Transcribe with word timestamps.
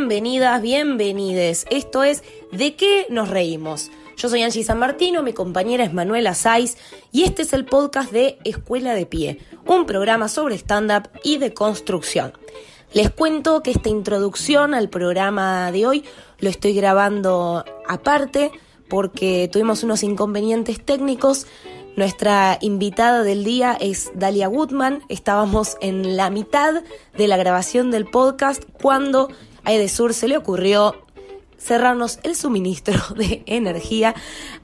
Bienvenidas, 0.00 0.62
bienvenides. 0.62 1.66
Esto 1.68 2.02
es 2.02 2.24
¿De 2.52 2.74
qué 2.74 3.06
nos 3.10 3.28
reímos? 3.28 3.90
Yo 4.16 4.30
soy 4.30 4.42
Angie 4.42 4.64
San 4.64 4.78
Martino, 4.78 5.22
mi 5.22 5.34
compañera 5.34 5.84
es 5.84 5.92
Manuela 5.92 6.32
Saiz 6.32 6.78
y 7.12 7.24
este 7.24 7.42
es 7.42 7.52
el 7.52 7.66
podcast 7.66 8.10
de 8.10 8.38
Escuela 8.44 8.94
de 8.94 9.04
Pie, 9.04 9.40
un 9.66 9.84
programa 9.84 10.28
sobre 10.28 10.54
stand-up 10.54 11.10
y 11.22 11.36
de 11.36 11.52
construcción. 11.52 12.32
Les 12.94 13.10
cuento 13.10 13.62
que 13.62 13.72
esta 13.72 13.90
introducción 13.90 14.72
al 14.72 14.88
programa 14.88 15.70
de 15.70 15.86
hoy 15.86 16.04
lo 16.38 16.48
estoy 16.48 16.72
grabando 16.72 17.66
aparte 17.86 18.52
porque 18.88 19.50
tuvimos 19.52 19.82
unos 19.82 20.02
inconvenientes 20.02 20.82
técnicos 20.82 21.46
nuestra 21.96 22.56
invitada 22.60 23.24
del 23.24 23.44
día 23.44 23.76
es 23.78 24.12
Dalia 24.14 24.48
Woodman. 24.48 25.02
Estábamos 25.08 25.76
en 25.80 26.16
la 26.16 26.30
mitad 26.30 26.82
de 27.16 27.28
la 27.28 27.36
grabación 27.36 27.90
del 27.90 28.06
podcast 28.06 28.64
cuando 28.80 29.28
a 29.64 29.72
Edesur 29.72 30.14
se 30.14 30.28
le 30.28 30.36
ocurrió 30.36 30.94
cerrarnos 31.60 32.18
el 32.22 32.34
suministro 32.34 32.94
de 33.16 33.42
energía. 33.46 34.14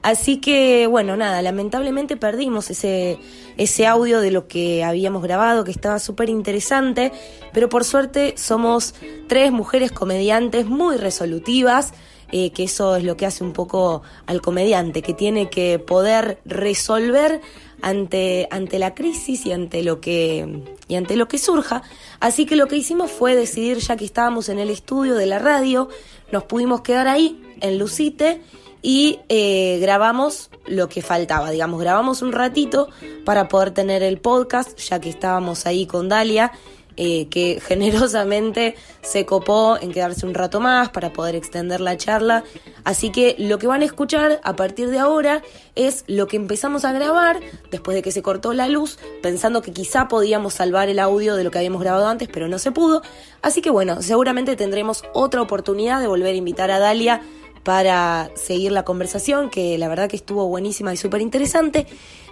Así 0.01 0.37
que, 0.37 0.87
bueno, 0.87 1.15
nada, 1.15 1.41
lamentablemente 1.41 2.17
perdimos 2.17 2.69
ese, 2.69 3.19
ese 3.57 3.87
audio 3.87 4.19
de 4.19 4.31
lo 4.31 4.47
que 4.47 4.83
habíamos 4.83 5.21
grabado, 5.23 5.63
que 5.63 5.71
estaba 5.71 5.99
súper 5.99 6.29
interesante, 6.29 7.11
pero 7.53 7.69
por 7.69 7.83
suerte 7.83 8.33
somos 8.35 8.95
tres 9.27 9.51
mujeres 9.51 9.91
comediantes 9.91 10.65
muy 10.65 10.97
resolutivas 10.97 11.93
eh, 12.31 12.51
que 12.51 12.63
eso 12.63 12.95
es 12.95 13.03
lo 13.03 13.15
que 13.17 13.25
hace 13.25 13.43
un 13.43 13.53
poco 13.53 14.01
al 14.25 14.41
comediante, 14.41 15.01
que 15.01 15.13
tiene 15.13 15.49
que 15.49 15.79
poder 15.79 16.39
resolver 16.45 17.41
ante, 17.81 18.47
ante 18.51 18.79
la 18.79 18.93
crisis 18.95 19.45
y 19.45 19.51
ante 19.51 19.83
lo 19.83 20.01
que 20.01 20.63
y 20.87 20.95
ante 20.95 21.15
lo 21.15 21.27
que 21.27 21.37
surja. 21.37 21.83
Así 22.19 22.45
que 22.45 22.55
lo 22.55 22.67
que 22.67 22.77
hicimos 22.77 23.11
fue 23.11 23.35
decidir, 23.35 23.77
ya 23.77 23.95
que 23.95 24.05
estábamos 24.05 24.49
en 24.49 24.59
el 24.59 24.69
estudio 24.69 25.15
de 25.15 25.25
la 25.25 25.39
radio, 25.39 25.89
nos 26.31 26.43
pudimos 26.43 26.81
quedar 26.81 27.07
ahí, 27.07 27.41
en 27.61 27.77
Lucite, 27.77 28.41
y 28.81 29.19
eh, 29.29 29.79
grabamos 29.81 30.49
lo 30.65 30.87
que 30.87 31.01
faltaba, 31.01 31.49
digamos, 31.51 31.79
grabamos 31.81 32.21
un 32.21 32.31
ratito 32.31 32.89
para 33.25 33.47
poder 33.47 33.71
tener 33.71 34.03
el 34.03 34.17
podcast, 34.19 34.77
ya 34.79 34.99
que 34.99 35.09
estábamos 35.09 35.65
ahí 35.65 35.85
con 35.85 36.09
Dalia 36.09 36.51
eh, 36.97 37.27
que 37.29 37.61
generosamente 37.65 38.75
se 39.01 39.25
copó 39.25 39.77
en 39.79 39.91
quedarse 39.91 40.25
un 40.25 40.33
rato 40.33 40.59
más 40.59 40.89
para 40.89 41.13
poder 41.13 41.35
extender 41.35 41.79
la 41.79 41.95
charla. 41.95 42.43
Así 42.83 43.11
que 43.11 43.35
lo 43.37 43.59
que 43.59 43.67
van 43.67 43.81
a 43.81 43.85
escuchar 43.85 44.41
a 44.43 44.55
partir 44.55 44.89
de 44.89 44.99
ahora 44.99 45.43
es 45.75 46.03
lo 46.07 46.27
que 46.27 46.35
empezamos 46.37 46.83
a 46.85 46.91
grabar 46.91 47.39
después 47.71 47.95
de 47.95 48.01
que 48.01 48.11
se 48.11 48.21
cortó 48.21 48.53
la 48.53 48.67
luz, 48.67 48.97
pensando 49.21 49.61
que 49.61 49.71
quizá 49.71 50.07
podíamos 50.07 50.55
salvar 50.55 50.89
el 50.89 50.99
audio 50.99 51.35
de 51.35 51.43
lo 51.43 51.51
que 51.51 51.59
habíamos 51.59 51.81
grabado 51.81 52.07
antes, 52.07 52.27
pero 52.31 52.47
no 52.47 52.59
se 52.59 52.71
pudo. 52.71 53.01
Así 53.41 53.61
que 53.61 53.69
bueno, 53.69 54.01
seguramente 54.01 54.55
tendremos 54.55 55.03
otra 55.13 55.41
oportunidad 55.41 56.01
de 56.01 56.07
volver 56.07 56.33
a 56.33 56.37
invitar 56.37 56.71
a 56.71 56.79
Dalia 56.79 57.21
para 57.63 58.31
seguir 58.35 58.71
la 58.71 58.83
conversación, 58.83 59.49
que 59.49 59.77
la 59.77 59.89
verdad 59.89 60.09
que 60.09 60.15
estuvo 60.15 60.47
buenísima 60.47 60.93
y 60.93 60.97
súper 60.97 61.21
interesante. 61.21 61.85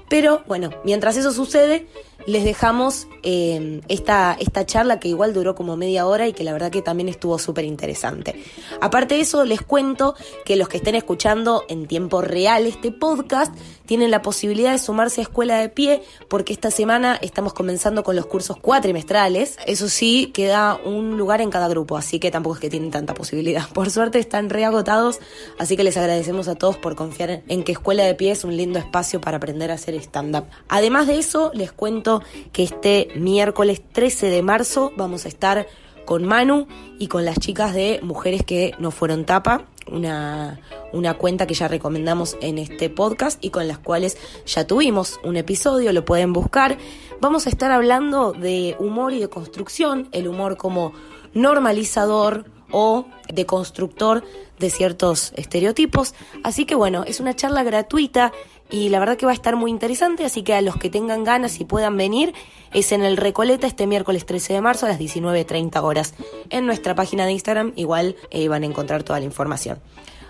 Pero 0.07 0.43
bueno, 0.47 0.69
mientras 0.83 1.17
eso 1.17 1.31
sucede, 1.31 1.87
les 2.25 2.43
dejamos 2.43 3.07
eh, 3.23 3.81
esta, 3.87 4.35
esta 4.39 4.65
charla 4.65 4.99
que 4.99 5.07
igual 5.07 5.33
duró 5.33 5.55
como 5.55 5.77
media 5.77 6.05
hora 6.05 6.27
y 6.27 6.33
que 6.33 6.43
la 6.43 6.53
verdad 6.53 6.71
que 6.71 6.81
también 6.81 7.09
estuvo 7.09 7.37
súper 7.39 7.65
interesante. 7.65 8.35
Aparte 8.81 9.15
de 9.15 9.21
eso, 9.21 9.45
les 9.45 9.61
cuento 9.61 10.15
que 10.45 10.55
los 10.55 10.67
que 10.69 10.77
estén 10.77 10.95
escuchando 10.95 11.63
en 11.69 11.87
tiempo 11.87 12.21
real 12.21 12.65
este 12.65 12.91
podcast 12.91 13.55
tienen 13.85 14.11
la 14.11 14.21
posibilidad 14.21 14.71
de 14.71 14.79
sumarse 14.79 15.21
a 15.21 15.23
Escuela 15.23 15.59
de 15.59 15.69
Pie 15.69 16.01
porque 16.27 16.53
esta 16.53 16.71
semana 16.71 17.17
estamos 17.21 17.53
comenzando 17.53 18.03
con 18.03 18.15
los 18.15 18.25
cursos 18.25 18.57
cuatrimestrales. 18.57 19.57
Eso 19.65 19.89
sí, 19.89 20.31
queda 20.33 20.79
un 20.83 21.17
lugar 21.17 21.41
en 21.41 21.51
cada 21.51 21.67
grupo, 21.67 21.97
así 21.97 22.19
que 22.19 22.31
tampoco 22.31 22.55
es 22.55 22.61
que 22.61 22.69
tienen 22.69 22.91
tanta 22.91 23.13
posibilidad. 23.13 23.67
Por 23.69 23.91
suerte 23.91 24.19
están 24.19 24.49
reagotados, 24.49 25.19
así 25.59 25.77
que 25.77 25.83
les 25.83 25.97
agradecemos 25.97 26.47
a 26.47 26.55
todos 26.55 26.77
por 26.77 26.95
confiar 26.95 27.43
en 27.47 27.63
que 27.63 27.71
Escuela 27.71 28.03
de 28.03 28.15
Pie 28.15 28.31
es 28.31 28.43
un 28.43 28.57
lindo 28.57 28.79
espacio 28.79 29.21
para 29.21 29.37
aprender 29.37 29.71
a 29.71 29.75
hacer 29.75 29.95
stand-up. 29.95 30.45
Además 30.67 31.07
de 31.07 31.19
eso, 31.19 31.51
les 31.53 31.71
cuento 31.71 32.14
que 32.51 32.63
este 32.63 33.09
miércoles 33.15 33.81
13 33.91 34.27
de 34.27 34.41
marzo 34.41 34.91
vamos 34.97 35.25
a 35.25 35.27
estar 35.27 35.67
con 36.05 36.23
Manu 36.25 36.67
y 36.99 37.07
con 37.07 37.25
las 37.25 37.39
chicas 37.39 37.73
de 37.73 37.99
Mujeres 38.03 38.43
que 38.43 38.73
no 38.79 38.91
fueron 38.91 39.25
tapa, 39.25 39.65
una, 39.91 40.59
una, 40.93 41.15
cuenta 41.15 41.47
que 41.47 41.53
ya 41.53 41.67
recomendamos 41.67 42.37
en 42.41 42.57
este 42.57 42.89
podcast 42.89 43.43
y 43.43 43.49
con 43.49 43.67
las 43.67 43.79
cuales 43.79 44.17
ya 44.45 44.65
tuvimos 44.65 45.19
un 45.23 45.35
episodio, 45.37 45.93
lo 45.93 46.05
pueden 46.05 46.33
buscar. 46.33 46.77
Vamos 47.21 47.47
a 47.47 47.49
estar 47.49 47.71
hablando 47.71 48.33
de 48.33 48.75
humor 48.79 49.13
y 49.13 49.19
de 49.19 49.29
construcción, 49.29 50.07
el 50.11 50.27
humor 50.27 50.57
como 50.57 50.93
normalizador 51.33 52.45
o 52.77 53.05
de 53.33 53.45
constructor 53.45 54.25
de 54.59 54.69
ciertos 54.69 55.31
estereotipos. 55.37 56.13
Así 56.43 56.65
que 56.65 56.75
bueno, 56.75 57.05
es 57.07 57.21
una 57.21 57.33
charla 57.33 57.63
gratuita 57.63 58.33
y 58.69 58.89
la 58.89 58.99
verdad 58.99 59.15
que 59.15 59.25
va 59.25 59.31
a 59.31 59.35
estar 59.35 59.55
muy 59.55 59.71
interesante, 59.71 60.25
así 60.25 60.43
que 60.43 60.53
a 60.53 60.61
los 60.61 60.75
que 60.75 60.89
tengan 60.89 61.23
ganas 61.23 61.61
y 61.61 61.63
puedan 61.63 61.95
venir, 61.95 62.33
es 62.73 62.91
en 62.91 63.03
el 63.03 63.15
Recoleta 63.15 63.65
este 63.65 63.87
miércoles 63.87 64.25
13 64.25 64.53
de 64.53 64.61
marzo 64.61 64.87
a 64.87 64.89
las 64.89 64.99
19.30 64.99 65.81
horas. 65.81 66.15
En 66.49 66.65
nuestra 66.65 66.95
página 66.95 67.25
de 67.25 67.31
Instagram 67.31 67.71
igual 67.77 68.17
eh, 68.29 68.49
van 68.49 68.63
a 68.63 68.65
encontrar 68.65 69.03
toda 69.03 69.19
la 69.19 69.25
información. 69.25 69.79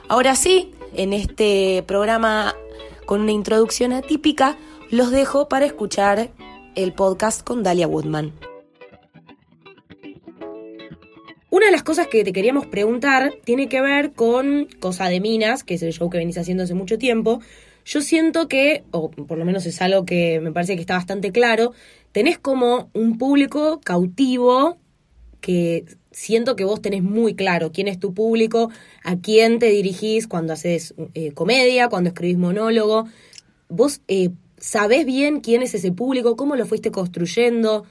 Ahora 0.07 0.35
sí, 0.35 0.71
en 0.93 1.13
este 1.13 1.83
programa 1.87 2.53
con 3.07 3.21
una 3.21 3.31
introducción 3.31 3.91
atípica, 3.91 4.55
los 4.91 5.09
dejo 5.09 5.49
para 5.49 5.65
escuchar 5.65 6.29
el 6.75 6.93
podcast 6.93 7.43
con 7.43 7.63
Dalia 7.63 7.87
Woodman. 7.87 8.54
Una 11.55 11.67
de 11.67 11.71
las 11.71 11.83
cosas 11.83 12.07
que 12.07 12.25
te 12.25 12.33
queríamos 12.33 12.65
preguntar 12.65 13.33
tiene 13.45 13.69
que 13.69 13.79
ver 13.79 14.11
con 14.11 14.67
Cosa 14.81 15.07
de 15.07 15.21
Minas, 15.21 15.63
que 15.63 15.75
es 15.75 15.83
el 15.83 15.93
show 15.93 16.09
que 16.09 16.17
venís 16.17 16.37
haciendo 16.37 16.63
hace 16.63 16.73
mucho 16.73 16.97
tiempo, 16.97 17.39
yo 17.85 18.01
siento 18.01 18.49
que, 18.49 18.83
o 18.91 19.09
por 19.09 19.37
lo 19.37 19.45
menos 19.45 19.65
es 19.65 19.81
algo 19.81 20.03
que 20.03 20.41
me 20.41 20.51
parece 20.51 20.75
que 20.75 20.81
está 20.81 20.95
bastante 20.95 21.31
claro, 21.31 21.71
tenés 22.11 22.37
como 22.37 22.89
un 22.91 23.17
público 23.17 23.79
cautivo 23.85 24.75
que 25.39 25.85
siento 26.11 26.57
que 26.57 26.65
vos 26.65 26.81
tenés 26.81 27.03
muy 27.03 27.35
claro 27.35 27.71
quién 27.71 27.87
es 27.87 28.01
tu 28.01 28.13
público, 28.13 28.69
a 29.05 29.15
quién 29.15 29.57
te 29.57 29.67
dirigís 29.67 30.27
cuando 30.27 30.51
haces 30.51 30.93
eh, 31.13 31.31
comedia, 31.31 31.87
cuando 31.87 32.09
escribís 32.09 32.37
monólogo. 32.37 33.07
Vos 33.69 34.01
eh, 34.09 34.31
sabés 34.57 35.05
bien 35.05 35.39
quién 35.39 35.61
es 35.61 35.73
ese 35.73 35.93
público, 35.93 36.35
cómo 36.35 36.57
lo 36.57 36.65
fuiste 36.65 36.91
construyendo. 36.91 37.85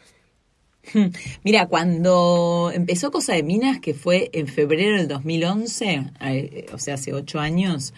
Mira, 1.44 1.66
cuando 1.66 2.70
empezó 2.74 3.10
Cosa 3.10 3.34
de 3.34 3.42
Minas, 3.42 3.80
que 3.80 3.94
fue 3.94 4.30
en 4.32 4.46
febrero 4.46 4.96
del 4.96 5.08
2011, 5.08 6.10
eh, 6.20 6.66
o 6.72 6.78
sea, 6.78 6.94
hace 6.94 7.12
ocho 7.12 7.40
años, 7.40 7.94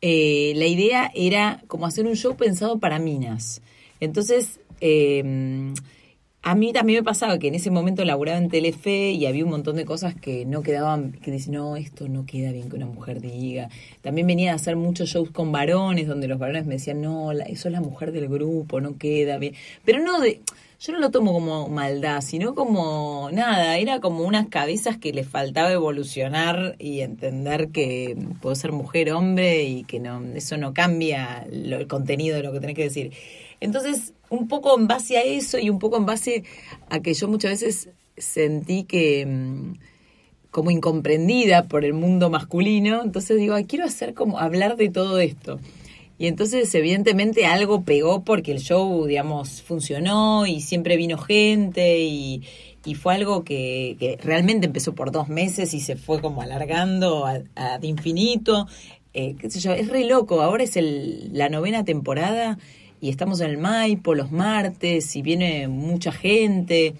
eh, 0.00 0.52
la 0.56 0.66
idea 0.66 1.10
era 1.14 1.62
como 1.68 1.86
hacer 1.86 2.06
un 2.06 2.16
show 2.16 2.36
pensado 2.36 2.78
para 2.78 2.98
minas. 2.98 3.62
Entonces, 4.00 4.60
em, 4.80 5.74
a 6.42 6.56
mí 6.56 6.72
también 6.72 6.98
me 6.98 7.04
pasaba 7.04 7.38
que 7.38 7.46
en 7.46 7.54
ese 7.54 7.70
momento 7.70 8.04
laburaba 8.04 8.36
en 8.38 8.48
Telefe 8.48 9.12
y 9.12 9.26
había 9.26 9.44
un 9.44 9.50
montón 9.50 9.76
de 9.76 9.84
cosas 9.84 10.16
que 10.16 10.44
no 10.44 10.62
quedaban, 10.62 11.12
que 11.12 11.30
dicen, 11.30 11.54
no, 11.54 11.76
esto 11.76 12.08
no 12.08 12.26
queda 12.26 12.50
bien 12.50 12.68
que 12.68 12.74
una 12.74 12.86
mujer 12.86 13.20
diga. 13.20 13.68
También 14.00 14.26
venía 14.26 14.52
a 14.52 14.56
hacer 14.56 14.74
muchos 14.74 15.10
shows 15.10 15.30
con 15.30 15.52
varones, 15.52 16.08
donde 16.08 16.26
los 16.26 16.40
varones 16.40 16.66
me 16.66 16.74
decían, 16.74 17.00
no, 17.00 17.30
eso 17.30 17.68
es 17.68 17.72
la 17.72 17.80
mujer 17.80 18.10
del 18.10 18.28
grupo, 18.28 18.80
no 18.80 18.98
queda 18.98 19.38
bien. 19.38 19.54
Pero 19.84 20.02
no 20.02 20.20
de 20.20 20.40
yo 20.82 20.92
no 20.92 20.98
lo 20.98 21.12
tomo 21.12 21.32
como 21.32 21.68
maldad, 21.68 22.20
sino 22.22 22.56
como 22.56 23.30
nada, 23.32 23.76
era 23.78 24.00
como 24.00 24.24
unas 24.24 24.48
cabezas 24.48 24.98
que 24.98 25.12
le 25.12 25.22
faltaba 25.22 25.70
evolucionar 25.70 26.74
y 26.80 27.02
entender 27.02 27.68
que 27.68 28.16
puedo 28.40 28.56
ser 28.56 28.72
mujer, 28.72 29.12
hombre 29.12 29.62
y 29.62 29.84
que 29.84 30.00
no 30.00 30.20
eso 30.34 30.56
no 30.56 30.74
cambia 30.74 31.46
el 31.48 31.86
contenido 31.86 32.36
de 32.36 32.42
lo 32.42 32.52
que 32.52 32.58
tenés 32.58 32.74
que 32.74 32.82
decir. 32.82 33.12
Entonces, 33.60 34.12
un 34.28 34.48
poco 34.48 34.76
en 34.76 34.88
base 34.88 35.18
a 35.18 35.22
eso 35.22 35.56
y 35.56 35.70
un 35.70 35.78
poco 35.78 35.98
en 35.98 36.06
base 36.06 36.42
a 36.90 36.98
que 36.98 37.14
yo 37.14 37.28
muchas 37.28 37.52
veces 37.52 37.90
sentí 38.16 38.82
que 38.82 39.24
mm, 39.24 39.74
como 40.50 40.72
incomprendida 40.72 41.68
por 41.68 41.84
el 41.84 41.94
mundo 41.94 42.28
masculino, 42.28 43.04
entonces 43.04 43.38
digo, 43.38 43.54
quiero 43.68 43.84
hacer 43.84 44.14
como 44.14 44.40
hablar 44.40 44.76
de 44.76 44.88
todo 44.88 45.20
esto. 45.20 45.60
Y 46.22 46.28
entonces, 46.28 46.72
evidentemente, 46.76 47.46
algo 47.46 47.82
pegó 47.82 48.22
porque 48.22 48.52
el 48.52 48.60
show, 48.60 49.06
digamos, 49.06 49.60
funcionó 49.60 50.46
y 50.46 50.60
siempre 50.60 50.96
vino 50.96 51.18
gente 51.18 51.98
y, 51.98 52.44
fue 52.94 53.16
algo 53.16 53.42
que, 53.42 54.20
realmente 54.22 54.68
empezó 54.68 54.94
por 54.94 55.10
dos 55.10 55.26
meses 55.28 55.74
y 55.74 55.80
se 55.80 55.96
fue 55.96 56.20
como 56.20 56.40
alargando 56.40 57.26
ad 57.26 57.82
infinito. 57.82 58.68
Eh, 59.14 59.34
qué 59.36 59.48
es 59.48 59.88
re 59.88 60.04
loco. 60.04 60.42
Ahora 60.42 60.62
es 60.62 60.76
el, 60.76 61.30
la 61.36 61.48
novena 61.48 61.84
temporada 61.84 62.56
y 63.00 63.08
estamos 63.08 63.40
en 63.40 63.50
el 63.50 63.58
Maipo 63.58 64.14
los 64.14 64.30
martes 64.30 65.16
y 65.16 65.22
viene 65.22 65.66
mucha 65.66 66.12
gente. 66.12 66.94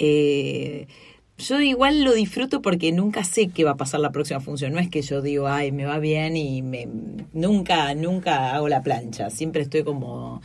Eh, 0.00 0.88
yo 1.38 1.60
igual 1.60 2.02
lo 2.02 2.12
disfruto 2.12 2.60
porque 2.60 2.92
nunca 2.92 3.24
sé 3.24 3.48
qué 3.48 3.64
va 3.64 3.72
a 3.72 3.76
pasar 3.76 4.00
la 4.00 4.12
próxima 4.12 4.40
función. 4.40 4.72
No 4.72 4.80
es 4.80 4.90
que 4.90 5.02
yo 5.02 5.22
digo, 5.22 5.46
ay, 5.46 5.72
me 5.72 5.86
va 5.86 5.98
bien 5.98 6.36
y 6.36 6.62
me, 6.62 6.88
nunca, 7.32 7.94
nunca 7.94 8.54
hago 8.54 8.68
la 8.68 8.82
plancha. 8.82 9.30
Siempre 9.30 9.62
estoy 9.62 9.84
como 9.84 10.42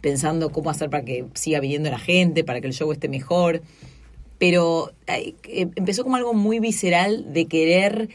pensando 0.00 0.50
cómo 0.50 0.70
hacer 0.70 0.88
para 0.90 1.04
que 1.04 1.26
siga 1.34 1.60
viniendo 1.60 1.90
la 1.90 1.98
gente, 1.98 2.42
para 2.42 2.60
que 2.60 2.66
el 2.66 2.72
show 2.72 2.90
esté 2.90 3.08
mejor. 3.08 3.62
pero 4.38 4.92
eh, 5.06 5.34
empezó 5.76 6.02
como 6.04 6.16
algo 6.16 6.32
muy 6.34 6.60
visceral 6.60 7.32
de 7.32 7.46
querer 7.46 8.08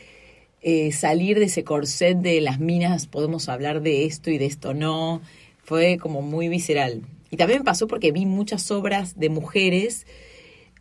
eh, 0.67 0.91
salir 0.91 1.37
de 1.37 1.45
ese 1.45 1.63
corset 1.63 2.17
de 2.17 2.41
las 2.41 2.59
minas, 2.59 3.05
podemos 3.05 3.49
hablar 3.49 3.83
de 3.83 4.05
esto 4.05 4.31
y 4.31 4.39
de 4.39 4.47
esto 4.47 4.73
no, 4.73 5.21
fue 5.63 5.97
como 5.99 6.23
muy 6.23 6.49
visceral. 6.49 7.03
Y 7.29 7.37
también 7.37 7.63
pasó 7.63 7.87
porque 7.87 8.11
vi 8.11 8.25
muchas 8.25 8.71
obras 8.71 9.19
de 9.19 9.29
mujeres, 9.29 10.07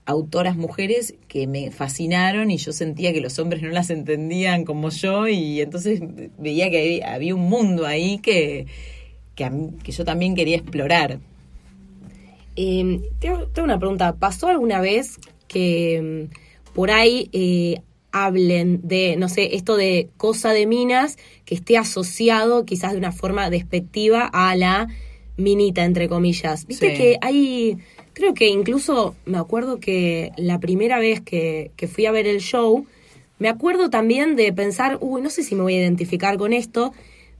autoras 0.06 0.56
mujeres, 0.56 1.14
que 1.28 1.46
me 1.46 1.70
fascinaron 1.70 2.50
y 2.50 2.58
yo 2.58 2.72
sentía 2.72 3.12
que 3.12 3.20
los 3.20 3.38
hombres 3.38 3.62
no 3.62 3.70
las 3.70 3.90
entendían 3.90 4.64
como 4.64 4.90
yo 4.90 5.28
y 5.28 5.60
entonces 5.60 6.00
veía 6.38 6.70
que 6.70 7.02
había 7.04 7.34
un 7.34 7.48
mundo 7.48 7.86
ahí 7.86 8.18
que, 8.18 8.66
que, 9.34 9.50
que 9.82 9.92
yo 9.92 10.04
también 10.04 10.34
quería 10.34 10.56
explorar. 10.56 11.20
Eh, 12.56 13.00
tengo, 13.18 13.48
una 13.62 13.78
pregunta. 13.78 14.14
¿Pasó 14.16 14.48
alguna 14.48 14.80
vez 14.80 15.18
que 15.48 16.28
mm, 16.30 16.72
por 16.74 16.90
ahí 16.90 17.28
eh, 17.32 17.80
hablen 18.12 18.80
de, 18.82 19.16
no 19.16 19.28
sé, 19.28 19.56
esto 19.56 19.76
de 19.76 20.08
cosa 20.16 20.52
de 20.52 20.66
minas 20.66 21.16
que 21.44 21.54
esté 21.54 21.76
asociado 21.76 22.64
quizás 22.64 22.92
de 22.92 22.98
una 22.98 23.12
forma 23.12 23.50
despectiva 23.50 24.30
a 24.32 24.54
la 24.54 24.88
minita, 25.36 25.84
entre 25.84 26.08
comillas? 26.08 26.66
Viste 26.66 26.94
que 26.94 27.18
hay, 27.20 27.78
creo 28.14 28.32
que 28.32 28.48
incluso 28.48 29.14
me 29.26 29.38
acuerdo 29.38 29.78
que 29.78 30.32
la 30.36 30.58
primera 30.60 30.98
vez 30.98 31.20
que, 31.20 31.70
que 31.76 31.88
fui 31.88 32.06
a 32.06 32.12
ver 32.12 32.26
el 32.26 32.40
show, 32.40 32.86
me 33.38 33.48
acuerdo 33.48 33.90
también 33.90 34.36
de 34.36 34.52
pensar, 34.52 34.98
uy, 35.00 35.20
no 35.20 35.28
sé 35.28 35.42
si 35.42 35.54
me 35.54 35.62
voy 35.62 35.74
a 35.74 35.80
identificar 35.80 36.38
con 36.38 36.52
esto, 36.52 36.92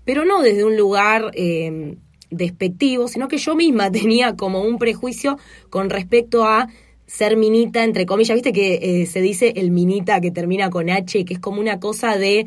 pero 0.04 0.24
no 0.24 0.42
desde 0.42 0.64
un 0.64 0.76
lugar 0.76 1.30
eh, 1.34 1.96
despectivo, 2.30 3.08
sino 3.08 3.28
que 3.28 3.38
yo 3.38 3.54
misma 3.54 3.90
tenía 3.92 4.36
como 4.36 4.62
un 4.62 4.78
prejuicio 4.78 5.38
con 5.70 5.90
respecto 5.90 6.44
a 6.44 6.68
ser 7.06 7.36
minita, 7.36 7.84
entre 7.84 8.06
comillas, 8.06 8.34
viste 8.34 8.52
que 8.52 9.02
eh, 9.02 9.06
se 9.06 9.20
dice 9.20 9.52
el 9.56 9.70
minita 9.70 10.20
que 10.20 10.30
termina 10.30 10.70
con 10.70 10.90
H, 10.90 11.24
que 11.24 11.34
es 11.34 11.40
como 11.40 11.60
una 11.60 11.78
cosa 11.78 12.16
de, 12.16 12.46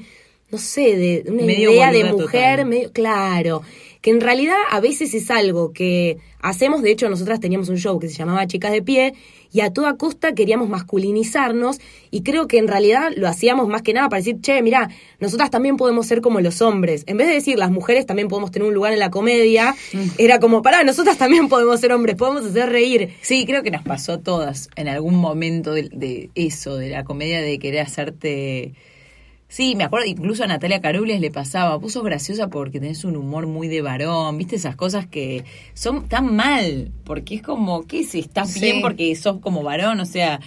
no 0.51 0.57
sé, 0.57 0.95
de 0.95 1.31
una 1.31 1.43
idea 1.43 1.91
de 1.91 2.03
mujer, 2.11 2.65
medio, 2.65 2.91
claro, 2.91 3.61
que 4.01 4.11
en 4.11 4.21
realidad 4.21 4.55
a 4.71 4.79
veces 4.79 5.13
es 5.13 5.29
algo 5.31 5.73
que 5.73 6.17
hacemos, 6.41 6.81
de 6.81 6.91
hecho 6.91 7.09
nosotras 7.09 7.39
teníamos 7.39 7.69
un 7.69 7.77
show 7.77 7.99
que 7.99 8.07
se 8.07 8.15
llamaba 8.15 8.47
Chicas 8.47 8.71
de 8.71 8.81
Pie, 8.81 9.13
y 9.51 9.61
a 9.61 9.71
toda 9.71 9.97
costa 9.97 10.33
queríamos 10.33 10.69
masculinizarnos 10.69 11.79
y 12.11 12.23
creo 12.23 12.47
que 12.47 12.57
en 12.57 12.67
realidad 12.67 13.11
lo 13.15 13.27
hacíamos 13.27 13.67
más 13.67 13.81
que 13.81 13.93
nada 13.93 14.09
para 14.09 14.19
decir, 14.19 14.39
che, 14.41 14.61
mira, 14.61 14.89
nosotras 15.19 15.49
también 15.49 15.77
podemos 15.77 16.05
ser 16.05 16.21
como 16.21 16.41
los 16.41 16.61
hombres. 16.61 17.03
En 17.07 17.17
vez 17.17 17.27
de 17.27 17.33
decir 17.33 17.57
las 17.57 17.71
mujeres 17.71 18.05
también 18.05 18.27
podemos 18.27 18.51
tener 18.51 18.67
un 18.67 18.73
lugar 18.73 18.93
en 18.93 18.99
la 18.99 19.09
comedia, 19.09 19.75
mm. 19.93 19.99
era 20.17 20.39
como, 20.39 20.61
pará, 20.61 20.83
nosotras 20.83 21.17
también 21.17 21.47
podemos 21.49 21.79
ser 21.79 21.91
hombres, 21.93 22.15
podemos 22.15 22.45
hacer 22.45 22.69
reír. 22.69 23.13
Sí, 23.21 23.45
creo 23.45 23.63
que 23.63 23.71
nos 23.71 23.83
pasó 23.83 24.19
todas 24.19 24.69
en 24.75 24.87
algún 24.87 25.15
momento 25.15 25.73
de 25.73 26.29
eso, 26.35 26.75
de 26.77 26.89
la 26.89 27.03
comedia, 27.03 27.41
de 27.41 27.59
querer 27.59 27.81
hacerte 27.81 28.73
Sí, 29.49 29.75
me 29.75 29.85
acuerdo, 29.85 30.07
incluso 30.07 30.43
a 30.43 30.47
Natalia 30.47 30.81
Carules 30.81 31.21
le 31.21 31.31
pasaba, 31.31 31.79
puso 31.79 32.03
graciosa 32.03 32.49
porque 32.49 32.81
tenés 32.81 33.05
un 33.05 33.15
humor 33.15 33.47
muy 33.47 33.69
de 33.69 33.81
varón, 33.81 34.37
viste 34.37 34.57
esas 34.57 34.75
cosas 34.75 35.07
que 35.07 35.45
son 35.73 36.09
tan 36.09 36.35
mal, 36.35 36.91
porque 37.05 37.35
es 37.35 37.41
como, 37.41 37.87
¿qué 37.87 38.01
es? 38.01 38.13
Estás 38.13 38.59
bien 38.59 38.81
porque 38.81 39.15
sos 39.15 39.39
como 39.39 39.63
varón, 39.63 40.01
o 40.01 40.05
sea, 40.05 40.41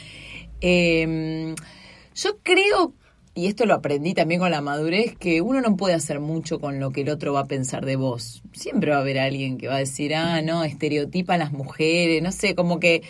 em, 0.61 1.55
yo 2.15 2.39
creo, 2.43 2.93
y 3.35 3.47
esto 3.47 3.65
lo 3.65 3.73
aprendí 3.73 4.13
también 4.13 4.39
con 4.39 4.51
la 4.51 4.61
madurez, 4.61 5.17
que 5.17 5.41
uno 5.41 5.63
no 5.63 5.77
puede 5.77 5.95
hacer 5.95 6.21
mucho 6.21 6.61
con 6.61 6.79
lo 6.79 6.91
que 6.91 7.01
el 7.01 7.09
otro 7.09 7.33
va 7.33 7.41
a 7.41 7.47
pensar 7.47 7.87
de 7.87 7.97
vos. 7.97 8.43
Siempre 8.53 8.91
va 8.91 8.99
a 8.99 9.01
haber 9.01 9.19
alguien 9.19 9.57
que 9.57 9.69
va 9.69 9.77
a 9.77 9.79
decir, 9.79 10.15
ah, 10.15 10.43
no, 10.43 10.63
estereotipa 10.63 11.35
a 11.35 11.39
las 11.39 11.53
mujeres, 11.53 12.23
no 12.23 12.33
sé, 12.33 12.55
como 12.55 12.79
que 12.81 13.03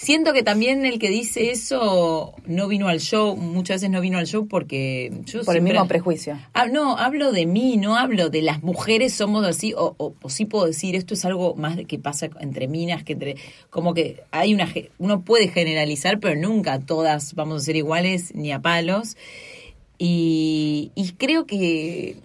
Siento 0.00 0.32
que 0.32 0.44
también 0.44 0.86
el 0.86 1.00
que 1.00 1.10
dice 1.10 1.50
eso 1.50 2.32
no 2.46 2.68
vino 2.68 2.86
al 2.86 3.00
show, 3.00 3.36
muchas 3.36 3.78
veces 3.80 3.90
no 3.90 4.00
vino 4.00 4.16
al 4.16 4.28
show 4.28 4.46
porque 4.46 5.10
yo 5.24 5.42
Por 5.42 5.56
el 5.56 5.62
mismo 5.62 5.88
prejuicio. 5.88 6.38
Ah, 6.54 6.66
no, 6.66 6.96
hablo 6.96 7.32
de 7.32 7.46
mí, 7.46 7.76
no 7.78 7.96
hablo 7.96 8.30
de 8.30 8.42
las 8.42 8.62
mujeres 8.62 9.12
somos 9.12 9.44
así, 9.44 9.74
o, 9.76 9.96
o, 9.98 10.30
sí 10.30 10.44
puedo 10.44 10.66
decir, 10.66 10.94
esto 10.94 11.14
es 11.14 11.24
algo 11.24 11.56
más 11.56 11.76
que 11.88 11.98
pasa 11.98 12.28
entre 12.38 12.68
minas, 12.68 13.02
que 13.02 13.14
entre, 13.14 13.34
como 13.70 13.92
que 13.92 14.22
hay 14.30 14.54
una, 14.54 14.72
uno 14.98 15.22
puede 15.22 15.48
generalizar, 15.48 16.20
pero 16.20 16.40
nunca 16.40 16.78
todas 16.78 17.34
vamos 17.34 17.62
a 17.62 17.64
ser 17.64 17.74
iguales 17.74 18.32
ni 18.36 18.52
a 18.52 18.62
palos. 18.62 19.16
Y, 19.98 20.92
y 20.94 21.10
creo 21.14 21.44
que 21.44 22.18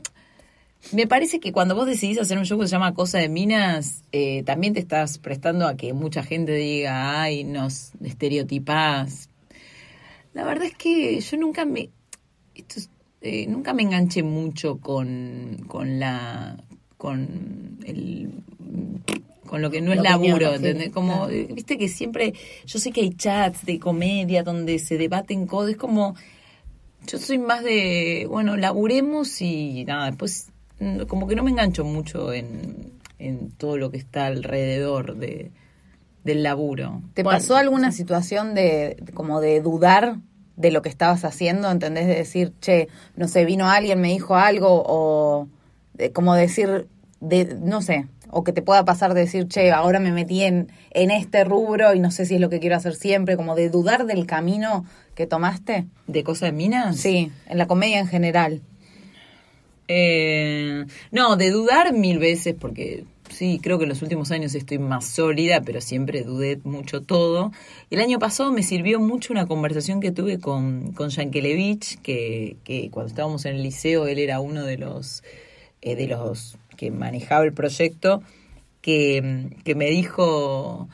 me 0.91 1.07
parece 1.07 1.39
que 1.39 1.51
cuando 1.51 1.75
vos 1.75 1.87
decidís 1.87 2.19
hacer 2.19 2.37
un 2.37 2.45
show 2.45 2.59
que 2.59 2.67
se 2.67 2.71
llama 2.71 2.93
Cosa 2.93 3.19
de 3.19 3.29
Minas, 3.29 4.03
eh, 4.11 4.43
también 4.43 4.73
te 4.73 4.79
estás 4.79 5.17
prestando 5.17 5.67
a 5.67 5.75
que 5.75 5.93
mucha 5.93 6.23
gente 6.23 6.53
diga, 6.53 7.21
ay, 7.21 7.43
nos 7.43 7.91
estereotipás. 8.03 9.29
La 10.33 10.43
verdad 10.43 10.65
es 10.65 10.75
que 10.75 11.19
yo 11.19 11.37
nunca 11.37 11.65
me... 11.65 11.89
Eh, 13.21 13.47
nunca 13.47 13.73
me 13.73 13.83
enganché 13.83 14.21
mucho 14.21 14.77
con, 14.77 15.63
con 15.67 15.99
la... 15.99 16.57
con 16.97 17.79
el 17.85 18.31
con 19.47 19.61
lo 19.61 19.69
que 19.69 19.81
no 19.81 19.93
es 19.93 20.01
laburo, 20.01 20.55
¿entendés? 20.55 20.89
Como, 20.89 21.27
viste 21.27 21.77
que 21.77 21.87
siempre, 21.87 22.33
yo 22.65 22.79
sé 22.79 22.91
que 22.91 23.01
hay 23.01 23.11
chats 23.11 23.63
de 23.67 23.77
comedia 23.77 24.41
donde 24.41 24.79
se 24.79 24.97
debaten 24.97 25.45
cosas, 25.45 25.73
es 25.73 25.77
como, 25.77 26.15
yo 27.05 27.19
soy 27.19 27.37
más 27.37 27.63
de, 27.63 28.25
bueno, 28.27 28.57
laburemos 28.57 29.41
y 29.43 29.85
nada, 29.85 30.07
después 30.07 30.52
como 31.07 31.27
que 31.27 31.35
no 31.35 31.43
me 31.43 31.51
engancho 31.51 31.83
mucho 31.83 32.33
en, 32.33 32.91
todo 33.57 33.77
lo 33.77 33.89
que 33.89 33.97
está 33.97 34.25
alrededor 34.25 35.15
de, 35.15 35.51
del 36.23 36.43
laburo. 36.43 37.01
¿Te 37.13 37.23
pasó 37.23 37.55
alguna 37.55 37.91
situación 37.91 38.53
de 38.53 39.01
como 39.13 39.39
de 39.39 39.61
dudar 39.61 40.17
de 40.57 40.71
lo 40.71 40.81
que 40.81 40.89
estabas 40.89 41.23
haciendo? 41.23 41.71
¿Entendés? 41.71 42.07
De 42.07 42.15
decir, 42.15 42.53
che, 42.59 42.89
no 43.15 43.27
sé, 43.27 43.45
vino 43.45 43.69
alguien, 43.69 44.01
me 44.01 44.09
dijo 44.09 44.35
algo, 44.35 44.83
o 44.85 45.47
como 46.13 46.35
decir, 46.35 46.87
de, 47.21 47.57
no 47.61 47.81
sé, 47.81 48.07
o 48.29 48.43
que 48.43 48.51
te 48.51 48.61
pueda 48.61 48.83
pasar 48.83 49.13
de 49.13 49.21
decir, 49.21 49.47
che, 49.47 49.71
ahora 49.71 49.99
me 49.99 50.11
metí 50.11 50.43
en, 50.43 50.71
en 50.91 51.11
este 51.11 51.43
rubro 51.43 51.93
y 51.93 51.99
no 51.99 52.11
sé 52.11 52.25
si 52.25 52.35
es 52.35 52.41
lo 52.41 52.49
que 52.49 52.59
quiero 52.59 52.75
hacer 52.75 52.95
siempre, 52.95 53.37
como 53.37 53.55
de 53.55 53.69
dudar 53.69 54.05
del 54.05 54.25
camino 54.25 54.85
que 55.15 55.27
tomaste. 55.27 55.85
¿De 56.07 56.23
cosas 56.23 56.49
de 56.49 56.51
minas? 56.53 56.97
Sí, 56.97 57.31
en 57.47 57.57
la 57.57 57.67
comedia 57.67 57.99
en 57.99 58.07
general. 58.07 58.61
Eh, 59.87 60.85
no, 61.11 61.35
de 61.35 61.51
dudar 61.51 61.93
mil 61.93 62.19
veces, 62.19 62.55
porque 62.59 63.03
sí, 63.29 63.59
creo 63.61 63.77
que 63.77 63.83
en 63.83 63.89
los 63.89 64.01
últimos 64.01 64.31
años 64.31 64.55
estoy 64.55 64.79
más 64.79 65.05
sólida, 65.05 65.61
pero 65.61 65.81
siempre 65.81 66.23
dudé 66.23 66.59
mucho 66.63 67.01
todo. 67.01 67.51
El 67.89 67.99
año 67.99 68.19
pasado 68.19 68.51
me 68.51 68.63
sirvió 68.63 68.99
mucho 68.99 69.33
una 69.33 69.45
conversación 69.45 69.99
que 69.99 70.11
tuve 70.11 70.39
con, 70.39 70.93
con 70.93 71.09
Yankelevich, 71.09 71.99
que, 72.01 72.57
que 72.63 72.89
cuando 72.91 73.09
estábamos 73.09 73.45
en 73.45 73.55
el 73.55 73.63
liceo 73.63 74.07
él 74.07 74.19
era 74.19 74.39
uno 74.39 74.63
de 74.63 74.77
los, 74.77 75.23
eh, 75.81 75.95
de 75.95 76.07
los 76.07 76.57
que 76.77 76.91
manejaba 76.91 77.43
el 77.43 77.53
proyecto, 77.53 78.23
que, 78.81 79.49
que 79.63 79.75
me 79.75 79.89
dijo 79.89 80.87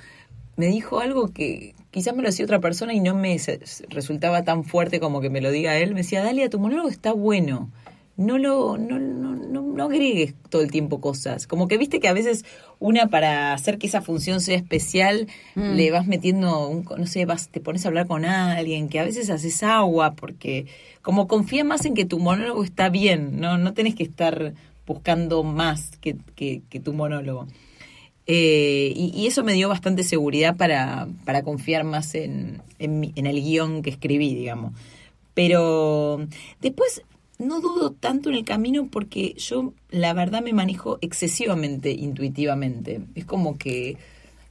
me 0.57 0.67
dijo 0.67 0.99
algo 0.99 1.31
que 1.31 1.73
quizás 1.89 2.13
me 2.13 2.21
lo 2.21 2.27
decía 2.27 2.43
otra 2.43 2.59
persona 2.59 2.93
y 2.93 2.99
no 2.99 3.15
me 3.15 3.39
resultaba 3.87 4.43
tan 4.43 4.65
fuerte 4.65 4.99
como 4.99 5.21
que 5.21 5.29
me 5.29 5.39
lo 5.39 5.51
diga 5.51 5.77
él. 5.77 5.91
Me 5.91 6.01
decía, 6.01 6.21
Dalia, 6.21 6.49
tu 6.49 6.59
monólogo 6.59 6.89
está 6.89 7.13
bueno 7.13 7.71
no 8.19 8.37
lo 8.37 8.77
no, 8.77 8.99
no, 8.99 9.61
no, 9.61 9.83
agregues 9.85 10.35
todo 10.49 10.61
el 10.61 10.71
tiempo 10.71 10.99
cosas. 10.99 11.47
Como 11.47 11.69
que 11.69 11.77
viste 11.77 12.01
que 12.01 12.09
a 12.09 12.13
veces 12.13 12.43
una 12.77 13.07
para 13.07 13.53
hacer 13.53 13.77
que 13.77 13.87
esa 13.87 14.01
función 14.01 14.41
sea 14.41 14.57
especial 14.57 15.27
mm. 15.55 15.75
le 15.75 15.89
vas 15.89 16.05
metiendo, 16.05 16.67
un, 16.67 16.85
no 16.97 17.07
sé, 17.07 17.25
vas, 17.25 17.47
te 17.47 17.61
pones 17.61 17.85
a 17.85 17.87
hablar 17.87 18.07
con 18.07 18.25
alguien, 18.25 18.89
que 18.89 18.99
a 18.99 19.05
veces 19.05 19.29
haces 19.29 19.63
agua 19.63 20.15
porque 20.15 20.65
como 21.01 21.29
confía 21.29 21.63
más 21.63 21.85
en 21.85 21.93
que 21.93 22.03
tu 22.03 22.19
monólogo 22.19 22.61
está 22.61 22.89
bien, 22.89 23.39
no, 23.39 23.57
no 23.57 23.73
tenés 23.73 23.95
que 23.95 24.03
estar 24.03 24.53
buscando 24.85 25.43
más 25.43 25.91
que, 26.01 26.17
que, 26.35 26.79
tu 26.81 26.91
monólogo. 26.91 27.47
Eh, 28.27 28.91
y, 28.95 29.27
eso 29.27 29.45
me 29.45 29.53
dio 29.53 29.69
bastante 29.69 30.03
seguridad 30.03 30.57
para, 30.57 31.07
para 31.23 31.43
confiar 31.43 31.85
más 31.85 32.15
en, 32.15 32.61
en, 32.79 33.13
en 33.15 33.25
el 33.27 33.41
guion 33.41 33.81
que 33.81 33.91
escribí, 33.91 34.35
digamos. 34.35 34.73
Pero 35.33 36.27
después 36.59 37.01
no 37.39 37.61
dudo 37.61 37.91
tanto 37.93 38.29
en 38.29 38.35
el 38.35 38.45
camino 38.45 38.89
porque 38.91 39.33
yo 39.37 39.73
la 39.89 40.13
verdad 40.13 40.43
me 40.43 40.53
manejo 40.53 40.99
excesivamente 41.01 41.91
intuitivamente. 41.91 43.01
Es 43.15 43.25
como 43.25 43.57
que... 43.57 43.97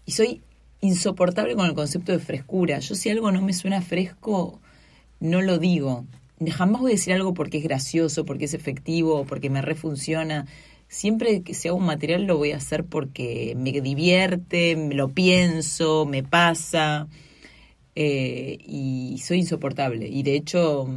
Y 0.06 0.12
soy 0.12 0.40
insoportable 0.80 1.54
con 1.54 1.66
el 1.66 1.74
concepto 1.74 2.12
de 2.12 2.18
frescura. 2.18 2.78
Yo 2.78 2.94
si 2.94 3.10
algo 3.10 3.30
no 3.30 3.42
me 3.42 3.52
suena 3.52 3.82
fresco, 3.82 4.58
no 5.20 5.42
lo 5.42 5.58
digo. 5.58 6.06
Jamás 6.50 6.80
voy 6.80 6.92
a 6.92 6.94
decir 6.94 7.12
algo 7.12 7.34
porque 7.34 7.58
es 7.58 7.64
gracioso, 7.64 8.24
porque 8.24 8.46
es 8.46 8.54
efectivo, 8.54 9.26
porque 9.26 9.50
me 9.50 9.60
refunciona. 9.60 10.46
Siempre 10.88 11.42
que 11.42 11.52
sea 11.52 11.74
un 11.74 11.84
material 11.84 12.24
lo 12.24 12.38
voy 12.38 12.52
a 12.52 12.56
hacer 12.56 12.84
porque 12.84 13.54
me 13.54 13.72
divierte, 13.82 14.76
me 14.76 14.94
lo 14.94 15.08
pienso, 15.08 16.06
me 16.06 16.22
pasa. 16.22 17.06
Eh, 17.94 18.56
y 18.66 19.18
soy 19.18 19.40
insoportable. 19.40 20.08
Y 20.08 20.22
de 20.22 20.36
hecho 20.36 20.88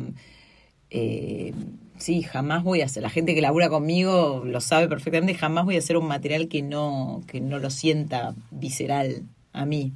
eh, 0.91 1.53
sí, 2.01 2.23
jamás 2.23 2.63
voy 2.63 2.81
a 2.81 2.85
hacer, 2.85 3.03
la 3.03 3.09
gente 3.09 3.35
que 3.35 3.41
labura 3.41 3.69
conmigo 3.69 4.43
lo 4.45 4.59
sabe 4.59 4.87
perfectamente, 4.87 5.35
jamás 5.35 5.65
voy 5.65 5.75
a 5.75 5.79
hacer 5.79 5.97
un 5.97 6.07
material 6.07 6.47
que 6.47 6.61
no, 6.61 7.21
que 7.27 7.39
no 7.39 7.59
lo 7.59 7.69
sienta 7.69 8.33
visceral 8.49 9.23
a 9.53 9.65
mí. 9.65 9.93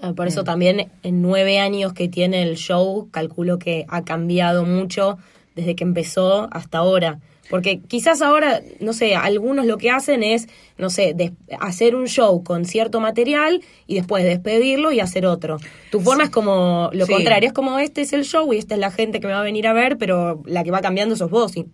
Ah, 0.00 0.12
Por 0.14 0.26
eso 0.26 0.44
también 0.44 0.90
en 1.02 1.22
nueve 1.22 1.60
años 1.60 1.92
que 1.92 2.08
tiene 2.08 2.42
el 2.42 2.56
show, 2.56 3.08
calculo 3.10 3.58
que 3.58 3.86
ha 3.88 4.04
cambiado 4.04 4.64
mucho 4.64 5.18
desde 5.54 5.76
que 5.76 5.84
empezó 5.84 6.48
hasta 6.50 6.78
ahora. 6.78 7.20
Porque 7.50 7.80
quizás 7.80 8.22
ahora, 8.22 8.62
no 8.80 8.92
sé, 8.94 9.14
algunos 9.16 9.66
lo 9.66 9.76
que 9.76 9.90
hacen 9.90 10.22
es, 10.22 10.48
no 10.78 10.88
sé, 10.88 11.12
des- 11.14 11.32
hacer 11.60 11.94
un 11.94 12.06
show 12.06 12.42
con 12.42 12.64
cierto 12.64 13.00
material 13.00 13.60
y 13.86 13.96
después 13.96 14.24
despedirlo 14.24 14.92
y 14.92 15.00
hacer 15.00 15.26
otro. 15.26 15.58
Tu 15.90 16.00
forma 16.00 16.24
es 16.24 16.30
como 16.30 16.88
lo 16.94 17.04
Sí. 17.06 17.12
contrario, 17.12 17.46
es 17.48 17.52
como 17.52 17.78
este 17.78 18.00
es 18.00 18.12
el 18.14 18.24
show 18.24 18.50
y 18.52 18.56
esta 18.56 18.74
es 18.74 18.80
la 18.80 18.90
gente 18.90 19.20
que 19.20 19.26
me 19.26 19.34
va 19.34 19.40
a 19.40 19.44
venir 19.44 19.66
a 19.66 19.72
ver, 19.74 19.98
pero 19.98 20.42
la 20.46 20.64
que 20.64 20.70
va 20.70 20.80
cambiando 20.80 21.16
sos 21.16 21.30
vos. 21.30 21.54
Y 21.56 21.66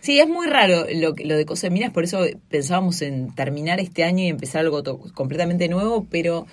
Sí, 0.00 0.18
es 0.18 0.28
muy 0.28 0.46
raro 0.46 0.86
lo, 0.94 1.14
que- 1.14 1.24
lo 1.24 1.36
de 1.36 1.44
Cosa 1.44 1.66
de 1.66 1.72
Minas, 1.72 1.92
por 1.92 2.04
eso 2.04 2.20
pensábamos 2.48 3.02
en 3.02 3.34
terminar 3.34 3.80
este 3.80 4.04
año 4.04 4.24
y 4.24 4.28
empezar 4.28 4.60
algo 4.62 4.82
completamente 5.14 5.68
nuevo, 5.68 6.06
pero, 6.10 6.46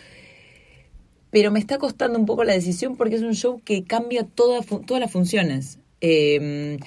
pero 1.31 1.51
me 1.51 1.59
está 1.59 1.77
costando 1.77 2.17
un 2.17 2.25
poco 2.25 2.43
la 2.43 2.53
decisión 2.53 2.95
porque 2.95 3.15
es 3.15 3.21
un 3.21 3.35
show 3.35 3.61
que 3.63 3.83
cambia 3.83 4.23
toda, 4.25 4.61
todas 4.61 4.99
las 5.01 5.11
funciones. 5.11 5.79
Eh, 6.01 6.77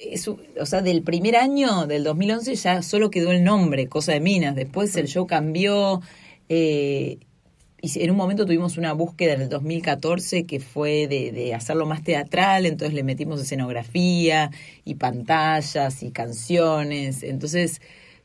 es 0.00 0.28
o 0.28 0.38
sea, 0.66 0.82
del 0.82 1.02
primer 1.02 1.36
año, 1.36 1.86
del 1.86 2.04
2011, 2.04 2.54
ya 2.54 2.82
solo 2.82 3.10
quedó 3.10 3.32
el 3.32 3.44
nombre, 3.44 3.88
Cosa 3.88 4.12
de 4.12 4.20
Minas. 4.20 4.54
Después 4.56 4.96
el 4.96 5.08
show 5.08 5.26
cambió. 5.26 6.00
eh, 6.48 7.18
y 7.80 8.02
en 8.02 8.10
un 8.10 8.16
momento 8.16 8.44
tuvimos 8.44 8.76
una 8.76 8.92
búsqueda 8.92 9.34
en 9.34 9.42
el 9.42 9.48
2014 9.48 10.46
que 10.46 10.58
fue 10.58 11.06
de, 11.06 11.30
de 11.30 11.54
hacerlo 11.54 11.86
más 11.86 12.02
teatral, 12.02 12.66
entonces 12.66 12.92
le 12.92 13.04
metimos 13.04 13.40
escenografía 13.40 14.50
y 14.84 14.96
pantallas 14.96 16.02
y 16.02 16.10
canciones. 16.10 17.22
Entonces 17.22 17.80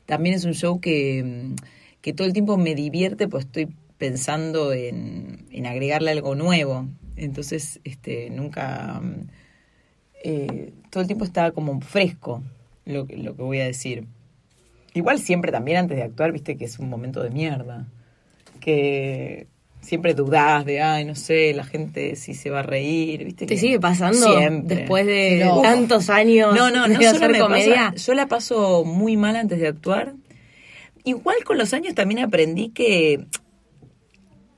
también 0.06 0.34
es 0.34 0.44
un 0.44 0.54
show 0.54 0.80
que, 0.80 1.22
mm, 1.24 1.54
que 2.00 2.12
todo 2.12 2.26
el 2.26 2.32
tiempo 2.32 2.56
me 2.56 2.74
divierte, 2.74 3.28
pues 3.28 3.44
estoy 3.46 3.68
pensando 3.98 4.72
en, 4.72 5.46
en 5.50 5.66
agregarle 5.66 6.10
algo 6.10 6.34
nuevo. 6.34 6.88
Entonces, 7.16 7.80
este, 7.84 8.30
nunca... 8.30 9.00
eh, 10.24 10.72
todo 10.90 11.02
el 11.02 11.06
tiempo 11.06 11.24
está 11.24 11.52
como 11.52 11.80
fresco 11.80 12.42
lo, 12.86 13.06
que- 13.06 13.16
lo 13.18 13.36
que 13.36 13.42
voy 13.42 13.60
a 13.60 13.64
decir. 13.66 14.06
Igual 14.94 15.18
siempre 15.20 15.52
también 15.52 15.76
antes 15.78 15.96
de 15.96 16.02
actuar, 16.02 16.32
viste 16.32 16.56
que 16.56 16.64
es 16.64 16.78
un 16.80 16.88
momento 16.88 17.22
de 17.22 17.30
mierda. 17.30 17.86
Que 18.60 19.46
siempre 19.80 20.14
dudás 20.14 20.64
de, 20.64 20.80
ay, 20.80 21.04
no 21.04 21.14
sé, 21.14 21.52
la 21.52 21.64
gente 21.64 22.16
si 22.16 22.32
se 22.34 22.48
va 22.50 22.60
a 22.60 22.62
reír, 22.62 23.24
viste. 23.24 23.44
¿Te 23.46 23.54
que 23.54 23.60
sigue 23.60 23.78
pasando 23.80 24.38
siempre. 24.38 24.76
después 24.76 25.04
de 25.06 25.42
No. 25.44 25.60
tantos 25.60 26.08
años 26.10 26.54
No, 26.54 26.70
no, 26.70 26.88
no 26.88 26.98
de 26.98 27.06
hacer 27.06 27.30
me 27.30 27.38
comedia? 27.38 27.90
pasa- 27.92 27.94
yo 27.96 28.14
la 28.14 28.26
paso 28.26 28.84
muy 28.84 29.16
mal 29.16 29.36
antes 29.36 29.58
de 29.60 29.68
actuar. 29.68 30.14
Igual 31.04 31.36
con 31.44 31.58
los 31.58 31.74
años 31.74 31.94
también 31.94 32.20
aprendí 32.20 32.70
que, 32.70 33.26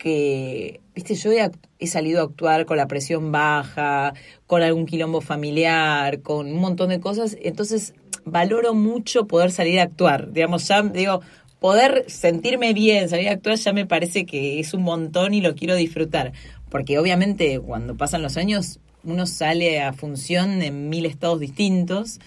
que 0.07 0.83
viste, 0.95 1.17
yo 1.17 1.33
he, 1.33 1.87
salido 1.89 2.21
a 2.21 2.27
actuar 2.27 2.65
con 2.65 2.77
la 2.77 2.87
presión 2.87 3.33
baja, 3.33 4.15
con 4.47 4.63
algún 4.63 4.87
quilombo 4.87 5.21
familiar, 5.21 6.23
con 6.23 6.47
un 6.47 6.61
montón 6.61 6.91
de 6.91 7.01
cosas. 7.01 7.37
Entonces 7.43 7.93
valoro 8.25 8.73
mucho 8.73 9.27
poder 9.27 9.51
salir 9.51 9.81
a 9.81 9.83
actuar. 9.83 10.33
Digamos, 10.33 10.69
ya 10.69 10.81
digo, 10.83 11.23
poder 11.59 12.05
sentirme 12.07 12.73
bien, 12.73 13.09
salir 13.09 13.31
a 13.31 13.33
actuar 13.33 13.57
ya 13.57 13.73
me 13.73 13.85
parece 13.85 14.27
que 14.27 14.61
es 14.61 14.75
un 14.75 14.83
montón 14.85 15.35
y 15.35 15.41
lo 15.41 15.57
quiero 15.57 15.75
disfrutar. 15.75 16.33
Porque 16.71 17.01
obviamente 17.01 17.59
cuando 17.59 17.97
pasan 17.97 18.23
los 18.23 18.37
años 18.37 18.79
uno 19.03 19.27
sale 19.27 19.83
a 19.83 19.93
función 19.93 20.63
en 20.63 20.89
mil 20.89 21.05
estados 21.05 21.41
distintos. 21.41 22.21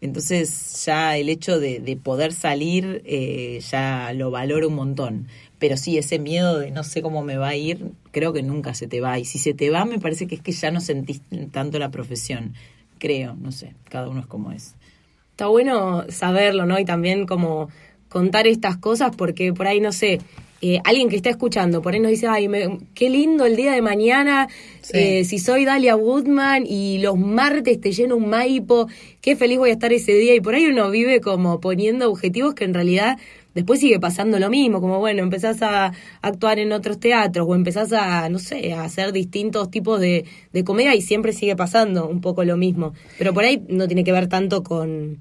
Entonces 0.00 0.84
ya 0.84 1.16
el 1.16 1.28
hecho 1.28 1.60
de, 1.60 1.78
de 1.78 1.96
poder 1.96 2.32
salir 2.32 3.00
eh, 3.06 3.60
ya 3.70 4.12
lo 4.12 4.32
valoro 4.32 4.66
un 4.66 4.74
montón. 4.74 5.28
Pero 5.62 5.76
sí, 5.76 5.96
ese 5.96 6.18
miedo 6.18 6.58
de 6.58 6.72
no 6.72 6.82
sé 6.82 7.02
cómo 7.02 7.22
me 7.22 7.36
va 7.36 7.50
a 7.50 7.54
ir, 7.54 7.92
creo 8.10 8.32
que 8.32 8.42
nunca 8.42 8.74
se 8.74 8.88
te 8.88 9.00
va. 9.00 9.20
Y 9.20 9.24
si 9.24 9.38
se 9.38 9.54
te 9.54 9.70
va, 9.70 9.84
me 9.84 10.00
parece 10.00 10.26
que 10.26 10.34
es 10.34 10.40
que 10.42 10.50
ya 10.50 10.72
no 10.72 10.80
sentís 10.80 11.22
tanto 11.52 11.78
la 11.78 11.88
profesión. 11.92 12.54
Creo, 12.98 13.36
no 13.40 13.52
sé, 13.52 13.74
cada 13.88 14.08
uno 14.08 14.18
es 14.18 14.26
como 14.26 14.50
es. 14.50 14.74
Está 15.30 15.46
bueno 15.46 16.04
saberlo, 16.08 16.66
¿no? 16.66 16.80
Y 16.80 16.84
también 16.84 17.26
como 17.26 17.68
contar 18.08 18.48
estas 18.48 18.76
cosas 18.76 19.14
porque 19.16 19.52
por 19.52 19.68
ahí, 19.68 19.78
no 19.80 19.92
sé, 19.92 20.18
eh, 20.62 20.80
alguien 20.84 21.08
que 21.08 21.14
está 21.16 21.30
escuchando, 21.30 21.80
por 21.80 21.94
ahí 21.94 22.00
nos 22.00 22.10
dice, 22.10 22.26
ay, 22.26 22.48
me- 22.48 22.78
qué 22.94 23.08
lindo 23.08 23.46
el 23.46 23.54
día 23.54 23.70
de 23.72 23.82
mañana, 23.82 24.48
Sí. 24.80 24.92
eh, 24.98 25.24
si 25.24 25.38
soy 25.38 25.64
Dalia 25.64 25.94
Woodman 25.94 26.64
y 26.66 26.98
los 26.98 27.16
martes 27.16 27.80
te 27.80 27.92
lleno 27.92 28.16
un 28.16 28.28
maipo, 28.28 28.88
qué 29.20 29.36
feliz 29.36 29.58
voy 29.58 29.70
a 29.70 29.74
estar 29.74 29.92
ese 29.92 30.12
día. 30.14 30.34
Y 30.34 30.40
por 30.40 30.54
ahí 30.56 30.66
uno 30.66 30.90
vive 30.90 31.20
como 31.20 31.60
poniendo 31.60 32.10
objetivos 32.10 32.54
que 32.54 32.64
en 32.64 32.74
realidad 32.74 33.16
después 33.54 33.80
sigue 33.80 34.00
pasando 34.00 34.38
lo 34.38 34.50
mismo, 34.50 34.80
como 34.80 34.98
bueno, 34.98 35.22
empezás 35.22 35.62
a 35.62 35.92
actuar 36.20 36.58
en 36.58 36.72
otros 36.72 36.98
teatros 36.98 37.46
o 37.48 37.54
empezás 37.54 37.92
a, 37.92 38.28
no 38.28 38.38
sé, 38.38 38.72
a 38.72 38.84
hacer 38.84 39.12
distintos 39.12 39.70
tipos 39.70 40.00
de, 40.00 40.24
de 40.52 40.64
comedia 40.64 40.94
y 40.94 41.02
siempre 41.02 41.32
sigue 41.32 41.56
pasando 41.56 42.08
un 42.08 42.20
poco 42.20 42.44
lo 42.44 42.56
mismo. 42.56 42.94
Pero 43.18 43.32
por 43.34 43.44
ahí 43.44 43.62
no 43.68 43.86
tiene 43.86 44.04
que 44.04 44.12
ver 44.12 44.28
tanto 44.28 44.62
con, 44.62 45.18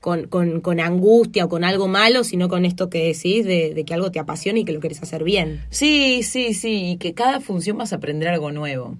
con, 0.00 0.26
con, 0.26 0.60
con 0.60 0.80
angustia 0.80 1.44
o 1.44 1.48
con 1.48 1.64
algo 1.64 1.88
malo, 1.88 2.24
sino 2.24 2.48
con 2.48 2.64
esto 2.64 2.90
que 2.90 3.06
decís 3.06 3.44
de, 3.44 3.72
de 3.72 3.84
que 3.84 3.94
algo 3.94 4.10
te 4.10 4.18
apasiona 4.18 4.58
y 4.58 4.64
que 4.64 4.72
lo 4.72 4.80
querés 4.80 5.02
hacer 5.02 5.24
bien. 5.24 5.62
Sí, 5.70 6.22
sí, 6.22 6.54
sí, 6.54 6.92
y 6.92 6.96
que 6.96 7.14
cada 7.14 7.40
función 7.40 7.78
vas 7.78 7.92
a 7.92 7.96
aprender 7.96 8.28
algo 8.28 8.50
nuevo. 8.50 8.96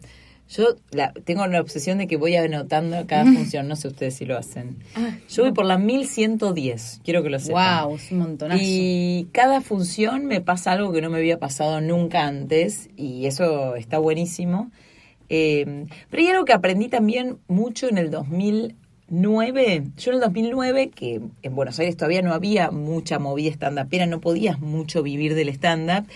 Yo 0.55 0.77
la, 0.91 1.13
tengo 1.13 1.47
la 1.47 1.61
obsesión 1.61 1.97
de 1.99 2.07
que 2.07 2.17
voy 2.17 2.37
anotando 2.37 3.07
cada 3.07 3.25
función, 3.25 3.69
no 3.69 3.77
sé 3.77 3.89
ustedes 3.89 4.17
si 4.17 4.27
lo 4.27 4.37
hacen. 4.37 4.77
Yo 5.31 5.45
voy 5.45 5.53
por 5.53 5.65
la 5.65 5.79
1110, 5.79 7.01
quiero 7.03 7.23
que 7.23 7.31
lo 7.31 7.39
sepan. 7.39 7.85
Wow, 7.87 7.97
es 7.97 8.13
un 8.13 8.19
montonazo. 8.19 8.61
Y 8.63 9.29
cada 9.33 9.63
función 9.63 10.27
me 10.27 10.43
pasa 10.43 10.73
algo 10.73 10.93
que 10.93 11.01
no 11.01 11.09
me 11.09 11.19
había 11.19 11.39
pasado 11.39 11.81
nunca 11.81 12.27
antes 12.27 12.91
y 12.97 13.25
eso 13.25 13.77
está 13.77 13.99
buenísimo. 13.99 14.71
Eh, 15.31 15.87
pero 16.11 16.23
hay 16.23 16.29
algo 16.29 16.45
que 16.45 16.53
aprendí 16.53 16.89
también 16.89 17.39
mucho 17.49 17.89
en 17.89 17.97
el 17.97 18.11
2009. 18.11 19.85
Yo 19.97 20.11
en 20.11 20.17
el 20.17 20.21
2009, 20.21 20.91
que 20.91 21.23
en 21.41 21.55
Buenos 21.55 21.79
Aires 21.79 21.97
todavía 21.97 22.21
no 22.21 22.35
había 22.35 22.71
mucha 22.71 23.19
movida 23.19 23.53
stand-upera, 23.53 24.05
no 24.05 24.21
podías 24.21 24.61
mucho 24.61 25.03
vivir 25.03 25.35
del 25.35 25.49
stand-up, 25.49 26.07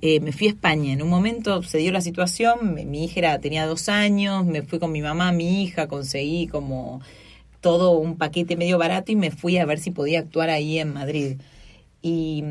eh, 0.00 0.20
me 0.20 0.32
fui 0.32 0.48
a 0.48 0.50
España. 0.50 0.92
En 0.92 1.02
un 1.02 1.08
momento 1.08 1.62
se 1.62 1.78
dio 1.78 1.92
la 1.92 2.00
situación, 2.00 2.74
mi, 2.74 3.04
hija 3.04 3.38
tenía 3.38 3.66
dos 3.66 3.88
años, 3.88 4.44
me 4.44 4.62
fui 4.62 4.78
con 4.78 4.92
mi 4.92 5.02
mamá, 5.02 5.32
mi 5.32 5.62
hija, 5.62 5.88
conseguí 5.88 6.46
como 6.46 7.00
todo 7.60 7.92
un 7.92 8.16
paquete 8.18 8.56
medio 8.56 8.78
barato 8.78 9.12
y 9.12 9.16
me 9.16 9.30
fui 9.30 9.56
a 9.58 9.64
ver 9.64 9.78
si 9.78 9.90
podía 9.90 10.20
actuar 10.20 10.50
ahí 10.50 10.78
en 10.78 10.92
Madrid. 10.92 11.38
Y, 12.02 12.44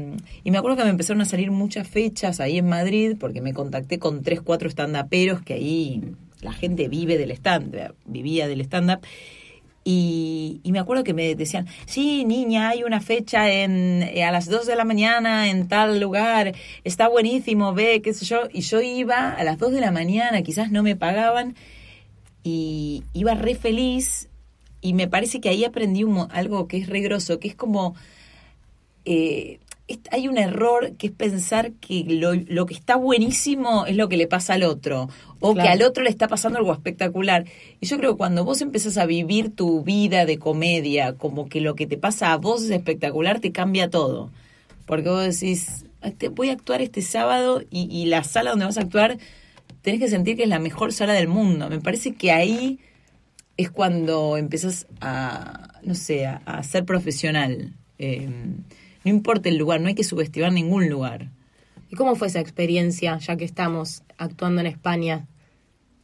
y 0.43 0.51
me 0.51 0.57
acuerdo 0.57 0.77
que 0.77 0.83
me 0.83 0.89
empezaron 0.89 1.21
a 1.21 1.25
salir 1.25 1.51
muchas 1.51 1.88
fechas 1.88 2.39
ahí 2.39 2.57
en 2.57 2.67
Madrid 2.67 3.15
porque 3.19 3.41
me 3.41 3.53
contacté 3.53 4.00
con 4.00 4.23
tres, 4.23 4.41
cuatro 4.41 4.69
stand-uperos 4.69 5.43
que 5.43 5.53
ahí 5.53 6.01
la 6.41 6.53
gente 6.53 6.88
vive 6.88 7.17
del 7.17 7.31
stand 7.31 7.93
vivía 8.05 8.47
del 8.47 8.62
stand-up. 8.62 9.05
Y, 9.86 10.62
y 10.63 10.72
me 10.72 10.80
acuerdo 10.80 11.04
que 11.04 11.13
me 11.13 11.36
decían, 11.36 11.68
sí, 11.86 12.24
niña, 12.24 12.70
hay 12.70 12.84
una 12.84 13.02
fecha 13.02 13.52
en, 13.52 14.04
eh, 14.04 14.24
a 14.24 14.32
las 14.32 14.48
2 14.48 14.66
de 14.66 14.75
la 14.78 14.86
mañana 14.86 15.50
en 15.50 15.68
tal 15.68 16.00
lugar, 16.00 16.54
está 16.86 17.10
buenísimo, 17.10 17.74
ve, 17.74 18.02
qué 18.02 18.13
sé 18.13 18.25
yo. 18.25 18.44
Y 18.54 18.62
yo 18.62 18.82
iba 18.82 19.32
a 19.32 19.44
las 19.44 19.58
2 19.58 19.74
de 19.74 19.82
la 19.82 19.92
mañana, 19.92 20.42
quizás 20.42 20.72
no 20.72 20.84
me 20.84 20.96
pagaban, 20.96 21.56
y 22.44 23.04
iba 23.13 23.36
re 23.36 23.56
feliz. 23.56 24.30
Y 24.82 24.94
me 24.94 25.08
parece 25.08 25.42
que 25.42 25.50
ahí 25.50 25.63
aprendí 25.66 26.06
algo 26.32 26.68
que 26.68 26.78
es 26.78 26.88
re 26.88 27.02
grosso, 27.02 27.40
que 27.40 27.48
es 27.50 27.56
como 27.56 27.96
eh, 29.06 29.60
hay 30.12 30.28
un 30.28 30.38
error 30.38 30.94
que 30.98 31.08
es 31.08 31.13
pensar 31.13 31.74
que 31.74 32.04
lo, 32.08 32.34
lo 32.34 32.66
que 32.66 32.74
está 32.74 32.96
buenísimo 32.96 33.86
es 33.86 33.96
lo 33.98 34.08
que 34.10 34.16
le 34.18 34.28
pasa 34.28 34.54
al 34.54 34.63
otro 34.63 35.10
o 35.40 35.54
que 35.54 35.62
al 35.70 35.82
otro 35.84 36.04
le 36.04 36.10
está 36.10 36.28
pasando 36.28 36.58
algo 36.58 36.72
espectacular. 36.74 37.46
Y 37.82 37.86
yo 37.88 37.98
creo 37.98 38.12
que 38.12 38.18
cuando 38.18 38.46
vos 38.46 38.62
empezás 38.62 38.98
a 38.98 39.06
vivir 39.06 39.50
tu 39.54 39.84
vida 39.84 40.25
de 40.25 40.40
comedia 40.40 41.13
como 41.16 41.50
que 41.50 41.60
lo 41.62 41.75
que 41.75 41.86
te 41.86 41.98
pasa 41.98 42.32
a 42.32 42.38
vos 42.38 42.63
es 42.63 42.70
espectacular, 42.72 43.40
te 43.42 43.52
cambia 43.52 43.90
todo. 43.90 44.32
Porque 44.86 45.10
vos 45.10 45.22
decís, 45.24 45.86
"Este- 46.02 46.30
voy 46.30 46.50
a 46.50 46.54
actuar 46.54 46.82
este 46.82 47.02
sábado 47.02 47.62
y, 47.70 47.88
y 47.92 48.06
la 48.06 48.24
sala 48.24 48.52
donde 48.52 48.66
vas 48.66 48.78
a 48.78 48.82
actuar 48.82 49.18
tenés 49.82 50.00
que 50.00 50.08
sentir 50.08 50.38
que 50.38 50.44
es 50.44 50.50
la 50.50 50.60
mejor 50.60 50.94
sala 50.94 51.12
del 51.13 51.28
mundo. 51.28 51.70
Me 51.70 51.82
parece 51.82 52.13
que 52.13 52.32
ahí 52.32 52.80
es 53.58 53.70
cuando 53.70 54.38
empiezas 54.38 54.88
a, 55.02 55.80
no 55.84 55.94
sé, 55.94 56.25
a, 56.25 56.38
a 56.46 56.63
ser 56.63 56.86
profesional. 56.86 57.74
Eh, 58.00 58.30
no 59.03 59.12
importa 59.12 59.50
el 59.50 59.57
lugar, 59.57 59.81
no 59.81 59.88
hay 59.88 59.95
que 59.95 60.03
subestimar 60.03 60.51
ningún 60.51 60.89
lugar. 60.89 61.29
¿Y 61.89 61.95
cómo 61.95 62.15
fue 62.15 62.27
esa 62.27 62.39
experiencia, 62.39 63.17
ya 63.19 63.36
que 63.38 63.45
estamos 63.45 64.03
actuando 64.17 64.62
en 64.62 64.67
España? 64.67 65.27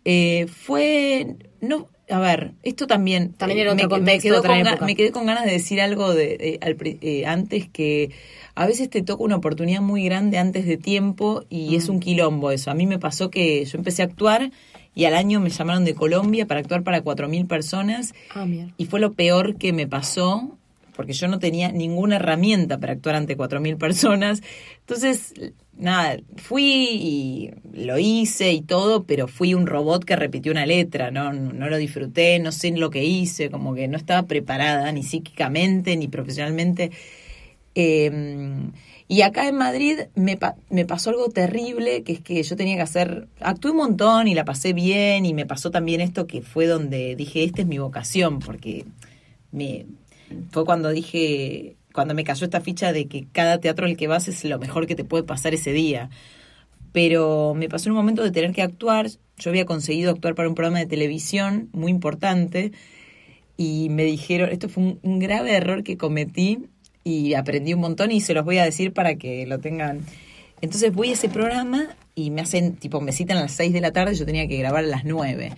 Eh, 0.06 0.48
fue, 0.48 1.36
no, 1.62 1.88
a 2.10 2.20
ver, 2.20 2.54
esto 2.64 2.88
también... 2.88 3.34
También 3.34 3.60
eh, 3.60 3.62
era 3.64 3.74
otro 3.74 3.86
me, 3.86 3.90
contexto, 3.90 4.16
me 4.18 4.22
quedó 4.32 4.40
otra 4.40 4.58
con 4.58 4.68
época. 4.68 4.86
me 4.86 4.96
quedé 4.96 5.12
con 5.12 5.26
ganas 5.26 5.46
de 5.46 5.52
decir 5.52 5.82
algo 5.82 6.14
de, 6.14 6.58
al 6.62 6.76
pri- 6.76 6.98
eh, 7.02 7.26
antes 7.26 7.68
que 7.70 8.12
a 8.56 8.66
veces 8.68 8.90
te 8.90 9.02
toca 9.02 9.24
una 9.24 9.36
oportunidad 9.38 9.82
muy 9.82 10.04
grande 10.06 10.38
antes 10.38 10.66
de 10.66 10.78
tiempo 10.78 11.44
y 11.50 11.76
es 11.76 11.88
un 11.90 12.00
quilombo 12.00 12.52
eso. 12.52 12.72
A 12.72 12.74
mí 12.74 12.86
me 12.88 13.00
pasó 13.00 13.30
que 13.30 13.64
yo 13.66 13.78
empecé 13.78 14.02
a 14.02 14.06
actuar 14.06 14.52
y 14.96 15.06
al 15.06 15.16
año 15.16 15.40
me 15.40 15.50
llamaron 15.50 15.86
de 15.86 15.96
Colombia 15.96 16.46
para 16.46 16.60
actuar 16.60 16.84
para 16.84 17.02
4.000 17.02 17.46
personas 17.48 18.14
Ah, 18.36 18.46
y 18.78 18.86
fue 18.86 19.00
lo 19.00 19.14
peor 19.14 19.56
que 19.56 19.72
me 19.72 19.88
pasó 19.88 20.58
porque 21.00 21.14
yo 21.14 21.30
no 21.30 21.40
tenía 21.40 21.72
ninguna 21.72 22.18
herramienta 22.18 22.78
para 22.78 22.92
actuar 22.92 23.16
ante 23.16 23.38
4.000 23.38 23.78
personas. 23.78 24.44
Entonces, 24.82 25.34
nada, 25.78 26.18
fui 26.36 26.66
y 26.92 27.52
lo 27.72 27.98
hice 27.98 28.52
y 28.52 28.60
todo, 28.60 29.06
pero 29.06 29.30
fui 29.30 29.54
un 29.54 29.66
robot 29.66 30.04
que 30.04 30.18
repitió 30.18 30.52
una 30.52 30.66
letra, 30.66 31.10
¿no? 31.10 31.32
No 31.32 31.70
lo 31.70 31.78
disfruté, 31.78 32.38
no 32.40 32.52
sé 32.52 32.72
lo 32.72 32.90
que 32.90 33.06
hice, 33.06 33.50
como 33.50 33.74
que 33.76 33.88
no 33.88 33.96
estaba 33.96 34.28
preparada 34.28 34.92
ni 34.92 35.04
psíquicamente 35.04 35.96
ni 35.96 36.10
profesionalmente. 36.10 36.92
Em, 37.76 38.74
y 39.08 39.22
acá 39.22 39.48
en 39.48 39.56
Madrid 39.56 40.00
me, 40.16 40.38
me 40.70 40.84
pasó 40.84 41.12
algo 41.12 41.30
terrible, 41.30 42.04
que 42.04 42.12
es 42.12 42.20
que 42.20 42.44
yo 42.44 42.58
tenía 42.58 42.76
que 42.76 42.82
hacer, 42.82 43.30
actué 43.40 43.72
un 43.72 43.78
montón 43.78 44.28
y 44.28 44.36
la 44.36 44.44
pasé 44.44 44.74
bien 44.74 45.26
y 45.26 45.34
me 45.34 45.46
pasó 45.46 45.72
también 45.72 46.02
esto 46.02 46.28
que 46.28 46.42
fue 46.42 46.68
donde 46.68 47.16
dije, 47.16 47.46
esta 47.46 47.62
es 47.62 47.68
mi 47.70 47.78
vocación, 47.78 48.40
porque 48.40 48.84
me 49.54 49.86
fue 50.52 50.66
cuando 50.66 50.90
dije, 50.90 51.76
cuando 51.94 52.14
me 52.14 52.24
cayó 52.24 52.46
esta 52.46 52.62
ficha 52.62 52.94
de 52.94 53.08
que 53.08 53.28
cada 53.32 53.60
teatro 53.60 53.86
al 53.86 53.98
que 53.98 54.08
vas 54.08 54.28
es 54.28 54.44
lo 54.46 54.60
mejor 54.60 54.88
que 54.88 54.96
te 54.96 55.04
puede 55.04 55.24
pasar 55.24 55.54
ese 55.54 55.72
día. 55.72 56.10
Pero 56.92 57.54
me 57.56 57.70
pasó 57.70 57.90
un 57.90 57.96
momento 57.96 58.24
de 58.24 58.32
tener 58.32 58.52
que 58.52 58.62
actuar, 58.62 59.08
yo 59.38 59.50
había 59.50 59.66
conseguido 59.66 60.12
actuar 60.12 60.36
para 60.36 60.50
un 60.50 60.56
programa 60.56 60.80
de 60.80 60.86
televisión 60.86 61.70
muy 61.72 61.92
importante 61.92 62.72
y 63.58 63.90
me 63.90 64.04
dijeron, 64.04 64.50
esto 64.52 64.70
fue 64.70 64.98
un 65.02 65.20
grave 65.20 65.56
error 65.56 65.84
que 65.84 65.98
cometí 65.98 66.66
y 67.04 67.34
aprendí 67.34 67.74
un 67.74 67.82
montón 67.82 68.12
y 68.12 68.22
se 68.22 68.34
los 68.34 68.46
voy 68.46 68.58
a 68.58 68.64
decir 68.64 68.94
para 68.94 69.16
que 69.16 69.46
lo 69.46 69.60
tengan. 69.60 70.02
Entonces 70.62 70.94
voy 70.94 71.10
a 71.10 71.14
ese 71.14 71.30
programa 71.30 71.96
y 72.16 72.32
me 72.32 72.42
hacen, 72.42 72.76
tipo, 72.76 73.02
me 73.02 73.12
citan 73.12 73.38
a 73.38 73.42
las 73.42 73.54
6 73.54 73.74
de 73.74 73.82
la 73.82 73.92
tarde, 73.92 74.16
yo 74.16 74.26
tenía 74.26 74.48
que 74.48 74.58
grabar 74.58 74.84
a 74.84 74.88
las 74.88 75.06
9. 75.06 75.52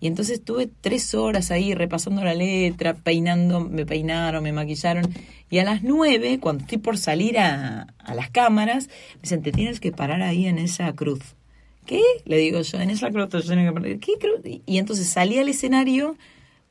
Y 0.00 0.06
entonces 0.06 0.38
estuve 0.38 0.68
tres 0.80 1.14
horas 1.14 1.50
ahí 1.50 1.74
repasando 1.74 2.22
la 2.22 2.34
letra, 2.34 2.94
peinando, 2.94 3.60
me 3.60 3.86
peinaron, 3.86 4.42
me 4.42 4.52
maquillaron. 4.52 5.06
Y 5.48 5.58
a 5.58 5.64
las 5.64 5.82
nueve, 5.82 6.38
cuando 6.40 6.64
estoy 6.64 6.78
por 6.78 6.98
salir 6.98 7.38
a, 7.38 7.94
a 7.98 8.14
las 8.14 8.30
cámaras, 8.30 8.88
me 9.16 9.22
dicen, 9.22 9.42
te 9.42 9.52
tienes 9.52 9.80
que 9.80 9.92
parar 9.92 10.22
ahí 10.22 10.46
en 10.46 10.58
esa 10.58 10.92
cruz. 10.94 11.36
¿Qué? 11.86 12.02
Le 12.24 12.36
digo 12.36 12.60
yo, 12.60 12.80
en 12.80 12.90
esa 12.90 13.10
cruz, 13.10 13.28
yo 13.30 13.42
tengo 13.42 13.72
que 13.72 13.80
parar. 13.80 13.98
¿Qué 13.98 14.12
cruz? 14.20 14.40
Y 14.66 14.78
entonces 14.78 15.08
salí 15.08 15.38
al 15.38 15.48
escenario 15.48 16.16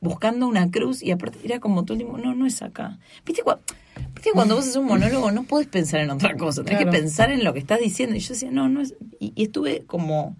buscando 0.00 0.46
una 0.46 0.70
cruz 0.70 1.02
y 1.02 1.10
aparte 1.10 1.38
era 1.42 1.58
como 1.58 1.84
todo 1.84 1.94
el 1.94 2.00
tiempo, 2.00 2.18
no, 2.18 2.34
no 2.34 2.46
es 2.46 2.62
acá. 2.62 2.98
¿Viste, 3.24 3.42
cuando 4.32 4.54
vos 4.54 4.64
haces 4.64 4.76
un 4.76 4.86
monólogo 4.86 5.30
no 5.30 5.44
puedes 5.44 5.68
pensar 5.68 6.00
en 6.00 6.10
otra 6.10 6.36
cosa, 6.36 6.62
tenés 6.62 6.84
que 6.84 6.90
pensar 6.90 7.30
en 7.30 7.44
lo 7.44 7.52
que 7.52 7.58
estás 7.58 7.80
diciendo. 7.80 8.14
Y 8.14 8.20
yo 8.20 8.34
decía, 8.34 8.50
no, 8.50 8.68
no 8.68 8.82
es... 8.82 8.94
Y, 9.18 9.32
estuve 9.42 9.84
como... 9.86 10.36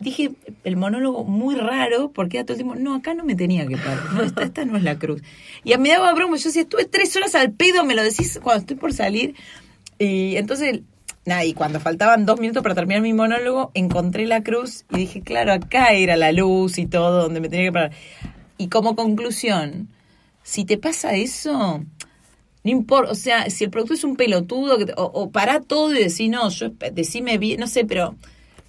Dije 0.00 0.30
el 0.64 0.76
monólogo 0.76 1.24
muy 1.24 1.56
raro 1.56 2.12
porque 2.12 2.38
era 2.38 2.46
todo 2.46 2.54
el 2.54 2.62
tiempo, 2.62 2.76
no, 2.76 2.94
acá 2.94 3.14
no 3.14 3.24
me 3.24 3.34
tenía 3.34 3.66
que 3.66 3.76
parar, 3.76 4.12
no, 4.12 4.22
esta, 4.22 4.42
esta 4.44 4.64
no 4.64 4.76
es 4.76 4.84
la 4.84 4.98
cruz. 4.98 5.22
Y 5.64 5.72
a 5.72 5.78
me 5.78 5.88
daba 5.88 6.12
broma, 6.14 6.36
yo 6.36 6.44
decía, 6.44 6.62
estuve 6.62 6.84
tres 6.84 7.16
horas 7.16 7.34
al 7.34 7.52
pedo, 7.52 7.84
me 7.84 7.96
lo 7.96 8.02
decís 8.02 8.38
cuando 8.42 8.60
estoy 8.60 8.76
por 8.76 8.92
salir. 8.92 9.34
Y 9.98 10.36
entonces 10.36 10.82
nada, 11.28 11.44
y 11.44 11.52
cuando 11.52 11.78
faltaban 11.78 12.26
dos 12.26 12.40
minutos 12.40 12.62
para 12.62 12.74
terminar 12.74 13.02
mi 13.02 13.12
monólogo, 13.12 13.70
encontré 13.74 14.26
la 14.26 14.42
cruz 14.42 14.84
y 14.90 14.96
dije, 14.98 15.20
claro, 15.20 15.52
acá 15.52 15.88
era 15.92 16.16
la 16.16 16.32
luz 16.32 16.78
y 16.78 16.86
todo, 16.86 17.22
donde 17.22 17.40
me 17.40 17.48
tenía 17.48 17.66
que 17.66 17.72
parar. 17.72 17.92
Y 18.56 18.68
como 18.68 18.96
conclusión, 18.96 19.88
si 20.42 20.64
te 20.64 20.78
pasa 20.78 21.14
eso, 21.14 21.84
no 22.64 22.70
importa, 22.70 23.12
o 23.12 23.14
sea, 23.14 23.50
si 23.50 23.64
el 23.64 23.70
producto 23.70 23.94
es 23.94 24.04
un 24.04 24.16
pelotudo, 24.16 24.78
o, 24.96 25.30
para 25.30 25.60
todo 25.60 25.94
y 25.94 26.02
decir, 26.02 26.30
no, 26.30 26.48
yo 26.48 26.70
decime 26.92 27.38
bien, 27.38 27.60
no 27.60 27.66
sé, 27.66 27.84
pero 27.84 28.16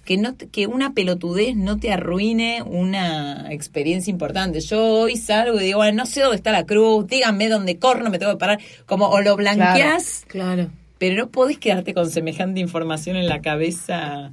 que 0.04 0.16
no 0.16 0.36
que 0.36 0.66
una 0.66 0.94
pelotudez 0.94 1.56
no 1.56 1.78
te 1.78 1.92
arruine 1.92 2.62
una 2.62 3.46
experiencia 3.50 4.10
importante. 4.10 4.60
Yo 4.60 4.82
hoy 4.82 5.16
salgo 5.16 5.60
y 5.60 5.64
digo, 5.64 5.78
bueno, 5.78 5.98
no 5.98 6.06
sé 6.06 6.20
dónde 6.20 6.36
está 6.36 6.52
la 6.52 6.66
cruz, 6.66 7.06
díganme 7.06 7.48
dónde 7.48 7.78
corno 7.78 8.10
me 8.10 8.18
tengo 8.18 8.32
que 8.32 8.38
parar, 8.38 8.60
como 8.86 9.08
o 9.08 9.20
lo 9.20 9.36
blanqueas, 9.36 10.24
claro. 10.26 10.68
pero 10.98 11.16
no 11.16 11.30
podés 11.30 11.58
quedarte 11.58 11.94
con 11.94 12.10
semejante 12.10 12.60
información 12.60 13.16
en 13.16 13.28
la 13.28 13.40
cabeza 13.40 14.32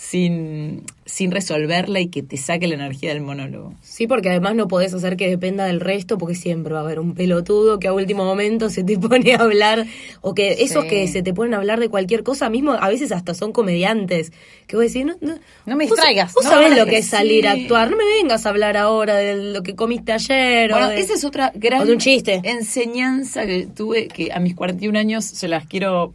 sin, 0.00 0.86
sin 1.04 1.30
resolverla 1.30 2.00
y 2.00 2.08
que 2.08 2.22
te 2.22 2.38
saque 2.38 2.66
la 2.66 2.74
energía 2.74 3.12
del 3.12 3.20
monólogo. 3.20 3.74
Sí, 3.82 4.06
porque 4.06 4.30
además 4.30 4.54
no 4.54 4.66
podés 4.66 4.94
hacer 4.94 5.18
que 5.18 5.28
dependa 5.28 5.66
del 5.66 5.78
resto, 5.78 6.16
porque 6.16 6.34
siempre 6.34 6.72
va 6.72 6.80
a 6.80 6.82
haber 6.84 6.98
un 7.00 7.14
pelotudo 7.14 7.78
que 7.78 7.86
a 7.86 7.92
último 7.92 8.24
momento 8.24 8.70
se 8.70 8.82
te 8.82 8.98
pone 8.98 9.34
a 9.34 9.40
hablar, 9.40 9.86
o 10.22 10.34
que 10.34 10.64
esos 10.64 10.86
que 10.86 11.06
se 11.06 11.22
te 11.22 11.34
ponen 11.34 11.52
a 11.52 11.58
hablar 11.58 11.80
de 11.80 11.90
cualquier 11.90 12.22
cosa, 12.22 12.48
mismo 12.48 12.72
a 12.72 12.88
veces 12.88 13.12
hasta 13.12 13.34
son 13.34 13.52
comediantes, 13.52 14.32
que 14.66 14.76
vos 14.76 14.86
decís, 14.86 15.04
no, 15.04 15.16
no, 15.20 15.76
me 15.76 15.84
distraigas. 15.84 16.32
Vos, 16.32 16.44
sabés 16.44 16.78
lo 16.78 16.86
que 16.86 16.98
es 16.98 17.06
salir 17.06 17.46
a 17.46 17.52
actuar, 17.52 17.90
no 17.90 17.98
me 17.98 18.04
vengas 18.04 18.46
a 18.46 18.48
hablar 18.48 18.78
ahora 18.78 19.16
de 19.16 19.52
lo 19.52 19.62
que 19.62 19.76
comiste 19.76 20.12
ayer. 20.12 20.70
Bueno, 20.70 20.88
o 20.88 20.90
esa 20.92 21.12
es 21.12 21.24
otra 21.24 21.52
gran 21.54 21.86
un 21.88 21.98
chiste. 21.98 22.40
enseñanza 22.42 23.44
que 23.44 23.66
tuve, 23.66 24.08
que 24.08 24.32
a 24.32 24.40
mis 24.40 24.54
41 24.54 24.98
años 24.98 25.26
se 25.26 25.46
las 25.46 25.66
quiero... 25.66 26.14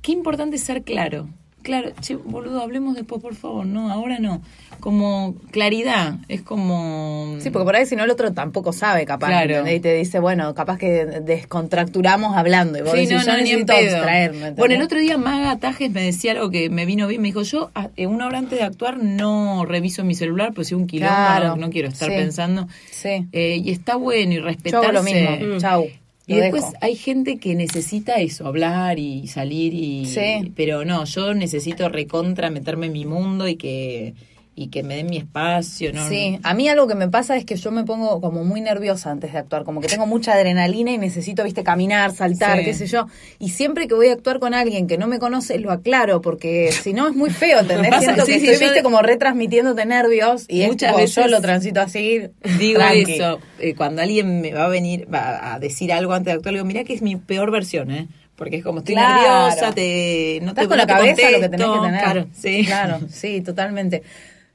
Qué 0.00 0.12
importante 0.12 0.56
es 0.56 0.62
ser 0.62 0.82
claro 0.82 1.28
Claro, 1.62 1.90
che, 2.00 2.14
boludo, 2.14 2.62
hablemos 2.62 2.94
después, 2.94 3.20
por 3.20 3.34
favor. 3.34 3.66
No, 3.66 3.90
ahora 3.92 4.18
no. 4.18 4.40
Como 4.80 5.34
claridad, 5.50 6.14
es 6.28 6.40
como... 6.40 7.36
Sí, 7.40 7.50
porque 7.50 7.66
por 7.66 7.76
ahí 7.76 7.84
si 7.84 7.96
no 7.96 8.04
el 8.04 8.10
otro 8.10 8.32
tampoco 8.32 8.72
sabe, 8.72 9.04
capaz. 9.04 9.26
Claro. 9.26 9.68
Y 9.70 9.78
te 9.80 9.94
dice, 9.94 10.20
bueno, 10.20 10.54
capaz 10.54 10.78
que 10.78 11.04
descontracturamos 11.04 12.34
hablando. 12.34 12.78
Y 12.78 12.82
vos 12.82 12.92
sí, 12.92 13.00
decís, 13.00 13.26
no, 13.26 13.32
no, 13.32 13.38
necesito 13.38 13.72
abstraerme. 13.74 14.52
Bueno, 14.52 14.74
el 14.74 14.82
otro 14.82 14.98
día 14.98 15.18
Maga 15.18 15.58
Tajes 15.58 15.90
me 15.90 16.02
decía 16.02 16.32
algo 16.32 16.50
que 16.50 16.70
me 16.70 16.86
vino 16.86 17.06
bien. 17.06 17.20
Me 17.20 17.28
dijo, 17.28 17.42
yo 17.42 17.70
ah, 17.74 17.90
una 17.98 18.26
hora 18.26 18.38
antes 18.38 18.58
de 18.58 18.64
actuar 18.64 18.96
no 19.02 19.66
reviso 19.66 20.02
mi 20.02 20.14
celular, 20.14 20.52
pues 20.54 20.68
si 20.68 20.74
un 20.74 20.86
kilómetro 20.86 21.56
no 21.56 21.68
quiero 21.68 21.88
estar 21.88 22.08
pensando. 22.08 22.68
Sí. 22.90 23.26
Eh, 23.32 23.60
y 23.62 23.70
está 23.70 23.96
bueno 23.96 24.32
y 24.32 24.38
respetarse. 24.38 24.86
Yo 24.86 24.92
lo 24.92 25.02
mismo. 25.02 25.58
Chau. 25.58 25.88
Y 26.26 26.36
después 26.36 26.64
hay 26.80 26.94
gente 26.94 27.38
que 27.38 27.54
necesita 27.54 28.16
eso, 28.16 28.46
hablar 28.46 28.98
y 28.98 29.26
salir 29.26 29.74
y... 29.74 30.06
Pero 30.54 30.84
no, 30.84 31.04
yo 31.04 31.34
necesito 31.34 31.88
recontra 31.88 32.50
meterme 32.50 32.86
en 32.86 32.92
mi 32.92 33.04
mundo 33.04 33.48
y 33.48 33.56
que 33.56 34.14
y 34.60 34.68
que 34.68 34.82
me 34.82 34.96
den 34.96 35.06
mi 35.06 35.16
espacio, 35.16 35.90
¿no? 35.90 36.06
Sí, 36.06 36.38
a 36.42 36.52
mí 36.52 36.68
algo 36.68 36.86
que 36.86 36.94
me 36.94 37.08
pasa 37.08 37.34
es 37.34 37.46
que 37.46 37.56
yo 37.56 37.70
me 37.70 37.84
pongo 37.84 38.20
como 38.20 38.44
muy 38.44 38.60
nerviosa 38.60 39.10
antes 39.10 39.32
de 39.32 39.38
actuar, 39.38 39.64
como 39.64 39.80
que 39.80 39.88
tengo 39.88 40.06
mucha 40.06 40.34
adrenalina 40.34 40.90
y 40.92 40.98
necesito, 40.98 41.44
viste, 41.44 41.64
caminar, 41.64 42.12
saltar, 42.12 42.62
qué 42.62 42.74
sé 42.74 42.86
yo. 42.86 43.06
Y 43.38 43.48
siempre 43.48 43.88
que 43.88 43.94
voy 43.94 44.08
a 44.08 44.12
actuar 44.12 44.38
con 44.38 44.52
alguien 44.52 44.86
que 44.86 44.98
no 44.98 45.06
me 45.06 45.18
conoce, 45.18 45.58
lo 45.58 45.70
aclaro, 45.72 46.20
porque 46.20 46.72
si 46.82 46.92
no 46.92 47.08
es 47.08 47.16
muy 47.16 47.30
feo, 47.30 47.60
¿entendés? 47.60 48.00
Siento 48.00 48.26
que 48.26 48.34
estoy, 48.34 48.68
viste, 48.68 48.82
como 48.82 49.00
retransmitiéndote 49.00 49.86
nervios 49.86 50.44
y 50.46 50.66
muchas 50.66 50.94
veces 50.94 51.14
yo 51.14 51.26
lo 51.28 51.40
transito 51.40 51.80
así. 51.80 52.28
Digo 52.58 52.82
eso, 52.82 53.40
eh, 53.60 53.74
cuando 53.74 54.02
alguien 54.02 54.42
me 54.42 54.52
va 54.52 54.66
a 54.66 54.68
venir, 54.68 55.08
va 55.10 55.54
a 55.54 55.58
decir 55.58 55.90
algo 55.90 56.12
antes 56.12 56.26
de 56.26 56.32
actuar, 56.32 56.52
le 56.52 56.58
digo, 56.58 56.66
mira 56.66 56.84
que 56.84 56.92
es 56.92 57.00
mi 57.00 57.16
peor 57.16 57.50
versión, 57.50 57.90
¿eh? 57.92 58.08
porque 58.40 58.56
es 58.56 58.64
como 58.64 58.78
estoy 58.78 58.94
nerviosa, 58.94 59.70
te, 59.74 60.38
no 60.40 60.48
Estás 60.48 60.64
te 60.64 60.68
con 60.68 60.78
la 60.78 60.86
cabeza 60.86 61.30
lo 61.30 61.40
que 61.40 61.48
tenés 61.50 61.66
que 61.68 61.78
tener. 61.78 62.00
Claro, 62.00 62.26
sí. 62.32 62.64
Claro, 62.64 63.00
sí, 63.10 63.42
totalmente. 63.42 64.02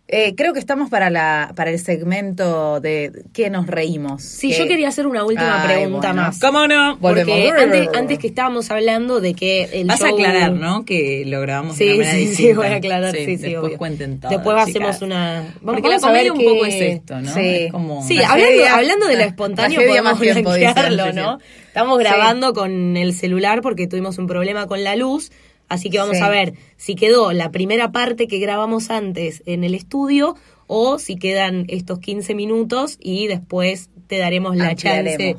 Eh, 0.07 0.35
creo 0.35 0.53
que 0.53 0.59
estamos 0.59 0.91
para 0.91 1.09
la 1.09 1.51
para 1.55 1.71
el 1.71 1.79
segmento 1.79 2.79
de 2.79 3.23
¿qué 3.33 3.49
nos 3.49 3.65
reímos? 3.65 4.21
Sí, 4.21 4.53
yo 4.53 4.67
quería 4.67 4.89
hacer 4.89 5.07
una 5.07 5.23
última 5.23 5.63
pregunta 5.65 6.13
más. 6.13 6.39
¿Cómo 6.39 6.67
no? 6.67 6.99
Porque 7.01 7.51
antes, 7.95 8.19
que 8.19 8.27
estábamos 8.27 8.69
hablando 8.69 9.19
de 9.19 9.33
que 9.33 9.63
el 9.73 9.87
Vas 9.87 10.03
a 10.03 10.09
aclarar, 10.09 10.53
¿no? 10.53 10.85
Que 10.85 11.23
lo 11.25 11.41
grabamos 11.41 11.75
sí, 11.75 11.85
de 11.85 11.95
una 11.95 12.11
sí, 12.11 12.35
Sí, 12.35 12.53
voy 12.53 12.67
a 12.67 12.75
aclarar, 12.75 13.15
sí, 13.15 13.37
sí, 13.37 13.49
Después 13.49 13.77
cuenten 13.77 14.19
todo. 14.19 14.29
Después 14.29 14.55
hacemos 14.57 15.01
una... 15.01 15.55
Vamos, 15.61 15.81
Porque 15.81 15.89
la 15.89 15.99
comedia 15.99 16.33
un 16.33 16.43
poco 16.43 16.65
es 16.67 16.75
esto, 16.75 17.21
¿no? 17.21 17.33
Sí, 17.33 17.69
sí 18.07 18.23
hablando, 18.23 18.65
hablando 18.71 19.07
de 19.07 19.15
lo 19.15 19.23
espontáneo 19.23 19.81
podemos 19.87 20.19
blanquearlo, 20.19 21.13
¿no? 21.13 21.39
Estamos 21.67 21.97
grabando 21.97 22.53
con 22.53 22.95
el 22.95 23.13
celular 23.13 23.61
porque 23.61 23.87
tuvimos 23.87 24.19
un 24.19 24.27
problema 24.27 24.67
con 24.67 24.83
la 24.83 24.95
luz 24.95 25.31
Así 25.67 25.89
que 25.89 25.97
vamos 25.97 26.21
a 26.21 26.29
ver 26.29 26.53
si 26.77 26.95
quedó 26.95 27.33
la 27.33 27.51
primera 27.51 27.91
parte 27.91 28.27
que 28.27 28.39
grabamos 28.39 28.89
antes 28.89 29.41
en 29.45 29.63
el 29.63 29.73
estudio 29.73 30.35
o 30.67 30.99
si 30.99 31.15
quedan 31.15 31.65
estos 31.67 31.99
15 31.99 32.35
minutos 32.35 32.97
y 32.99 33.27
después 33.27 33.89
te 34.07 34.17
daremos 34.17 34.55
la 34.55 34.75
chance 34.75 35.35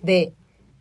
de... 0.00 0.32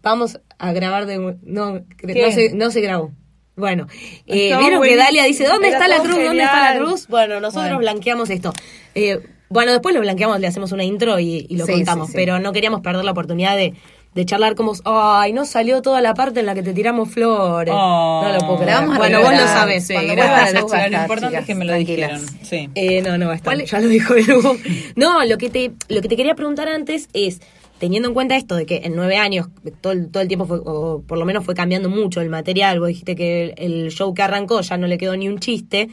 Vamos 0.02 0.40
a 0.60 0.72
grabar 0.72 1.06
de... 1.08 1.18
No, 1.18 1.36
no 1.44 2.32
se, 2.32 2.54
no 2.54 2.72
se 2.72 2.82
grabó. 2.82 3.12
Bueno, 3.56 3.88
eh, 4.28 4.56
vieron 4.58 4.84
que 4.84 4.96
Dalia 4.98 5.24
dice, 5.24 5.46
¿dónde 5.46 5.70
está 5.70 5.88
la 5.88 6.00
cruz? 6.00 6.18
¿Dónde 6.24 6.44
está 6.44 6.74
la 6.74 6.80
cruz? 6.80 7.08
Bueno, 7.08 7.40
nosotros 7.40 7.80
blanqueamos 7.80 8.30
esto. 8.30 8.54
Eh, 8.94 9.20
bueno, 9.50 9.72
después 9.72 9.96
lo 9.96 10.02
blanqueamos, 10.02 10.40
le 10.40 10.48
hacemos 10.48 10.72
una 10.74 10.84
intro 10.84 11.20
y, 11.20 11.48
lo 11.52 11.66
contamos, 11.66 12.10
pero 12.14 12.40
no 12.40 12.52
queríamos 12.52 12.82
perder 12.82 13.06
la 13.06 13.12
oportunidad 13.12 13.56
de, 13.56 13.74
de 14.16 14.26
charlar 14.26 14.56
como, 14.56 14.72
ay, 14.86 15.34
no 15.34 15.46
salió 15.46 15.82
toda 15.82 16.00
la 16.00 16.14
parte 16.14 16.40
en 16.40 16.46
la 16.46 16.56
que 16.56 16.64
te 16.64 16.74
tiramos 16.74 17.10
flores. 17.10 17.74
no 17.74 18.32
lo 18.32 18.40
puedo 18.40 18.60
creer. 18.60 18.88
bueno, 18.98 19.22
vos 19.22 19.32
lo 19.32 19.40
sabes. 19.40 19.86
Sí, 19.86 19.94
gracias, 19.94 20.54
lo 20.54 20.98
importante 20.98 21.38
es 21.38 21.46
que 21.46 21.54
me 21.54 21.66
lo 21.66 21.76
dijeron. 21.76 22.22
Sí. 22.42 22.70
Eh, 22.76 23.02
no, 23.02 23.18
no. 23.18 23.34
Ya 23.36 23.80
lo 23.82 23.88
dijo 23.90 24.14
Hugo. 24.14 24.56
no, 24.96 25.26
lo 25.26 25.38
que, 25.38 25.50
te, 25.50 25.74
lo 25.90 26.02
que 26.02 26.08
te 26.08 26.16
quería 26.16 26.34
preguntar 26.34 26.70
antes 26.70 27.10
es, 27.12 27.42
teniendo 27.78 28.08
en 28.08 28.14
cuenta 28.14 28.38
esto 28.38 28.56
de 28.56 28.66
que 28.66 28.84
en 28.86 28.96
nueve 28.96 29.18
años 29.18 29.48
todo, 29.82 29.94
todo 30.10 30.24
el 30.24 30.30
tiempo 30.30 30.46
fue, 30.46 30.60
o 30.64 31.04
por 31.06 31.18
lo 31.18 31.26
menos 31.26 31.44
fue 31.44 31.54
cambiando 31.54 31.90
mucho 31.90 32.22
el 32.22 32.30
material, 32.30 32.80
vos 32.80 32.88
dijiste 32.88 33.18
que 33.18 33.54
el, 33.58 33.92
show 33.92 34.14
que 34.14 34.22
arrancó 34.22 34.62
ya 34.62 34.78
no 34.78 34.88
le 34.88 34.98
quedó 34.98 35.18
ni 35.18 35.28
un 35.28 35.40
chiste, 35.40 35.90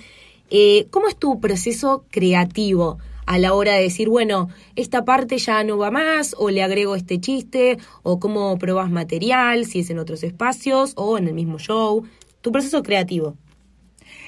eh, 0.48 0.86
¿cómo 0.90 1.08
es 1.08 1.16
tu 1.16 1.40
proceso 1.40 2.04
creativo? 2.08 2.98
A 3.32 3.38
la 3.38 3.54
hora 3.54 3.72
de 3.76 3.84
decir, 3.84 4.10
bueno, 4.10 4.50
esta 4.76 5.06
parte 5.06 5.38
ya 5.38 5.64
no 5.64 5.78
va 5.78 5.90
más, 5.90 6.36
o 6.38 6.50
le 6.50 6.62
agrego 6.62 6.94
este 6.94 7.18
chiste, 7.18 7.78
o 8.02 8.20
cómo 8.20 8.58
probás 8.58 8.90
material, 8.90 9.64
si 9.64 9.78
es 9.78 9.88
en 9.88 9.98
otros 9.98 10.22
espacios, 10.22 10.92
o 10.96 11.16
en 11.16 11.28
el 11.28 11.32
mismo 11.32 11.58
show. 11.58 12.04
Tu 12.42 12.52
proceso 12.52 12.82
creativo. 12.82 13.38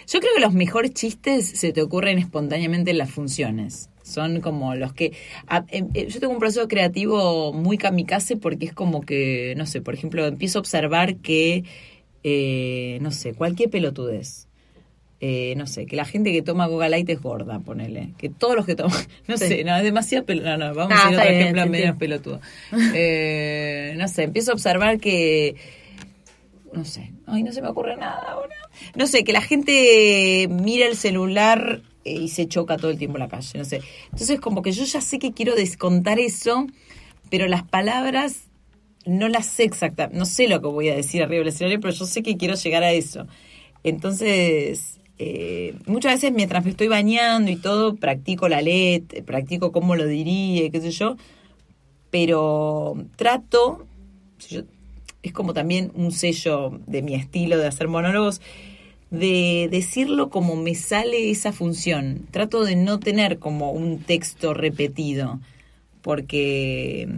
Yo 0.06 0.20
creo 0.20 0.32
que 0.34 0.40
los 0.40 0.54
mejores 0.54 0.94
chistes 0.94 1.46
se 1.46 1.74
te 1.74 1.82
ocurren 1.82 2.16
espontáneamente 2.16 2.92
en 2.92 2.96
las 2.96 3.10
funciones. 3.10 3.90
Son 4.02 4.40
como 4.40 4.74
los 4.74 4.94
que... 4.94 5.12
Em, 5.68 5.88
eh, 5.92 6.06
yo 6.08 6.18
tengo 6.18 6.32
un 6.32 6.38
proceso 6.38 6.66
creativo 6.66 7.52
muy 7.52 7.76
kamikaze 7.76 8.38
porque 8.38 8.64
es 8.64 8.72
como 8.72 9.02
que, 9.02 9.52
no 9.58 9.66
sé, 9.66 9.82
por 9.82 9.92
ejemplo, 9.92 10.24
empiezo 10.24 10.58
a 10.58 10.60
observar 10.60 11.16
que, 11.16 11.64
eh, 12.22 12.96
no 13.02 13.10
sé, 13.10 13.34
cualquier 13.34 13.68
pelotudez. 13.68 14.48
Eh, 15.26 15.54
no 15.56 15.66
sé, 15.66 15.86
que 15.86 15.96
la 15.96 16.04
gente 16.04 16.32
que 16.32 16.42
toma 16.42 16.68
Coca 16.68 16.86
Light 16.90 17.08
es 17.08 17.22
gorda, 17.22 17.58
ponele. 17.58 18.12
Que 18.18 18.28
todos 18.28 18.54
los 18.54 18.66
que 18.66 18.74
toman, 18.74 18.92
no 19.26 19.38
sé, 19.38 19.64
no, 19.64 19.74
es 19.74 19.82
demasiado 19.82 20.26
No, 20.34 20.58
no, 20.58 20.74
vamos 20.74 20.98
a 21.02 21.10
ir 21.10 21.16
otro 21.16 21.30
ejemplo 21.30 21.66
menos 21.66 21.96
pelotudo. 21.96 22.40
no 22.70 24.08
sé, 24.08 24.22
empiezo 24.22 24.50
a 24.50 24.54
observar 24.54 24.98
que 25.00 25.56
no 26.74 26.84
sé, 26.84 27.12
ay, 27.26 27.42
no 27.42 27.52
se 27.52 27.62
me 27.62 27.68
ocurre 27.68 27.96
nada 27.96 28.32
ahora. 28.32 28.54
No 28.94 29.06
sé, 29.06 29.24
que 29.24 29.32
la 29.32 29.40
gente 29.40 30.46
mira 30.50 30.86
el 30.86 30.96
celular 30.96 31.80
eh, 32.04 32.12
y 32.12 32.28
se 32.28 32.46
choca 32.46 32.76
todo 32.76 32.90
el 32.90 32.98
tiempo 32.98 33.16
en 33.16 33.22
la 33.22 33.28
calle, 33.28 33.58
no 33.58 33.64
sé. 33.64 33.80
Entonces, 34.12 34.40
como 34.40 34.60
que 34.60 34.72
yo 34.72 34.84
ya 34.84 35.00
sé 35.00 35.18
que 35.18 35.32
quiero 35.32 35.54
descontar 35.54 36.18
eso, 36.18 36.66
pero 37.30 37.46
las 37.46 37.62
palabras 37.62 38.48
no 39.06 39.28
las 39.28 39.46
sé 39.46 39.64
exactamente, 39.64 40.18
no 40.18 40.26
sé 40.26 40.48
lo 40.48 40.60
que 40.60 40.66
voy 40.66 40.90
a 40.90 40.96
decir 40.96 41.22
arriba 41.22 41.38
del 41.38 41.48
escenario, 41.48 41.80
pero 41.80 41.94
yo 41.94 42.04
sé 42.04 42.22
que 42.22 42.36
quiero 42.36 42.56
llegar 42.56 42.82
a 42.82 42.92
eso. 42.92 43.26
Entonces, 43.84 45.00
eh, 45.18 45.76
muchas 45.86 46.14
veces 46.14 46.32
mientras 46.32 46.64
me 46.64 46.70
estoy 46.70 46.88
bañando 46.88 47.50
y 47.50 47.56
todo, 47.56 47.94
practico 47.96 48.48
la 48.48 48.62
letra, 48.62 49.22
practico 49.24 49.72
cómo 49.72 49.96
lo 49.96 50.06
diría, 50.06 50.70
qué 50.70 50.80
sé 50.80 50.90
yo, 50.90 51.16
pero 52.10 52.94
trato, 53.16 53.86
es 55.22 55.32
como 55.32 55.54
también 55.54 55.90
un 55.94 56.12
sello 56.12 56.78
de 56.86 57.02
mi 57.02 57.14
estilo 57.14 57.58
de 57.58 57.66
hacer 57.66 57.88
monólogos, 57.88 58.40
de 59.10 59.68
decirlo 59.70 60.30
como 60.30 60.56
me 60.56 60.74
sale 60.74 61.30
esa 61.30 61.52
función. 61.52 62.26
Trato 62.30 62.64
de 62.64 62.76
no 62.76 62.98
tener 62.98 63.38
como 63.38 63.70
un 63.70 64.00
texto 64.00 64.54
repetido, 64.54 65.40
porque 66.02 67.08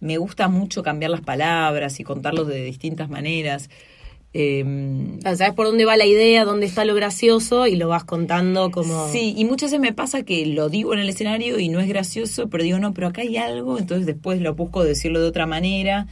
me 0.00 0.18
gusta 0.18 0.48
mucho 0.48 0.82
cambiar 0.82 1.12
las 1.12 1.20
palabras 1.20 2.00
y 2.00 2.04
contarlos 2.04 2.48
de 2.48 2.64
distintas 2.64 3.08
maneras. 3.08 3.70
Eh, 4.34 5.18
Sabes 5.22 5.52
por 5.52 5.66
dónde 5.66 5.84
va 5.84 5.96
la 5.96 6.06
idea, 6.06 6.44
dónde 6.44 6.66
está 6.66 6.84
lo 6.84 6.94
gracioso 6.94 7.66
y 7.66 7.76
lo 7.76 7.88
vas 7.88 8.04
contando 8.04 8.70
como... 8.70 9.10
Sí, 9.10 9.34
y 9.36 9.44
muchas 9.44 9.70
veces 9.70 9.80
me 9.80 9.92
pasa 9.92 10.22
que 10.22 10.46
lo 10.46 10.68
digo 10.68 10.94
en 10.94 11.00
el 11.00 11.08
escenario 11.08 11.58
y 11.58 11.68
no 11.68 11.80
es 11.80 11.88
gracioso, 11.88 12.48
pero 12.48 12.64
digo, 12.64 12.78
no, 12.78 12.94
pero 12.94 13.08
acá 13.08 13.22
hay 13.22 13.36
algo, 13.36 13.78
entonces 13.78 14.06
después 14.06 14.40
lo 14.40 14.54
busco 14.54 14.84
decirlo 14.84 15.20
de 15.20 15.28
otra 15.28 15.46
manera 15.46 16.06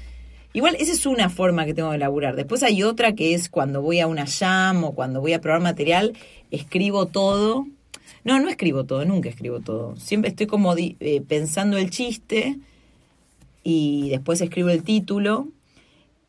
Igual 0.53 0.77
esa 0.81 0.93
es 0.93 1.07
una 1.07 1.31
forma 1.31 1.65
que 1.65 1.75
tengo 1.75 1.91
de 1.91 1.97
elaborar. 1.97 2.35
Después 2.35 2.63
hay 2.63 2.83
otra 2.83 3.15
que 3.15 3.35
es 3.35 3.49
cuando 3.49 3.83
voy 3.83 4.01
a 4.01 4.09
una 4.09 4.27
jam 4.27 4.83
o 4.83 4.95
cuando 4.95 5.21
voy 5.21 5.33
a 5.33 5.41
probar 5.41 5.61
material, 5.61 6.15
escribo 6.51 7.07
todo. 7.07 7.67
No, 8.25 8.41
no 8.41 8.49
escribo 8.49 8.85
todo, 8.85 9.05
nunca 9.05 9.29
escribo 9.29 9.61
todo. 9.61 9.95
Siempre 9.97 10.31
estoy 10.31 10.47
como 10.47 10.75
eh, 10.77 11.23
pensando 11.27 11.79
el 11.79 11.91
chiste 11.91 12.59
y 13.63 14.09
después 14.11 14.41
escribo 14.41 14.71
el 14.71 14.83
título. 14.83 15.49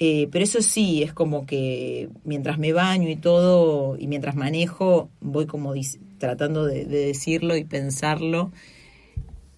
Eh, 0.03 0.27
pero 0.31 0.43
eso 0.43 0.63
sí, 0.63 1.03
es 1.03 1.13
como 1.13 1.45
que 1.45 2.09
mientras 2.23 2.57
me 2.57 2.73
baño 2.73 3.07
y 3.07 3.15
todo, 3.15 3.97
y 3.99 4.07
mientras 4.07 4.35
manejo, 4.35 5.11
voy 5.19 5.45
como 5.45 5.75
tratando 6.17 6.65
de 6.65 6.85
decirlo 6.85 7.55
y 7.55 7.65
pensarlo 7.65 8.51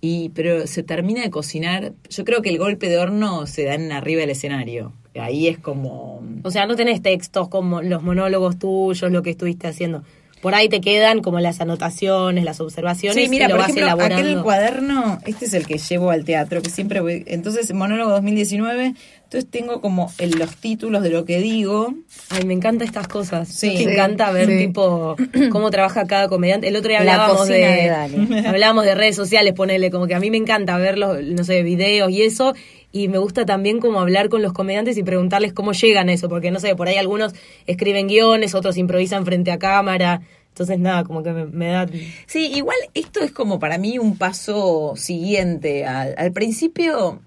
y 0.05 0.31
pero 0.35 0.67
se 0.67 0.83
termina 0.83 1.21
de 1.21 1.29
cocinar. 1.29 1.93
Yo 2.09 2.25
creo 2.25 2.41
que 2.41 2.49
el 2.49 2.57
golpe 2.57 2.89
de 2.89 2.97
horno 2.97 3.47
se 3.47 3.63
da 3.63 3.75
en 3.75 3.89
arriba 3.93 4.19
del 4.19 4.31
escenario. 4.31 4.91
Ahí 5.17 5.47
es 5.47 5.57
como... 5.57 6.21
O 6.43 6.51
sea, 6.51 6.65
no 6.65 6.75
tenés 6.75 7.01
textos 7.01 7.47
como 7.47 7.81
los 7.81 8.03
monólogos 8.03 8.59
tuyos, 8.59 9.09
lo 9.09 9.23
que 9.23 9.29
estuviste 9.29 9.69
haciendo. 9.69 10.03
Por 10.41 10.55
ahí 10.55 10.67
te 10.67 10.81
quedan 10.81 11.21
como 11.21 11.39
las 11.39 11.61
anotaciones, 11.61 12.43
las 12.43 12.59
observaciones. 12.59 13.23
Sí, 13.23 13.29
mira, 13.29 13.47
por 13.47 13.61
ejemplo, 13.61 13.89
aquel 13.91 14.41
cuaderno, 14.41 15.19
este 15.25 15.45
es 15.45 15.53
el 15.53 15.65
que 15.65 15.77
llevo 15.77 16.11
al 16.11 16.25
teatro, 16.25 16.61
que 16.61 16.69
siempre 16.69 16.99
voy... 16.99 17.23
Entonces, 17.25 17.73
monólogo 17.73 18.11
2019 18.11 18.95
entonces 19.33 19.49
tengo 19.49 19.81
como 19.81 20.11
los 20.37 20.55
títulos 20.57 21.01
de 21.01 21.09
lo 21.09 21.25
que 21.25 21.39
digo. 21.39 21.91
Ay, 22.29 22.45
me 22.45 22.53
encantan 22.53 22.87
estas 22.87 23.07
cosas. 23.07 23.49
Sí, 23.49 23.83
me 23.83 23.93
encanta 23.93 24.31
ver 24.31 24.47
tipo 24.47 25.15
cómo 25.51 25.71
trabaja 25.71 26.05
cada 26.05 26.27
comediante. 26.27 26.67
El 26.67 26.75
otro 26.75 26.89
día 26.89 26.99
hablábamos 26.99 27.47
de, 27.47 27.89
hablábamos 28.47 28.85
de 28.85 28.93
redes 28.93 29.15
sociales, 29.15 29.53
ponele, 29.53 29.89
como 29.89 30.05
que 30.05 30.13
a 30.13 30.19
mí 30.19 30.29
me 30.29 30.37
encanta 30.37 30.77
ver 30.77 30.99
los, 30.99 31.19
no 31.23 31.43
sé, 31.43 31.63
videos 31.63 32.11
y 32.11 32.21
eso. 32.21 32.53
Y 32.91 33.07
me 33.07 33.17
gusta 33.17 33.43
también 33.43 33.79
como 33.79 34.01
hablar 34.01 34.29
con 34.29 34.43
los 34.43 34.53
comediantes 34.53 34.99
y 34.99 35.03
preguntarles 35.03 35.51
cómo 35.51 35.71
llegan 35.71 36.09
a 36.09 36.13
eso, 36.13 36.29
porque 36.29 36.51
no 36.51 36.59
sé, 36.59 36.75
por 36.75 36.87
ahí 36.87 36.97
algunos 36.97 37.33
escriben 37.65 38.07
guiones, 38.07 38.53
otros 38.53 38.77
improvisan 38.77 39.25
frente 39.25 39.49
a 39.49 39.57
cámara. 39.57 40.21
Entonces, 40.49 40.77
nada, 40.77 41.05
como 41.05 41.23
que 41.23 41.31
me, 41.31 41.69
da... 41.69 41.87
Sí, 42.27 42.51
igual 42.53 42.77
esto 42.93 43.21
es 43.21 43.31
como 43.31 43.57
para 43.57 43.79
mí 43.79 43.97
un 43.97 44.15
paso 44.15 44.93
siguiente. 44.95 45.85
Al, 45.87 46.13
al 46.19 46.31
principio 46.33 47.19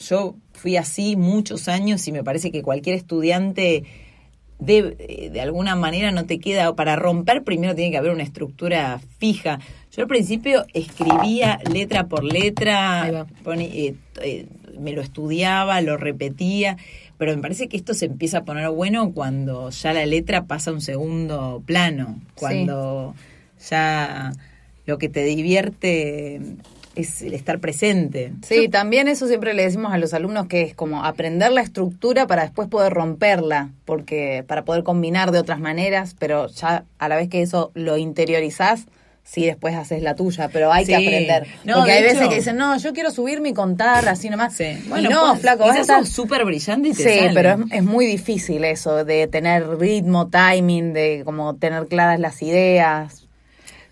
yo 0.00 0.34
fui 0.62 0.76
así 0.76 1.16
muchos 1.16 1.66
años 1.66 2.06
y 2.06 2.12
me 2.12 2.22
parece 2.22 2.52
que 2.52 2.62
cualquier 2.62 2.94
estudiante 2.94 3.82
de, 4.60 5.30
de 5.32 5.40
alguna 5.40 5.74
manera 5.74 6.12
no 6.12 6.24
te 6.24 6.38
queda, 6.38 6.72
para 6.76 6.94
romper 6.94 7.42
primero 7.42 7.74
tiene 7.74 7.90
que 7.90 7.96
haber 7.96 8.12
una 8.12 8.22
estructura 8.22 9.00
fija. 9.18 9.58
Yo 9.90 10.02
al 10.02 10.08
principio 10.08 10.64
escribía 10.72 11.58
letra 11.68 12.06
por 12.06 12.22
letra, 12.22 13.26
eh, 13.44 13.94
eh, 14.22 14.46
me 14.78 14.92
lo 14.92 15.02
estudiaba, 15.02 15.80
lo 15.80 15.96
repetía, 15.96 16.76
pero 17.18 17.34
me 17.34 17.42
parece 17.42 17.66
que 17.66 17.76
esto 17.76 17.92
se 17.92 18.06
empieza 18.06 18.38
a 18.38 18.44
poner 18.44 18.70
bueno 18.70 19.10
cuando 19.12 19.70
ya 19.70 19.92
la 19.92 20.06
letra 20.06 20.44
pasa 20.44 20.70
a 20.70 20.74
un 20.74 20.80
segundo 20.80 21.60
plano, 21.66 22.20
cuando 22.36 23.16
ya 23.68 24.32
lo 24.86 24.98
que 24.98 25.08
te 25.08 25.24
divierte 25.24 26.40
es 26.94 27.22
el 27.22 27.34
estar 27.34 27.58
presente. 27.58 28.32
Sí, 28.42 28.68
también 28.68 29.08
eso 29.08 29.26
siempre 29.26 29.54
le 29.54 29.62
decimos 29.64 29.92
a 29.92 29.98
los 29.98 30.14
alumnos 30.14 30.46
que 30.46 30.62
es 30.62 30.74
como 30.74 31.04
aprender 31.04 31.52
la 31.52 31.62
estructura 31.62 32.26
para 32.26 32.42
después 32.42 32.68
poder 32.68 32.92
romperla, 32.92 33.70
porque 33.84 34.44
para 34.46 34.64
poder 34.64 34.82
combinar 34.82 35.30
de 35.30 35.38
otras 35.38 35.60
maneras, 35.60 36.16
pero 36.18 36.48
ya 36.48 36.84
a 36.98 37.08
la 37.08 37.16
vez 37.16 37.28
que 37.28 37.42
eso 37.42 37.70
lo 37.74 37.96
interiorizás, 37.96 38.86
sí 39.24 39.46
después 39.46 39.74
haces 39.74 40.02
la 40.02 40.14
tuya, 40.14 40.48
pero 40.52 40.72
hay 40.72 40.84
que 40.84 40.96
aprender. 40.96 41.46
porque 41.64 41.92
hay 41.92 42.02
veces 42.02 42.28
que 42.28 42.36
dicen, 42.36 42.56
no, 42.56 42.76
yo 42.76 42.92
quiero 42.92 43.10
subirme 43.10 43.50
y 43.50 43.54
contar 43.54 44.08
así 44.08 44.28
nomás. 44.28 44.54
Sí. 44.54 44.82
Bueno, 44.88 45.10
no, 45.10 45.30
pues, 45.30 45.40
flaco, 45.40 45.64
vas 45.64 45.78
a 45.78 45.80
estar 45.80 46.06
súper 46.06 46.44
brillante 46.44 46.88
y 46.88 46.92
te 46.92 47.02
Sí, 47.02 47.26
pero 47.32 47.52
es, 47.52 47.58
es, 47.70 47.82
muy 47.82 48.06
difícil 48.06 48.64
eso, 48.64 49.04
de 49.04 49.28
tener 49.28 49.78
ritmo, 49.78 50.28
timing, 50.28 50.92
de 50.92 51.22
como 51.24 51.54
tener 51.54 51.86
claras 51.86 52.20
las 52.20 52.42
ideas. 52.42 53.21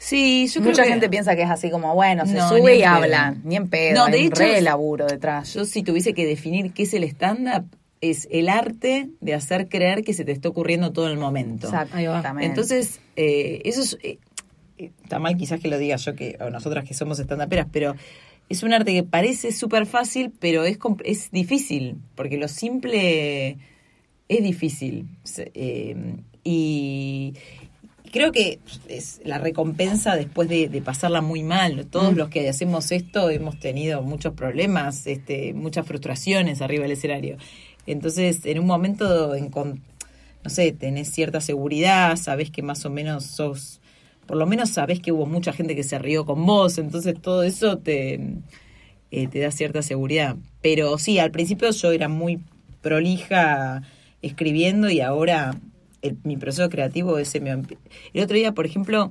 Sí, 0.02 0.48
yo 0.48 0.62
Mucha 0.62 0.84
gente 0.84 1.10
piensa 1.10 1.36
que 1.36 1.42
es 1.42 1.50
así 1.50 1.70
como, 1.70 1.94
bueno, 1.94 2.24
se 2.24 2.40
sube 2.40 2.78
y 2.78 2.82
habla, 2.82 3.36
ni 3.44 3.56
en 3.56 3.68
pedo, 3.68 3.96
no, 3.96 4.06
de 4.06 4.16
hay 4.16 4.26
hecho, 4.28 4.40
re 4.40 4.62
laburo 4.62 5.06
detrás. 5.06 5.52
Yo 5.52 5.66
si 5.66 5.82
tuviese 5.82 6.14
que 6.14 6.24
definir 6.24 6.72
qué 6.72 6.84
es 6.84 6.94
el 6.94 7.04
stand-up, 7.04 7.66
es 8.00 8.26
el 8.30 8.48
arte 8.48 9.10
de 9.20 9.34
hacer 9.34 9.68
creer 9.68 10.02
que 10.02 10.14
se 10.14 10.24
te 10.24 10.32
está 10.32 10.48
ocurriendo 10.48 10.90
todo 10.90 11.08
el 11.08 11.18
momento. 11.18 11.66
Exactamente. 11.66 12.46
Entonces, 12.46 12.98
eh, 13.16 13.60
eso 13.66 13.82
es, 13.82 13.98
eh, 14.02 14.18
está 14.78 15.18
mal 15.18 15.36
quizás 15.36 15.60
que 15.60 15.68
lo 15.68 15.76
diga 15.76 15.96
yo, 15.96 16.16
que 16.16 16.38
o 16.40 16.48
nosotras 16.48 16.88
que 16.88 16.94
somos 16.94 17.18
stand-uperas, 17.18 17.66
pero 17.70 17.94
es 18.48 18.62
un 18.62 18.72
arte 18.72 18.94
que 18.94 19.02
parece 19.02 19.52
súper 19.52 19.84
fácil, 19.84 20.32
pero 20.40 20.64
es, 20.64 20.78
es 21.04 21.30
difícil, 21.30 21.98
porque 22.14 22.38
lo 22.38 22.48
simple 22.48 23.58
es 24.28 24.42
difícil. 24.42 25.08
Eh, 25.36 26.16
y, 26.42 27.34
creo 28.10 28.32
que 28.32 28.58
es 28.88 29.20
la 29.24 29.38
recompensa 29.38 30.16
después 30.16 30.48
de, 30.48 30.82
pasarla 30.84 31.20
muy 31.20 31.42
mal. 31.42 31.86
Todos 31.86 32.12
mm. 32.12 32.16
los 32.16 32.28
que 32.28 32.48
hacemos 32.48 32.92
esto 32.92 33.30
hemos 33.30 33.58
tenido 33.58 34.02
muchos 34.02 34.34
problemas, 34.34 35.06
este, 35.06 35.54
muchas 35.54 35.86
frustraciones 35.86 36.62
arriba 36.62 36.82
del 36.82 36.92
escenario. 36.92 37.36
Entonces, 37.86 38.44
en 38.44 38.58
un 38.58 38.66
momento, 38.66 39.34
en, 39.34 39.50
no 39.50 40.50
sé, 40.50 40.72
tenés 40.72 41.10
cierta 41.10 41.40
seguridad, 41.40 42.16
sabés 42.16 42.50
que 42.50 42.62
más 42.62 42.84
o 42.84 42.90
menos 42.90 43.24
sos, 43.24 43.80
por 44.26 44.36
lo 44.36 44.46
menos 44.46 44.70
sabés 44.70 45.00
que 45.00 45.12
hubo 45.12 45.26
mucha 45.26 45.52
gente 45.52 45.74
que 45.74 45.84
se 45.84 45.98
rió 45.98 46.24
con 46.24 46.44
vos, 46.46 46.78
entonces 46.78 47.14
todo 47.20 47.42
eso 47.42 47.78
te, 47.78 48.20
eh, 49.10 49.28
te 49.28 49.38
da 49.40 49.50
cierta 49.50 49.82
seguridad. 49.82 50.36
Pero 50.62 50.98
sí, 50.98 51.18
al 51.18 51.30
principio 51.30 51.70
yo 51.70 51.92
era 51.92 52.08
muy 52.08 52.40
prolija 52.80 53.82
escribiendo 54.22 54.90
y 54.90 55.00
ahora 55.00 55.54
mi 56.24 56.36
proceso 56.36 56.68
creativo 56.70 57.18
ese 57.18 57.38
El 57.38 58.22
otro 58.22 58.36
día, 58.36 58.52
por 58.52 58.66
ejemplo, 58.66 59.10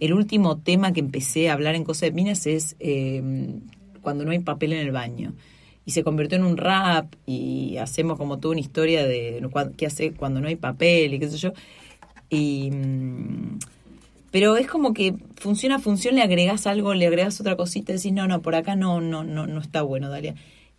el 0.00 0.14
último 0.14 0.58
tema 0.58 0.92
que 0.92 1.00
empecé 1.00 1.50
a 1.50 1.52
hablar 1.54 1.74
en 1.74 1.84
Cosa 1.84 2.06
de 2.06 2.12
Minas 2.12 2.46
es 2.46 2.76
em, 2.80 3.60
cuando 4.02 4.24
no 4.24 4.32
hay 4.32 4.40
papel 4.40 4.72
en 4.72 4.80
el 4.80 4.92
baño. 4.92 5.34
Y 5.84 5.92
se 5.92 6.04
convirtió 6.04 6.36
en 6.38 6.44
un 6.44 6.56
rap 6.56 7.14
y 7.26 7.76
hacemos 7.78 8.18
como 8.18 8.38
toda 8.38 8.52
una 8.52 8.60
historia 8.60 9.06
de 9.06 9.42
qué 9.76 9.86
hace 9.86 10.12
cuando 10.12 10.40
no 10.40 10.48
hay 10.48 10.56
papel 10.56 11.14
y 11.14 11.18
qué 11.18 11.28
sé 11.28 11.38
yo. 11.38 11.52
Y, 12.30 12.70
mm, 12.70 13.58
Pero 14.30 14.56
es 14.56 14.66
como 14.68 14.94
que 14.94 15.14
funciona, 15.36 15.78
función, 15.80 16.14
le 16.14 16.22
agregas 16.22 16.66
algo, 16.66 16.94
le 16.94 17.06
agregas 17.06 17.40
otra 17.40 17.56
cosita, 17.56 17.92
decís, 17.92 18.12
no, 18.12 18.28
no, 18.28 18.42
por 18.42 18.54
acá 18.54 18.76
no, 18.76 19.00
no, 19.00 19.24
no, 19.24 19.46
no 19.46 19.60
está 19.60 19.82
bueno, 19.82 20.08
Dalia. 20.08 20.34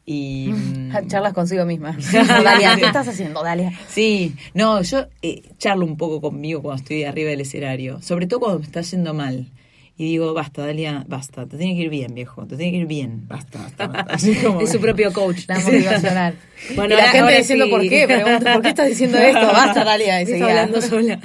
Y 0.06 0.50
mm, 0.54 1.08
Charlas 1.08 1.34
consigo 1.34 1.66
misma. 1.66 1.98
Dalia, 2.12 2.76
¿qué 2.78 2.86
estás 2.86 3.08
haciendo, 3.08 3.44
Dalia? 3.44 3.72
Sí, 3.88 4.36
no, 4.54 4.82
yo 4.82 5.06
eh, 5.22 5.44
charlo 5.58 5.86
un 5.86 5.98
poco 5.98 6.22
conmigo 6.22 6.62
cuando 6.62 6.82
estoy 6.82 7.04
arriba 7.04 7.30
del 7.30 7.42
escenario, 7.42 8.02
sobre 8.02 8.28
todo 8.28 8.40
cuando 8.42 8.60
me 8.60 8.66
está 8.66 8.82
yendo 8.82 9.14
mal. 9.14 9.48
Y 9.98 10.06
digo, 10.06 10.34
basta, 10.34 10.66
Dalia, 10.66 11.04
basta, 11.08 11.46
te 11.46 11.58
tiene 11.58 11.76
que 11.76 11.82
ir 11.84 11.90
bien, 11.90 12.16
viejo, 12.16 12.48
te 12.48 12.58
tiene 12.58 12.72
que 12.72 12.78
ir 12.80 12.86
bien, 12.88 13.28
basta, 13.28 13.60
basta, 13.60 13.86
basta. 13.88 14.14
Así 14.16 14.34
como- 14.36 14.62
Es 14.62 14.72
su 14.72 14.80
propio 14.80 15.14
coach. 15.14 15.42
La 15.48 15.60
motivacional. 15.60 16.36
Bueno, 16.76 16.94
y 16.94 16.98
la 16.98 17.08
gente 17.10 17.38
diciendo 17.38 17.66
sí. 17.66 17.72
por 17.72 17.82
qué, 17.82 18.06
pregunto, 18.06 18.46
¿por 18.54 18.62
qué 18.62 18.70
estás 18.70 18.88
diciendo 18.88 19.18
esto? 19.20 19.40
Basta, 19.48 19.84
Dalia. 19.84 20.22
Y 20.22 20.28
seguía. 20.28 20.48
hablando 20.50 20.80
sola. 20.80 21.20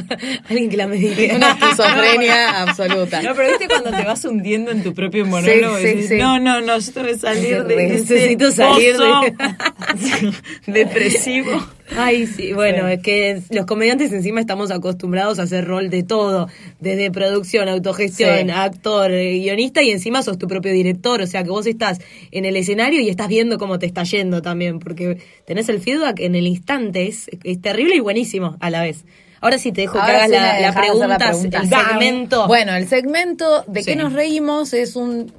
Alguien 0.49 0.71
que 0.71 0.77
la 0.79 0.87
medite. 0.87 1.35
Una 1.37 1.51
esquizofrenia 1.51 2.63
absoluta. 2.63 3.21
No, 3.23 3.35
pero 3.35 3.51
viste 3.51 3.69
cuando 3.69 3.91
te 3.91 4.03
vas 4.03 4.25
hundiendo 4.25 4.71
en 4.71 4.83
tu 4.83 4.95
propio 4.95 5.27
monólogo 5.27 5.77
Sí, 5.79 5.89
y 5.89 6.03
sí. 6.05 6.15
no, 6.17 6.39
no, 6.41 6.63
no, 6.63 6.79
yo 6.79 6.91
tengo 6.91 7.07
que 7.09 7.19
salir 7.19 7.65
de 7.65 7.77
Necesito 7.77 8.49
ese 8.49 8.57
salir 8.57 8.97
de- 8.97 10.33
depresivo. 10.67 11.67
Ay, 11.97 12.27
sí, 12.27 12.53
bueno, 12.53 12.89
Sí. 12.89 12.95
es 12.95 13.01
que 13.03 13.43
los 13.51 13.67
comediantes 13.67 14.13
encima 14.13 14.41
estamos 14.41 14.71
acostumbrados 14.71 15.39
a 15.39 15.43
hacer 15.43 15.65
rol 15.67 15.89
de 15.89 16.03
todo, 16.03 16.49
desde 16.81 17.11
producción, 17.11 17.69
autogestión, 17.69 18.47
Sí. 18.47 18.51
actor, 18.53 19.11
guionista 19.13 19.83
y 19.83 19.91
encima 19.93 20.23
sos 20.23 20.37
tu 20.39 20.49
propio 20.49 20.73
director, 20.73 21.23
o 21.23 21.27
sea 21.27 21.45
que 21.45 21.51
vos 21.51 21.67
estás 21.67 22.01
en 22.33 22.45
el 22.45 22.57
escenario 22.57 23.01
y 23.01 23.09
estás 23.09 23.29
viendo 23.29 23.57
cómo 23.59 23.79
te 23.79 23.87
está 23.87 24.03
yendo 24.03 24.43
también, 24.43 24.79
porque 24.81 25.19
tenés 25.47 25.69
el 25.69 25.79
feedback 25.81 26.19
en 26.21 26.35
el 26.35 26.47
instante, 26.47 27.07
es, 27.07 27.31
es 27.45 27.61
terrible 27.61 27.95
y 27.97 28.01
buenísimo 28.01 28.57
a 28.61 28.71
la 28.71 28.83
vez. 28.83 29.05
Ahora 29.41 29.59
sí 29.59 29.73
te 29.73 29.83
dejo 29.83 29.95
que 29.95 30.01
hagas 30.01 30.27
sí 30.27 30.33
la, 30.33 30.73
pregunta, 30.73 31.07
la 31.09 31.19
pregunta. 31.19 31.59
el 31.61 31.69
segmento. 31.69 32.47
Bueno, 32.47 32.75
el 32.75 32.89
segmento 32.89 33.65
de 33.67 33.83
Sí. 33.83 33.91
qué 33.91 33.97
nos 33.97 34.13
reímos 34.13 34.73
es 34.73 34.97
un 34.97 35.33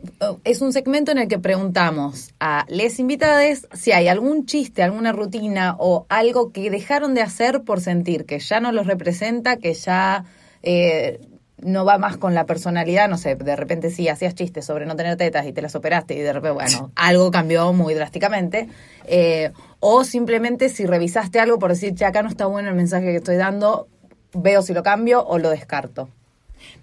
es 0.43 0.62
un 0.62 0.73
segmento 0.73 1.12
en 1.12 1.17
el 1.17 1.27
que 1.27 1.39
preguntamos 1.39 2.31
a 2.39 2.65
les 2.69 2.99
invitades 2.99 3.67
si 3.73 3.91
hay 3.91 4.07
algún 4.07 4.45
chiste, 4.45 4.83
alguna 4.83 5.12
rutina 5.12 5.75
o 5.79 6.05
algo 6.10 6.51
que 6.51 6.69
dejaron 6.69 7.13
de 7.13 7.21
hacer 7.21 7.63
por 7.63 7.81
sentir 7.81 8.25
que 8.25 8.39
ya 8.39 8.60
no 8.60 8.71
los 8.71 8.88
representa, 8.88 9.57
que 9.57 9.73
ya 9.73 10.25
eh, 10.63 11.19
no 11.60 11.86
va 11.86 11.98
más 11.98 12.17
con 12.17 12.34
la 12.36 12.46
personalidad, 12.46 13.10
no 13.10 13.17
sé, 13.17 13.36
de 13.36 13.56
repente 13.56 13.89
sí 13.89 14.08
hacías 14.08 14.36
chistes 14.36 14.63
sobre 14.65 14.86
no 14.86 14.96
tener 14.96 15.17
tetas 15.17 15.46
y 15.48 15.54
te 15.54 15.62
las 15.62 15.74
operaste 15.76 16.13
y 16.15 16.20
de 16.20 16.32
repente, 16.34 16.54
bueno, 16.54 16.91
algo 16.96 17.32
cambió 17.32 17.74
muy 17.74 17.93
drásticamente. 17.96 18.67
Eh, 19.08 19.52
o 19.80 20.04
simplemente 20.04 20.70
si 20.70 20.86
revisaste 20.86 21.39
algo 21.39 21.58
por 21.60 21.72
decir, 21.72 21.96
che, 21.96 22.06
acá 22.06 22.22
no 22.22 22.30
está 22.30 22.46
bueno 22.46 22.70
el 22.70 22.76
mensaje 22.76 23.08
que 23.08 23.15
estoy 23.17 23.38
dando, 23.38 23.88
veo 24.34 24.62
si 24.62 24.74
lo 24.74 24.84
cambio 24.84 25.26
o 25.26 25.39
lo 25.39 25.50
descarto. 25.50 26.10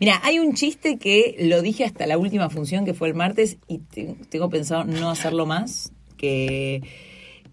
Mira, 0.01 0.21
hay 0.25 0.39
un 0.39 0.55
chiste 0.55 0.99
que 0.99 1.37
lo 1.41 1.61
dije 1.63 1.85
hasta 1.85 2.07
la 2.07 2.19
última 2.19 2.51
función 2.51 2.85
que 2.85 2.95
fue 2.95 3.09
el 3.09 3.15
martes 3.15 3.59
y 3.69 3.79
te- 3.79 4.17
tengo 4.29 4.49
pensado 4.49 4.85
no 4.85 5.11
hacerlo 5.11 5.47
más, 5.47 5.93
que 6.17 6.83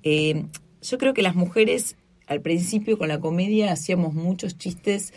eh, 0.04 0.46
yo 0.82 0.98
creo 0.98 1.14
que 1.14 1.22
las 1.22 1.36
mujeres 1.36 1.98
al 2.28 2.42
principio 2.42 2.98
con 2.98 3.10
la 3.10 3.20
comedia 3.20 3.72
hacíamos 3.72 4.14
muchos 4.14 4.58
chistes 4.58 5.14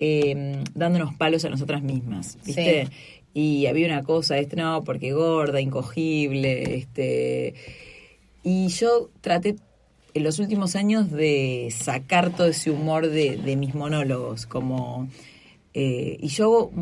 eh, 0.00 0.64
dándonos 0.74 1.14
palos 1.14 1.44
a 1.44 1.50
nosotras 1.50 1.82
mismas, 1.82 2.38
¿viste? 2.44 2.86
Sí. 2.86 2.92
Y 3.32 3.66
había 3.66 3.86
una 3.86 4.02
cosa, 4.02 4.38
este 4.38 4.56
no, 4.56 4.82
porque 4.82 5.12
gorda, 5.12 5.60
incogible, 5.60 6.74
este... 6.74 7.54
Y 8.42 8.68
yo 8.68 9.10
traté 9.20 9.56
en 10.14 10.24
los 10.24 10.38
últimos 10.40 10.74
años 10.74 11.12
de 11.12 11.72
sacar 11.78 12.34
todo 12.34 12.48
ese 12.48 12.70
humor 12.72 13.08
de, 13.08 13.36
de 13.36 13.54
mis 13.54 13.74
monólogos, 13.74 14.46
como... 14.46 15.08
eh, 15.74 16.16
y 16.20 16.28
yo 16.28 16.72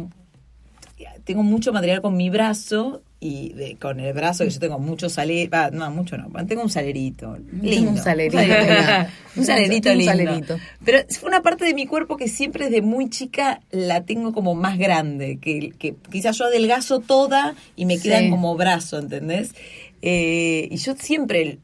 tengo 1.25 1.43
mucho 1.43 1.73
material 1.73 2.01
con 2.01 2.17
mi 2.17 2.31
brazo 2.31 3.03
y 3.21 3.53
de- 3.55 3.77
con 3.77 3.99
el 3.99 4.13
brazo 4.13 4.45
que 4.45 4.51
yo 4.51 4.61
tengo 4.61 4.79
mucho 4.79 5.09
saler, 5.09 5.51
no, 5.73 5.91
mucho 5.91 6.17
no, 6.17 6.29
tengo 6.47 6.63
un 6.63 6.71
salerito, 6.71 7.37
lindo. 7.61 7.91
Un 7.93 7.99
salerito. 7.99 8.39
un 9.37 9.45
salerito 9.45 9.89
Un 9.93 9.99
lindo. 9.99 10.13
salerito. 10.13 10.57
Pero 10.85 10.99
fue 11.19 11.29
una 11.29 11.43
parte 11.43 11.65
de 11.65 11.75
mi 11.75 11.87
cuerpo 11.87 12.17
que 12.17 12.29
siempre 12.29 12.67
desde 12.67 12.81
muy 12.83 13.11
chica 13.11 13.61
la 13.73 14.05
tengo 14.05 14.33
como 14.33 14.55
más 14.55 14.79
grande, 14.79 15.39
que, 15.41 15.71
que 15.79 15.95
quizás 16.13 16.39
yo 16.39 16.45
adelgazo 16.47 17.01
toda 17.01 17.55
y 17.77 17.87
me 17.87 17.99
quedan 17.99 18.25
Sí. 18.25 18.31
como 18.31 18.55
brazo, 18.57 18.99
¿entendés? 18.99 19.53
Eh, 20.03 20.69
y 20.71 20.77
yo 20.77 20.95
siempre 20.97 21.59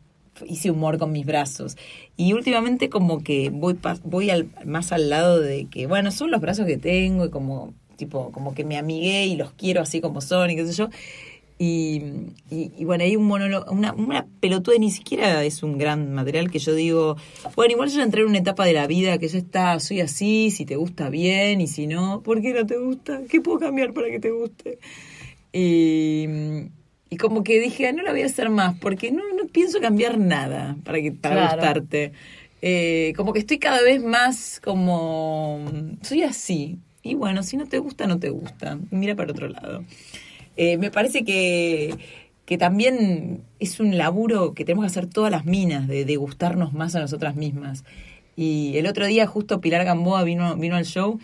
hice 0.48 0.70
humor 0.72 0.98
con 0.98 1.12
mis 1.12 1.24
brazos. 1.24 1.76
Y 2.16 2.32
últimamente 2.32 2.88
como 2.88 3.22
que 3.22 3.50
voy 3.50 3.76
voy 4.02 4.30
al, 4.30 4.48
más 4.64 4.90
al 4.90 5.08
lado 5.08 5.38
de 5.40 5.66
que, 5.66 5.86
bueno, 5.86 6.10
son 6.10 6.30
los 6.32 6.40
brazos 6.40 6.66
que 6.66 6.76
tengo 6.76 7.24
y 7.26 7.30
como, 7.30 7.72
tipo, 7.96 8.32
como 8.32 8.54
que 8.54 8.64
me 8.64 8.76
amigué 8.76 9.26
y 9.26 9.36
los 9.36 9.52
quiero 9.52 9.80
así 9.82 10.00
como 10.00 10.20
son 10.20 10.50
y 10.50 10.56
qué 10.56 10.66
sé 10.66 10.72
yo. 10.72 10.88
Y, 11.56 12.02
y, 12.50 12.72
y 12.76 12.84
bueno, 12.84 13.04
hay 13.04 13.14
un 13.14 13.24
monólogo, 13.26 13.70
una, 13.70 13.92
una 13.92 14.26
pelotuda, 14.40 14.76
ni 14.78 14.90
siquiera 14.90 15.44
es 15.44 15.62
un 15.62 15.78
gran 15.78 16.12
material 16.12 16.50
que 16.50 16.58
yo 16.58 16.74
digo, 16.74 17.16
bueno, 17.54 17.72
igual 17.74 17.90
yo 17.90 17.98
ya 17.98 18.02
entré 18.02 18.22
en 18.22 18.28
una 18.28 18.38
etapa 18.38 18.64
de 18.64 18.72
la 18.72 18.88
vida 18.88 19.18
que 19.18 19.28
ya 19.28 19.38
está, 19.38 19.78
soy 19.78 20.00
así, 20.00 20.50
si 20.50 20.66
te 20.66 20.74
gusta 20.74 21.10
bien 21.10 21.60
y 21.60 21.68
si 21.68 21.86
no, 21.86 22.22
¿por 22.22 22.42
qué 22.42 22.52
no 22.52 22.66
te 22.66 22.76
gusta? 22.76 23.20
¿Qué 23.30 23.40
puedo 23.40 23.60
cambiar 23.60 23.92
para 23.92 24.08
que 24.08 24.18
te 24.18 24.32
guste? 24.32 24.78
Y, 25.52 26.26
y 27.10 27.16
como 27.18 27.44
que 27.44 27.60
dije, 27.60 27.86
"Ah, 27.86 27.92
no 27.92 28.02
la 28.02 28.10
voy 28.10 28.22
a 28.22 28.26
hacer 28.26 28.50
más, 28.50 28.76
porque 28.80 29.12
no, 29.12 29.22
no 29.40 29.46
pienso 29.46 29.80
cambiar 29.80 30.18
nada 30.18 30.76
para, 30.84 31.00
que, 31.00 31.12
para 31.12 31.36
Claro. 31.36 31.52
gustarte. 31.56 32.12
Eh, 32.62 33.12
como 33.16 33.32
que 33.32 33.38
estoy 33.40 33.58
cada 33.58 33.80
vez 33.82 34.02
más 34.02 34.60
como, 34.64 35.60
soy 36.02 36.22
así. 36.22 36.78
Y 37.02 37.14
bueno, 37.14 37.42
si 37.42 37.56
no 37.58 37.66
te 37.66 37.78
gusta, 37.78 38.06
no 38.06 38.18
te 38.18 38.30
gusta. 38.30 38.78
Mira 38.90 39.14
para 39.14 39.30
otro 39.32 39.48
lado. 39.48 39.84
Eh, 40.56 40.76
me 40.78 40.90
parece 40.90 41.24
que, 41.24 41.94
que 42.46 42.58
también 42.58 43.42
es 43.58 43.80
un 43.80 43.96
laburo 43.98 44.54
que 44.54 44.64
tenemos 44.64 44.84
que 44.84 44.86
hacer 44.90 45.06
todas 45.06 45.30
las 45.30 45.44
minas, 45.46 45.88
de, 45.88 46.04
de 46.04 46.16
gustarnos 46.16 46.72
más 46.72 46.94
a 46.94 47.00
nosotras 47.00 47.36
mismas. 47.36 47.84
Y 48.36 48.76
el 48.76 48.86
otro 48.86 49.06
día 49.06 49.26
justo 49.26 49.60
Pilar 49.60 49.84
Gamboa 49.84 50.22
vino, 50.24 50.56
vino 50.56 50.76
al 50.76 50.84
show. 50.84 51.18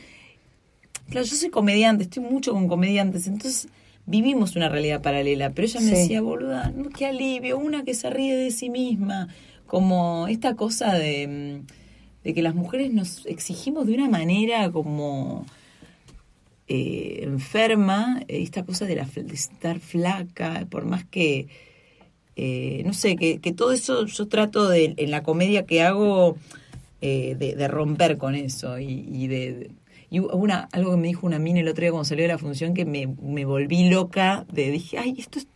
Claro, 1.10 1.26
yo 1.26 1.34
soy 1.36 1.50
comediante, 1.50 2.04
estoy 2.04 2.22
mucho 2.22 2.52
con 2.52 2.68
comediantes, 2.68 3.26
entonces 3.26 3.68
vivimos 4.06 4.54
una 4.56 4.68
realidad 4.68 5.02
paralela. 5.02 5.50
Pero 5.50 5.66
ella 5.66 5.80
me 5.80 5.86
Sí. 5.86 5.92
decía, 5.96 6.20
boluda, 6.20 6.70
no, 6.74 6.88
qué 6.90 7.06
alivio, 7.06 7.58
una 7.58 7.84
que 7.84 7.94
se 7.94 8.10
ríe 8.10 8.36
de 8.36 8.50
sí 8.50 8.70
misma. 8.70 9.28
Como 9.66 10.26
esta 10.28 10.54
cosa 10.56 10.94
de, 10.94 11.26
mm, 11.62 11.66
de 12.24 12.34
que 12.34 12.42
las 12.42 12.54
mujeres 12.54 12.92
nos 12.92 13.24
exigimos 13.26 13.86
de 13.86 13.94
una 13.94 14.08
manera 14.08 14.70
como 14.70 15.46
eh, 16.70 17.24
enferma, 17.24 18.22
eh, 18.28 18.42
esta 18.42 18.64
cosa 18.64 18.86
de, 18.86 18.94
la, 18.94 19.04
de 19.04 19.34
estar 19.34 19.80
flaca, 19.80 20.66
por 20.70 20.84
más 20.84 21.04
que, 21.04 21.48
eh, 22.36 22.82
no 22.86 22.92
sé, 22.94 23.16
que, 23.16 23.38
todo 23.52 23.72
eso 23.72 24.06
yo 24.06 24.28
trato 24.28 24.68
de, 24.68 24.94
en 24.96 25.10
la 25.10 25.24
comedia 25.24 25.66
que 25.66 25.82
hago, 25.82 26.36
eh, 27.00 27.34
de, 27.36 27.68
romper 27.68 28.18
con 28.18 28.34
eso 28.36 28.78
y, 28.78 29.26
de... 29.26 29.72
Y 30.12 30.18
una, 30.20 30.68
algo 30.72 30.92
que 30.92 30.96
me 30.96 31.08
dijo 31.08 31.26
una 31.26 31.38
mina 31.38 31.60
el 31.60 31.68
otro 31.68 31.82
día 31.82 31.90
cuando 31.90 32.04
salió 32.04 32.24
de 32.24 32.28
la 32.28 32.38
función 32.38 32.74
que 32.74 32.84
me, 32.84 33.06
me 33.06 33.44
volví 33.44 33.88
loca, 33.88 34.44
de 34.52 34.70
dije, 34.70 34.98
ay, 34.98 35.16
esto 35.18 35.38
es... 35.40 35.48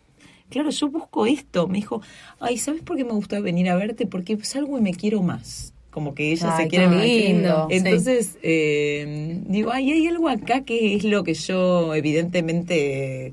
Claro, 0.48 0.70
yo 0.70 0.88
busco 0.88 1.26
esto. 1.26 1.66
Me 1.66 1.78
dijo, 1.78 2.02
ay, 2.38 2.58
¿sabes 2.58 2.82
por 2.82 2.96
qué 2.96 3.04
me 3.04 3.12
gusta 3.12 3.40
venir 3.40 3.68
a 3.68 3.76
verte? 3.76 4.06
Porque 4.06 4.38
salgo 4.44 4.78
y 4.78 4.80
me 4.80 4.94
quiero 4.94 5.22
más. 5.22 5.73
Como 5.94 6.12
que 6.12 6.32
ella 6.32 6.56
Ay, 6.56 6.64
se 6.64 6.68
quiere 6.68 6.86
qué 6.86 6.90
más. 6.90 7.06
lindo. 7.06 7.68
Entonces, 7.70 8.36
eh, 8.42 9.40
digo, 9.46 9.70
ay, 9.72 9.92
hay 9.92 10.08
algo 10.08 10.28
acá 10.28 10.64
que 10.64 10.96
es 10.96 11.04
lo 11.04 11.22
que 11.22 11.34
yo 11.34 11.94
evidentemente, 11.94 13.32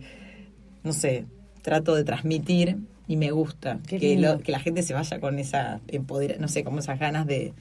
no 0.84 0.94
sé, 0.94 1.26
trato 1.64 1.96
de 1.96 2.04
transmitir 2.04 2.78
y 3.08 3.18
me 3.18 3.32
gusta. 3.32 3.80
Que, 3.88 4.16
lo- 4.16 4.38
que 4.38 4.52
la 4.52 4.60
gente 4.60 4.84
se 4.84 4.94
vaya 4.94 5.20
con 5.20 5.40
esa 5.40 5.82
empoder, 5.88 6.40
no 6.40 6.48
sé, 6.48 6.64
como 6.64 6.78
esas 6.80 7.00
ganas 7.00 7.26
de... 7.26 7.54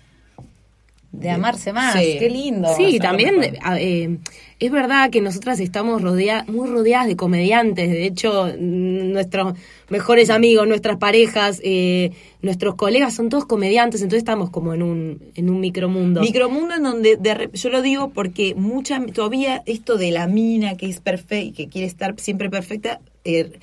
De 1.13 1.29
amarse 1.29 1.73
más. 1.73 1.95
Sí. 1.95 2.17
Qué 2.19 2.31
lindo. 2.31 2.69
Sí, 2.77 2.99
también 3.01 3.43
eh, 3.79 4.19
es 4.61 4.71
verdad 4.71 5.11
que 5.11 5.21
nosotras 5.21 5.59
estamos 5.59 6.03
rodea 6.03 6.45
muy 6.47 6.69
rodeadas 6.69 7.09
de 7.09 7.17
comediantes. 7.17 7.91
De 7.91 8.07
hecho, 8.07 8.49
nuestros 8.59 9.55
mejores 9.89 10.31
amigos, 10.31 10.69
nuestras 10.69 10.99
parejas, 10.99 11.61
eh, 11.65 12.13
nuestros 12.43 12.77
colegas 12.77 13.15
son 13.15 13.29
todos 13.29 13.45
comediantes. 13.45 14.03
Entonces 14.03 14.19
estamos 14.19 14.51
como 14.51 14.73
en 14.73 14.83
un, 14.83 15.23
en 15.35 15.51
un 15.51 15.59
micromundo. 15.59 16.21
Micromundo 16.21 16.75
en 16.75 16.83
donde, 16.85 17.17
de 17.17 17.51
yo 17.55 17.71
lo 17.71 17.83
digo 17.83 18.11
porque 18.11 18.55
mucha, 18.55 19.05
todavía 19.07 19.63
esto 19.67 19.97
de 19.97 20.13
la 20.13 20.29
mina 20.29 20.77
que 20.77 20.89
es 20.89 21.01
perfecta 21.01 21.41
y 21.41 21.53
que 21.53 21.69
quiere 21.69 21.89
estar 21.89 22.15
siempre 22.21 22.51
perfecta, 22.51 23.01
eh, 23.25 23.59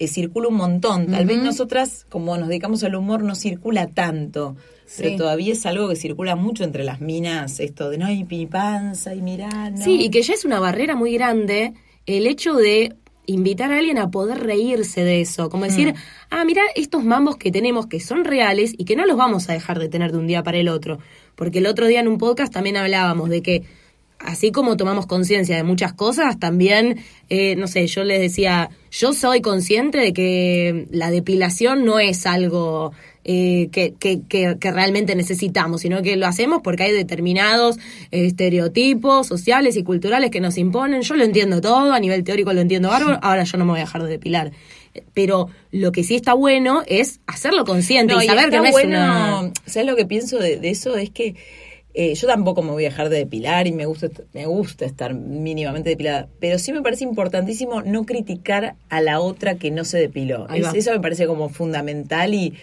eh, 0.00 0.08
circula 0.08 0.48
un 0.48 0.56
montón. 0.56 1.06
Tal 1.06 1.26
vez 1.26 1.38
nosotras, 1.38 2.06
como 2.08 2.36
nos 2.36 2.48
dedicamos 2.48 2.82
al 2.84 2.94
humor, 2.94 3.22
no 3.22 3.34
circula 3.34 3.86
tanto. 3.86 4.56
Pero 4.96 5.16
todavía 5.16 5.52
es 5.52 5.64
algo 5.66 5.88
que 5.88 5.96
circula 5.96 6.36
mucho 6.36 6.64
entre 6.64 6.84
las 6.84 7.00
minas, 7.00 7.60
esto 7.60 7.90
de 7.90 7.98
no, 7.98 8.10
y 8.10 8.24
mi 8.24 8.46
panza, 8.46 9.14
y 9.14 9.22
mirá, 9.22 9.70
no. 9.70 9.82
Sí, 9.82 10.00
y 10.00 10.10
que 10.10 10.22
ya 10.22 10.34
es 10.34 10.44
una 10.44 10.60
barrera 10.60 10.96
muy 10.96 11.12
grande 11.12 11.74
el 12.06 12.26
hecho 12.26 12.54
de 12.54 12.94
invitar 13.26 13.72
a 13.72 13.78
alguien 13.78 13.98
a 13.98 14.10
poder 14.10 14.40
reírse 14.40 15.04
de 15.04 15.20
eso, 15.20 15.50
como 15.50 15.64
decir, 15.64 15.94
ah, 16.30 16.44
mira 16.44 16.62
estos 16.74 17.04
mambos 17.04 17.36
que 17.36 17.52
tenemos 17.52 17.86
que 17.86 18.00
son 18.00 18.24
reales 18.24 18.74
y 18.76 18.84
que 18.84 18.96
no 18.96 19.06
los 19.06 19.16
vamos 19.16 19.48
a 19.48 19.52
dejar 19.52 19.78
de 19.78 19.88
tener 19.88 20.10
de 20.10 20.18
un 20.18 20.26
día 20.26 20.42
para 20.42 20.58
el 20.58 20.68
otro, 20.68 20.98
porque 21.36 21.58
el 21.58 21.66
otro 21.66 21.86
día 21.86 22.00
en 22.00 22.08
un 22.08 22.18
podcast 22.18 22.52
también 22.52 22.76
hablábamos 22.76 23.28
de 23.28 23.42
que 23.42 23.62
así 24.18 24.50
como 24.52 24.76
tomamos 24.76 25.06
conciencia 25.06 25.56
de 25.56 25.62
muchas 25.62 25.92
cosas, 25.92 26.38
también, 26.38 26.98
eh, 27.28 27.56
no 27.56 27.68
sé, 27.68 27.86
yo 27.86 28.04
les 28.04 28.20
decía, 28.20 28.70
yo 28.90 29.12
soy 29.12 29.40
consciente 29.40 29.98
de 29.98 30.12
que 30.12 30.86
la 30.90 31.10
depilación 31.10 31.84
no 31.84 31.98
es 31.98 32.26
algo 32.26 32.92
eh, 33.32 33.68
que, 33.70 33.94
que, 33.98 34.22
que, 34.28 34.56
que 34.58 34.70
realmente 34.72 35.14
necesitamos, 35.14 35.82
sino 35.82 36.02
que 36.02 36.16
lo 36.16 36.26
hacemos 36.26 36.62
porque 36.64 36.82
hay 36.84 36.92
determinados 36.92 37.76
estereotipos 38.10 39.26
sociales 39.26 39.76
y 39.76 39.82
culturales 39.82 40.30
que 40.30 40.40
nos 40.40 40.56
imponen. 40.58 41.02
Yo 41.02 41.14
lo 41.14 41.24
entiendo 41.24 41.60
todo, 41.60 41.92
a 41.92 42.00
nivel 42.00 42.24
teórico 42.24 42.52
lo 42.52 42.60
entiendo 42.60 42.88
bárbaro, 42.88 43.18
ahora 43.22 43.44
yo 43.44 43.58
no 43.58 43.64
me 43.64 43.72
voy 43.72 43.80
a 43.80 43.84
dejar 43.84 44.02
de 44.02 44.08
depilar. 44.08 44.52
Pero 45.14 45.48
lo 45.70 45.92
que 45.92 46.02
sí 46.02 46.16
está 46.16 46.34
bueno 46.34 46.82
es 46.86 47.20
hacerlo 47.26 47.64
consciente 47.64 48.12
No, 48.14 48.20
y 48.20 48.24
y 48.24 48.28
saber 48.28 48.46
está 48.46 48.56
que 48.56 48.56
no 48.58 48.64
es 48.64 48.72
bueno, 48.72 48.88
una... 48.98 49.52
¿Sabes 49.66 49.86
lo 49.88 49.96
que 49.96 50.06
pienso 50.06 50.38
de, 50.38 50.56
de 50.58 50.70
eso? 50.70 50.96
Es 50.96 51.10
que 51.10 51.36
eh, 51.94 52.14
yo 52.14 52.26
tampoco 52.26 52.62
me 52.62 52.70
voy 52.72 52.84
a 52.86 52.88
dejar 52.90 53.08
de 53.08 53.18
depilar 53.18 53.66
y 53.68 53.72
me 53.72 53.86
gusta, 53.86 54.08
me 54.32 54.46
gusta 54.46 54.84
estar 54.86 55.14
mínimamente 55.14 55.90
depilada, 55.90 56.28
pero 56.40 56.58
sí 56.58 56.72
me 56.72 56.82
parece 56.82 57.04
importantísimo 57.04 57.82
no 57.82 58.04
criticar 58.04 58.74
a 58.88 59.00
la 59.00 59.20
otra 59.20 59.54
que 59.56 59.70
no 59.70 59.84
se 59.84 59.98
depiló. 59.98 60.48
Es- 60.48 60.74
eso 60.74 60.90
me 60.92 61.00
parece 61.00 61.26
como 61.26 61.48
fundamental 61.48 62.34
y, 62.34 62.54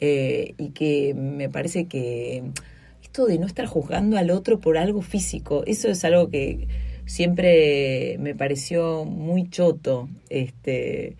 eh, 0.00 0.54
y 0.58 0.70
que 0.70 1.14
me 1.14 1.48
parece 1.48 1.86
que 1.86 2.42
esto 3.02 3.26
de 3.26 3.38
no 3.38 3.46
estar 3.46 3.66
juzgando 3.66 4.16
al 4.18 4.30
otro 4.30 4.60
por 4.60 4.76
algo 4.78 5.02
físico, 5.02 5.62
eso 5.66 5.88
es 5.88 6.04
algo 6.04 6.28
que 6.30 6.68
siempre 7.06 8.16
me 8.18 8.34
pareció 8.34 9.04
muy 9.04 9.48
choto. 9.48 10.08
Este, 10.28 11.16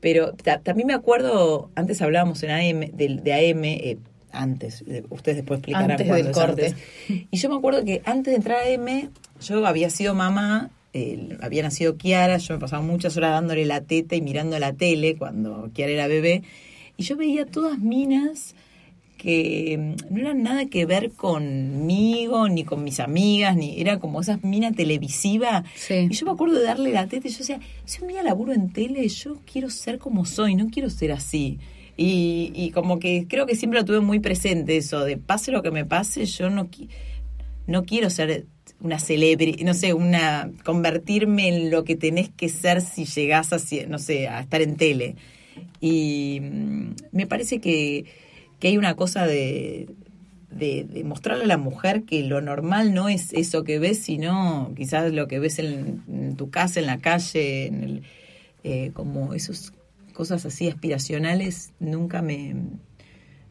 pero 0.00 0.32
ta- 0.34 0.60
también 0.60 0.86
me 0.88 0.94
acuerdo, 0.94 1.70
antes 1.74 2.02
hablábamos 2.02 2.42
en 2.42 2.50
AM, 2.50 2.90
de, 2.92 3.20
de 3.22 3.32
AM, 3.32 3.64
eh, 3.64 3.98
antes, 4.32 4.82
ustedes 5.10 5.36
después 5.38 5.58
explicarán 5.58 5.92
Antes 5.92 6.06
cuándo 6.08 6.24
del 6.24 6.30
es 6.32 6.36
corte. 6.38 6.66
antes. 6.66 7.26
Y 7.30 7.36
yo 7.36 7.48
me 7.48 7.56
acuerdo 7.56 7.84
que 7.84 8.02
antes 8.04 8.32
de 8.32 8.36
entrar 8.36 8.58
a 8.58 8.74
AM, 8.74 9.10
yo 9.40 9.66
había 9.66 9.90
sido 9.90 10.14
mamá, 10.14 10.70
eh, 10.92 11.36
había 11.40 11.62
nacido 11.62 11.96
Kiara, 11.96 12.38
yo 12.38 12.54
me 12.54 12.60
pasaba 12.60 12.82
muchas 12.82 13.16
horas 13.16 13.30
dándole 13.32 13.64
la 13.64 13.80
teta 13.82 14.16
y 14.16 14.20
mirando 14.22 14.58
la 14.58 14.72
tele 14.72 15.16
cuando 15.16 15.70
Kiara 15.72 15.92
era 15.92 16.06
bebé, 16.08 16.42
y 16.96 17.02
yo 17.04 17.16
veía 17.16 17.46
todas 17.46 17.78
minas 17.78 18.54
que 19.18 19.76
mm, 19.78 20.14
no 20.14 20.20
eran 20.20 20.42
nada 20.42 20.66
que 20.66 20.84
ver 20.86 21.12
conmigo, 21.12 22.48
ni 22.48 22.64
con 22.64 22.84
mis 22.84 23.00
amigas, 23.00 23.56
ni 23.56 23.80
era 23.80 23.98
como 23.98 24.20
esa 24.20 24.38
mina 24.42 24.72
televisiva. 24.72 25.64
Sí. 25.74 26.08
Y 26.10 26.14
yo 26.14 26.26
me 26.26 26.32
acuerdo 26.32 26.58
de 26.58 26.64
darle 26.64 26.92
la 26.92 27.06
teta 27.06 27.28
y 27.28 27.30
yo 27.30 27.38
decía, 27.38 27.60
si 27.84 28.02
un 28.02 28.08
día 28.08 28.22
laburo 28.22 28.52
en 28.52 28.72
tele, 28.72 29.08
yo 29.08 29.38
quiero 29.50 29.70
ser 29.70 29.98
como 29.98 30.24
soy, 30.24 30.54
no 30.54 30.68
quiero 30.68 30.90
ser 30.90 31.12
así. 31.12 31.58
Y, 31.96 32.50
y 32.54 32.70
como 32.70 32.98
que 32.98 33.26
creo 33.28 33.46
que 33.46 33.54
siempre 33.54 33.78
lo 33.78 33.84
tuve 33.84 34.00
muy 34.00 34.18
presente 34.18 34.76
eso, 34.76 35.04
de 35.04 35.16
pase 35.16 35.52
lo 35.52 35.62
que 35.62 35.70
me 35.70 35.84
pase, 35.84 36.26
yo 36.26 36.50
no, 36.50 36.68
qui- 36.68 36.88
no 37.66 37.84
quiero 37.84 38.10
ser 38.10 38.46
una 38.80 38.98
celebrity, 38.98 39.62
no 39.64 39.74
sé, 39.74 39.94
una 39.94 40.50
convertirme 40.64 41.48
en 41.48 41.70
lo 41.70 41.84
que 41.84 41.94
tenés 41.96 42.30
que 42.30 42.48
ser 42.48 42.80
si 42.82 43.04
llegás 43.04 43.52
a, 43.52 43.58
no 43.88 43.98
sé, 43.98 44.26
a 44.28 44.40
estar 44.40 44.60
en 44.60 44.76
tele. 44.76 45.14
Y 45.80 46.40
mm, 46.40 46.94
me 47.12 47.26
parece 47.26 47.60
que, 47.60 48.04
que 48.58 48.68
hay 48.68 48.76
una 48.76 48.94
cosa 48.94 49.26
de, 49.26 49.88
de, 50.50 51.02
mostrarle 51.04 51.44
a 51.44 51.48
la 51.48 51.58
mujer 51.58 52.04
que 52.04 52.22
lo 52.22 52.40
normal 52.40 52.94
no 52.94 53.08
es 53.08 53.32
eso 53.32 53.64
que 53.64 53.78
ves, 53.78 53.98
sino 53.98 54.72
quizás 54.76 55.12
lo 55.12 55.28
que 55.28 55.38
ves 55.38 55.58
en, 55.58 56.36
tu 56.36 56.50
casa, 56.50 56.80
en 56.80 56.86
la 56.86 56.98
calle, 56.98 57.66
en 57.66 57.84
el, 57.84 58.02
eh, 58.62 58.90
como 58.94 59.34
esas 59.34 59.72
cosas 60.12 60.46
así 60.46 60.68
aspiracionales 60.68 61.72
nunca 61.80 62.22
me, 62.22 62.54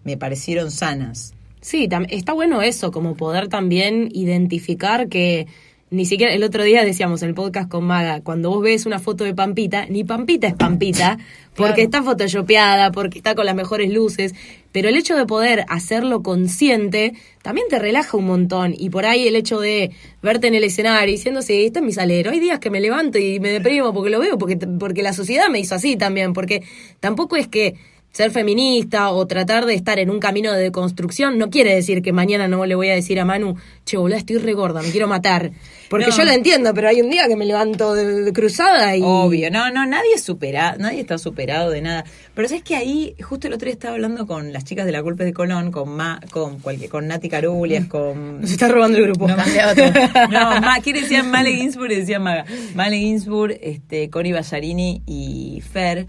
me 0.04 0.18
parecieron 0.18 0.72
sanas. 0.72 1.34
Sí, 1.62 1.88
está 2.10 2.34
bueno 2.34 2.62
eso, 2.62 2.92
como 2.92 3.16
poder 3.16 3.48
también 3.48 4.10
identificar 4.14 5.08
que 5.08 5.48
ni 5.94 6.06
siquiera 6.06 6.34
el 6.34 6.44
otro 6.44 6.64
día 6.64 6.84
decíamos 6.84 7.22
en 7.22 7.30
el 7.30 7.36
podcast 7.36 7.70
con 7.70 7.86
Maga, 7.86 8.22
cuando 8.22 8.50
vos 8.50 8.64
ves 8.64 8.88
una 8.88 8.98
foto 8.98 9.24
de 9.24 9.36
Pampita, 9.36 9.86
ni 9.86 10.04
Pampita 10.04 10.48
es 10.48 10.56
Pampita, 10.56 11.20
porque 11.56 11.84
está 11.84 12.02
photoshopeada, 12.02 12.92
porque 12.92 13.20
está 13.20 13.36
con 13.36 13.46
las 13.46 13.54
mejores 13.54 13.94
luces, 13.94 14.34
pero 14.72 14.90
el 14.90 14.98
hecho 14.98 15.16
de 15.16 15.28
poder 15.28 15.66
hacerlo 15.70 16.24
consciente 16.24 17.14
también 17.44 17.68
te 17.70 17.78
relaja 17.78 18.18
un 18.18 18.26
montón. 18.26 18.74
Y 18.76 18.90
por 18.90 19.06
ahí 19.06 19.28
el 19.28 19.36
hecho 19.36 19.60
de 19.60 19.92
verte 20.24 20.48
en 20.48 20.56
el 20.56 20.64
escenario 20.64 21.12
diciendo, 21.12 21.44
sí, 21.44 21.66
este 21.66 21.78
es 21.80 21.86
mi 21.86 21.92
salero, 21.92 22.32
hay 22.32 22.40
días 22.40 22.60
que 22.60 22.72
me 22.72 22.82
levanto 22.82 23.20
y 23.20 23.40
me 23.40 23.52
deprimo 23.52 23.94
porque 23.94 24.10
lo 24.10 24.20
veo, 24.20 24.40
porque, 24.40 24.58
porque 24.58 25.04
la 25.04 25.14
sociedad 25.14 25.50
me 25.50 25.60
hizo 25.60 25.76
así 25.76 25.96
también, 25.96 26.34
porque 26.34 26.64
tampoco 27.00 27.36
es 27.36 27.48
que 27.48 27.76
ser 28.14 28.30
feminista 28.32 29.10
o 29.10 29.26
tratar 29.26 29.66
de 29.66 29.74
estar 29.74 29.98
en 29.98 30.12
un 30.12 30.20
camino 30.20 30.54
de 30.54 30.62
deconstrucción 30.62 31.40
no 31.40 31.50
quiere 31.50 31.74
decir 31.74 32.04
que 32.04 32.14
mañana 32.14 32.48
no 32.48 32.64
le 32.68 32.76
voy 32.76 32.90
a 32.90 32.94
decir 32.94 33.20
a 33.20 33.26
Manu, 33.26 33.56
che, 33.86 33.98
boludo, 33.98 34.18
estoy 34.18 34.38
re 34.38 34.54
gorda, 34.54 34.82
me 34.84 34.92
quiero 34.92 35.08
matar. 35.08 35.50
Porque 35.90 36.08
No. 36.08 36.16
yo 36.18 36.24
lo 36.24 36.32
entiendo, 36.32 36.74
pero 36.76 36.90
hay 36.90 37.02
un 37.02 37.10
día 37.10 37.28
que 37.28 37.36
me 37.36 37.46
levanto 37.46 37.96
de, 37.96 38.22
de 38.24 38.32
cruzada 38.34 38.96
y... 38.96 39.02
Obvio, 39.04 39.50
no, 39.50 39.72
no, 39.72 39.86
nadie 39.88 40.14
es 40.16 40.24
superado, 40.24 40.78
nadie 40.78 41.00
está 41.02 41.18
superado 41.18 41.72
de 41.72 41.82
nada. 41.82 42.04
Pero 42.36 42.48
sabes 42.48 42.64
que 42.64 42.76
ahí, 42.76 43.16
justo 43.24 43.48
el 43.48 43.54
otro 43.54 43.66
día 43.66 43.74
estaba 43.74 43.96
hablando 43.96 44.28
con 44.28 44.54
las 44.54 44.64
chicas 44.64 44.86
de 44.86 44.92
la 44.92 45.02
Culpa 45.02 45.24
de 45.24 45.34
Colón, 45.34 45.72
con 45.72 45.90
Ma, 45.90 46.20
con 46.32 46.60
cualquier, 46.60 46.92
con 46.92 47.08
Nati 47.08 47.30
Carulias, 47.30 47.88
con 47.88 48.42
Nos 48.42 48.52
está 48.52 48.68
robando 48.68 49.00
el 49.00 49.06
grupo. 49.06 49.28
No, 49.28 49.36
no, 49.36 50.62
Ma, 50.62 50.78
¿quién 50.84 50.98
decía 51.02 51.24
Male 51.24 51.52
Ginsburg? 51.56 51.90
Decía 51.90 52.20
Maga. 52.20 52.46
Male 52.76 52.98
Ginsburg, 53.00 53.58
este, 53.60 54.10
Cori 54.12 54.32
Ballarini 54.32 55.02
y 55.08 55.62
Fer, 55.62 56.06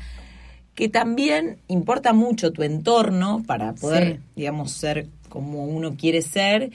que 0.74 0.88
también 0.88 1.58
importa 1.68 2.12
mucho 2.12 2.52
tu 2.52 2.62
entorno 2.62 3.42
para 3.46 3.74
poder, 3.74 4.14
Sí. 4.16 4.20
digamos, 4.36 4.72
ser 4.72 5.06
como 5.28 5.64
uno 5.64 5.96
quiere 5.96 6.22
ser. 6.22 6.70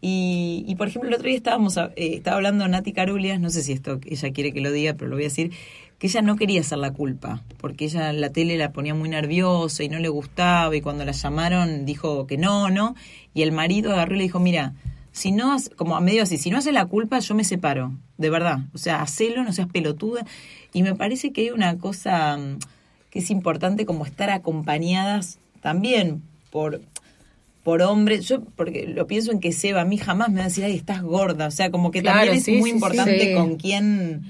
Y, 0.00 0.64
y, 0.68 0.74
por 0.74 0.88
ejemplo, 0.88 1.08
el 1.08 1.14
otro 1.14 1.28
día 1.28 1.36
estábamos, 1.36 1.76
eh, 1.76 1.92
estaba 1.96 2.36
hablando 2.36 2.66
Nati 2.68 2.92
Carulias, 2.92 3.40
no 3.40 3.48
sé 3.50 3.62
si 3.62 3.72
esto 3.72 4.00
ella 4.06 4.32
quiere 4.32 4.52
que 4.52 4.60
lo 4.60 4.70
diga, 4.70 4.94
pero 4.94 5.08
lo 5.08 5.16
voy 5.16 5.24
a 5.24 5.28
decir, 5.28 5.52
que 5.98 6.08
ella 6.08 6.20
no 6.20 6.36
quería 6.36 6.60
hacer 6.60 6.78
la 6.78 6.92
culpa, 6.92 7.42
porque 7.58 7.86
ella 7.86 8.10
en 8.10 8.20
la 8.20 8.30
tele 8.30 8.58
la 8.58 8.72
ponía 8.72 8.94
muy 8.94 9.08
nerviosa 9.08 9.82
y 9.82 9.88
no 9.88 9.98
le 9.98 10.08
gustaba, 10.08 10.74
y 10.76 10.80
cuando 10.82 11.04
la 11.04 11.12
llamaron 11.12 11.86
dijo 11.86 12.26
que 12.26 12.36
no, 12.36 12.68
¿no? 12.68 12.94
Y 13.32 13.42
el 13.42 13.52
marido 13.52 13.92
agarró 13.92 14.14
y 14.14 14.18
le 14.18 14.24
dijo, 14.24 14.40
mira, 14.40 14.74
si 15.12 15.30
no, 15.32 15.52
hace- 15.54 15.70
como 15.70 15.96
a 15.96 16.00
medio 16.00 16.24
así, 16.24 16.36
si 16.36 16.50
no 16.50 16.58
hace 16.58 16.72
la 16.72 16.84
culpa, 16.86 17.20
yo 17.20 17.34
me 17.34 17.44
separo, 17.44 17.92
de 18.18 18.28
verdad. 18.30 18.58
O 18.74 18.78
sea, 18.78 19.00
hacelo, 19.00 19.42
no 19.44 19.52
seas 19.52 19.68
pelotuda. 19.68 20.26
Y 20.74 20.82
me 20.82 20.94
parece 20.96 21.32
que 21.32 21.42
hay 21.42 21.50
una 21.50 21.78
cosa 21.78 22.36
mm, 22.36 22.58
que 23.14 23.20
es 23.20 23.30
importante 23.30 23.86
como 23.86 24.04
estar 24.04 24.28
acompañadas 24.28 25.38
también 25.62 26.20
por 26.50 26.82
por 27.62 27.80
hombres, 27.80 28.26
yo 28.28 28.42
porque 28.56 28.86
lo 28.86 29.06
pienso 29.06 29.32
en 29.32 29.40
que 29.40 29.50
Seba 29.50 29.80
a 29.80 29.84
mí 29.86 29.96
jamás 29.96 30.28
me 30.28 30.34
va 30.34 30.42
a 30.42 30.48
decir, 30.48 30.64
ay, 30.64 30.76
estás 30.76 31.00
gorda, 31.00 31.46
o 31.46 31.50
sea, 31.50 31.70
como 31.70 31.90
que 31.90 32.02
Claro, 32.02 32.18
también 32.18 32.36
es 32.36 32.44
sí, 32.44 32.52
muy 32.58 32.68
sí, 32.68 32.74
importante 32.76 33.28
sí. 33.28 33.32
con 33.34 33.56
quién, 33.56 34.20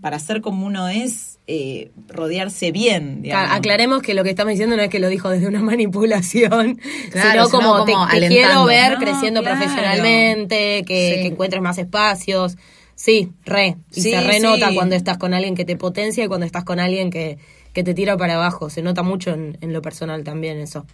para 0.00 0.18
ser 0.18 0.40
como 0.40 0.64
uno 0.64 0.88
es, 0.88 1.38
eh, 1.46 1.90
rodearse 2.08 2.72
bien, 2.72 3.20
digamos. 3.20 3.54
Aclaremos 3.54 4.00
que 4.00 4.14
lo 4.14 4.24
que 4.24 4.30
estamos 4.30 4.52
diciendo 4.52 4.74
no 4.74 4.82
es 4.82 4.88
que 4.88 5.00
lo 5.00 5.10
dijo 5.10 5.28
desde 5.28 5.48
una 5.48 5.60
manipulación, 5.72 6.80
Claro, 7.10 7.44
sino 7.46 7.50
como, 7.50 7.74
sino 7.74 7.84
te, 7.84 7.92
como 7.92 8.06
te 8.06 8.16
alentando. 8.16 8.34
quiero 8.48 8.64
ver 8.64 8.92
No, 8.92 8.98
creciendo 9.00 9.42
claro. 9.42 9.58
profesionalmente, 9.58 10.84
que 10.86 11.26
encuentres 11.26 11.60
más 11.62 11.76
espacios. 11.76 12.56
Sí, 12.94 13.32
re. 13.44 13.76
Y 13.94 14.00
Sí, 14.00 14.10
se 14.12 14.20
renota 14.22 14.68
sí. 14.70 14.74
cuando 14.74 14.94
estás 14.94 15.18
con 15.18 15.34
alguien 15.34 15.54
que 15.56 15.64
te 15.66 15.76
potencia 15.76 16.24
y 16.24 16.28
cuando 16.28 16.46
estás 16.46 16.64
con 16.64 16.80
alguien 16.80 17.10
que, 17.10 17.36
que 17.72 17.82
te 17.82 17.94
tira 17.94 18.16
para 18.16 18.34
abajo. 18.34 18.70
Se 18.70 18.82
nota 18.82 19.02
mucho 19.02 19.30
en, 19.32 19.58
en 19.60 19.72
lo 19.72 19.82
personal 19.82 20.24
también 20.24 20.58
eso. 20.58 20.86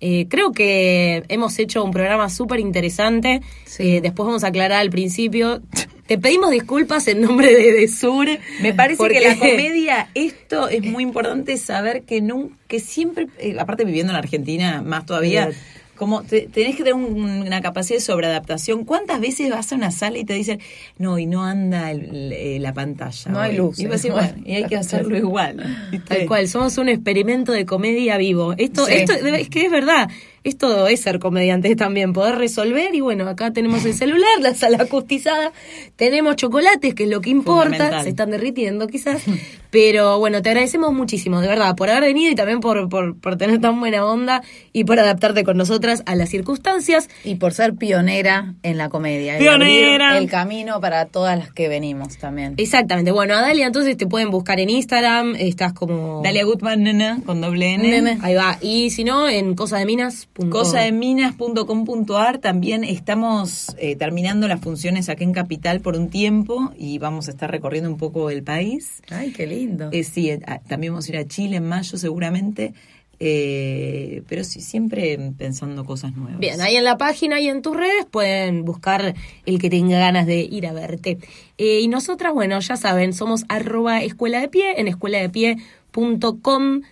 Eh, 0.00 0.26
creo 0.28 0.52
que 0.52 1.24
hemos 1.28 1.58
hecho 1.58 1.82
un 1.84 1.90
programa 1.90 2.28
súper 2.30 2.60
interesante. 2.60 3.40
Sí. 3.64 3.96
Eh, 3.96 4.00
después 4.00 4.26
vamos 4.26 4.44
a 4.44 4.48
aclarar 4.48 4.78
al 4.80 4.90
principio. 4.90 5.60
Te 6.06 6.16
pedimos 6.18 6.50
disculpas 6.52 7.06
en 7.08 7.20
nombre 7.20 7.52
de, 7.54 7.72
de 7.72 7.88
Sur. 7.88 8.26
Me 8.62 8.72
parece 8.72 8.96
porque- 8.98 9.18
que 9.18 9.28
la 9.28 9.36
comedia, 9.38 10.08
esto 10.14 10.68
es 10.68 10.82
muy 10.84 11.02
importante 11.02 11.56
saber 11.56 12.02
que 12.04 12.20
no, 12.22 12.50
que 12.68 12.78
siempre, 12.80 13.26
eh, 13.38 13.56
aparte 13.58 13.84
viviendo 13.84 14.12
en 14.12 14.18
Argentina 14.18 14.82
más 14.82 15.04
todavía. 15.04 15.50
Como 15.98 16.22
te- 16.22 16.42
tenés 16.52 16.76
que 16.76 16.84
tener 16.84 16.94
un- 16.94 17.42
una 17.42 17.60
capacidad 17.60 17.98
de 17.98 18.04
sobreadaptación. 18.04 18.84
¿Cuántas 18.84 19.20
veces 19.20 19.50
vas 19.50 19.72
a 19.72 19.76
una 19.76 19.90
sala 19.90 20.18
y 20.18 20.24
te 20.24 20.34
dicen, 20.34 20.60
no, 20.98 21.18
y 21.18 21.26
no 21.26 21.44
anda 21.44 21.90
el- 21.90 22.32
eh, 22.32 22.58
la 22.60 22.72
pantalla? 22.72 23.30
No 23.30 23.40
hay 23.40 23.50
hoy"? 23.52 23.56
luces. 23.58 23.84
Y, 23.84 23.86
vos 23.88 23.96
decís, 24.02 24.12
bueno, 24.12 24.34
y 24.44 24.54
hay 24.54 24.64
que 24.64 24.76
hacerlo 24.76 25.16
igual. 25.16 25.76
Tal 26.06 26.26
cual, 26.26 26.48
somos 26.48 26.78
un 26.78 26.88
experimento 26.88 27.52
de 27.52 27.66
comedia 27.66 28.16
vivo. 28.16 28.54
Esto, 28.56 28.86
Sí. 28.86 28.92
esto 28.94 29.12
es 29.14 29.48
que 29.50 29.66
es 29.66 29.70
verdad. 29.70 30.08
Esto 30.44 30.86
es 30.86 31.00
ser 31.00 31.18
comediante 31.18 31.74
también, 31.76 32.12
poder 32.12 32.36
resolver 32.36 32.94
y 32.94 33.00
bueno, 33.00 33.28
acá 33.28 33.52
tenemos 33.52 33.84
el 33.84 33.94
celular, 33.94 34.40
la 34.40 34.54
sala 34.54 34.78
acustizada, 34.80 35.52
tenemos 35.96 36.36
chocolates, 36.36 36.94
que 36.94 37.04
es 37.04 37.10
lo 37.10 37.20
que 37.20 37.30
importa, 37.30 38.02
se 38.02 38.10
están 38.10 38.30
derritiendo 38.30 38.86
quizás, 38.86 39.22
pero 39.70 40.18
bueno, 40.18 40.40
te 40.40 40.50
agradecemos 40.50 40.92
muchísimo, 40.92 41.40
de 41.40 41.48
verdad, 41.48 41.74
por 41.76 41.90
haber 41.90 42.04
venido 42.04 42.32
y 42.32 42.34
también 42.34 42.60
por, 42.60 42.88
por, 42.88 43.18
por 43.18 43.36
tener 43.36 43.60
tan 43.60 43.78
buena 43.80 44.04
onda 44.04 44.42
y 44.72 44.84
por 44.84 44.98
adaptarte 44.98 45.44
con 45.44 45.56
nosotras 45.56 46.02
a 46.06 46.14
las 46.14 46.28
circunstancias. 46.28 47.08
Y 47.24 47.34
por 47.34 47.52
ser 47.52 47.74
pionera 47.74 48.54
en 48.62 48.78
la 48.78 48.88
comedia. 48.88 49.38
Pionera. 49.38 50.18
el 50.18 50.30
camino 50.30 50.80
para 50.80 51.06
todas 51.06 51.38
las 51.38 51.52
que 51.52 51.68
venimos 51.68 52.16
también. 52.18 52.54
Exactamente, 52.56 53.10
bueno, 53.10 53.34
a 53.34 53.40
Dalia 53.40 53.66
entonces 53.66 53.96
te 53.96 54.06
pueden 54.06 54.30
buscar 54.30 54.60
en 54.60 54.70
Instagram, 54.70 55.34
estás 55.36 55.72
como... 55.72 56.22
Dalia 56.22 56.44
Gutman, 56.44 56.82
nena, 56.82 57.20
con 57.26 57.40
doble 57.40 57.74
N. 57.74 58.18
Ahí 58.22 58.34
va, 58.34 58.58
y 58.60 58.90
si 58.90 59.04
no, 59.04 59.28
en 59.28 59.54
Cosademinas.com.ar 60.50 62.38
también 62.38 62.84
estamos 62.84 63.74
eh, 63.78 63.96
terminando 63.96 64.46
las 64.48 64.60
funciones 64.60 65.08
aquí 65.08 65.24
en 65.24 65.32
Capital 65.32 65.80
por 65.80 65.96
un 65.96 66.08
tiempo 66.08 66.72
y 66.76 66.98
vamos 66.98 67.28
a 67.28 67.32
estar 67.32 67.50
recorriendo 67.50 67.90
un 67.90 67.98
poco 67.98 68.30
el 68.30 68.42
país. 68.42 69.02
Ay, 69.10 69.32
qué 69.32 69.46
lindo. 69.46 69.88
Eh, 69.92 70.04
sí, 70.04 70.30
eh, 70.30 70.40
también 70.68 70.92
vamos 70.92 71.08
a 71.08 71.10
ir 71.12 71.18
a 71.18 71.26
Chile 71.26 71.56
en 71.56 71.68
mayo 71.68 71.98
seguramente. 71.98 72.74
Eh, 73.20 74.22
pero 74.28 74.44
sí, 74.44 74.60
siempre 74.60 75.18
pensando 75.36 75.84
cosas 75.84 76.14
nuevas. 76.14 76.38
Bien, 76.38 76.60
ahí 76.60 76.76
en 76.76 76.84
la 76.84 76.96
página 76.98 77.40
y 77.40 77.48
en 77.48 77.62
tus 77.62 77.76
redes 77.76 78.06
pueden 78.08 78.64
buscar 78.64 79.14
el 79.44 79.58
que 79.58 79.70
tenga 79.70 79.98
ganas 79.98 80.26
de 80.26 80.40
ir 80.40 80.66
a 80.66 80.72
verte. 80.72 81.18
Eh, 81.58 81.80
y 81.80 81.88
nosotras, 81.88 82.32
bueno, 82.32 82.60
ya 82.60 82.76
saben, 82.76 83.12
somos 83.12 83.44
arroba 83.48 84.02
escuela 84.02 84.40
de 84.40 84.48
pie 84.48 84.80
en 84.80 84.86
escueladepie.com. 84.86 86.82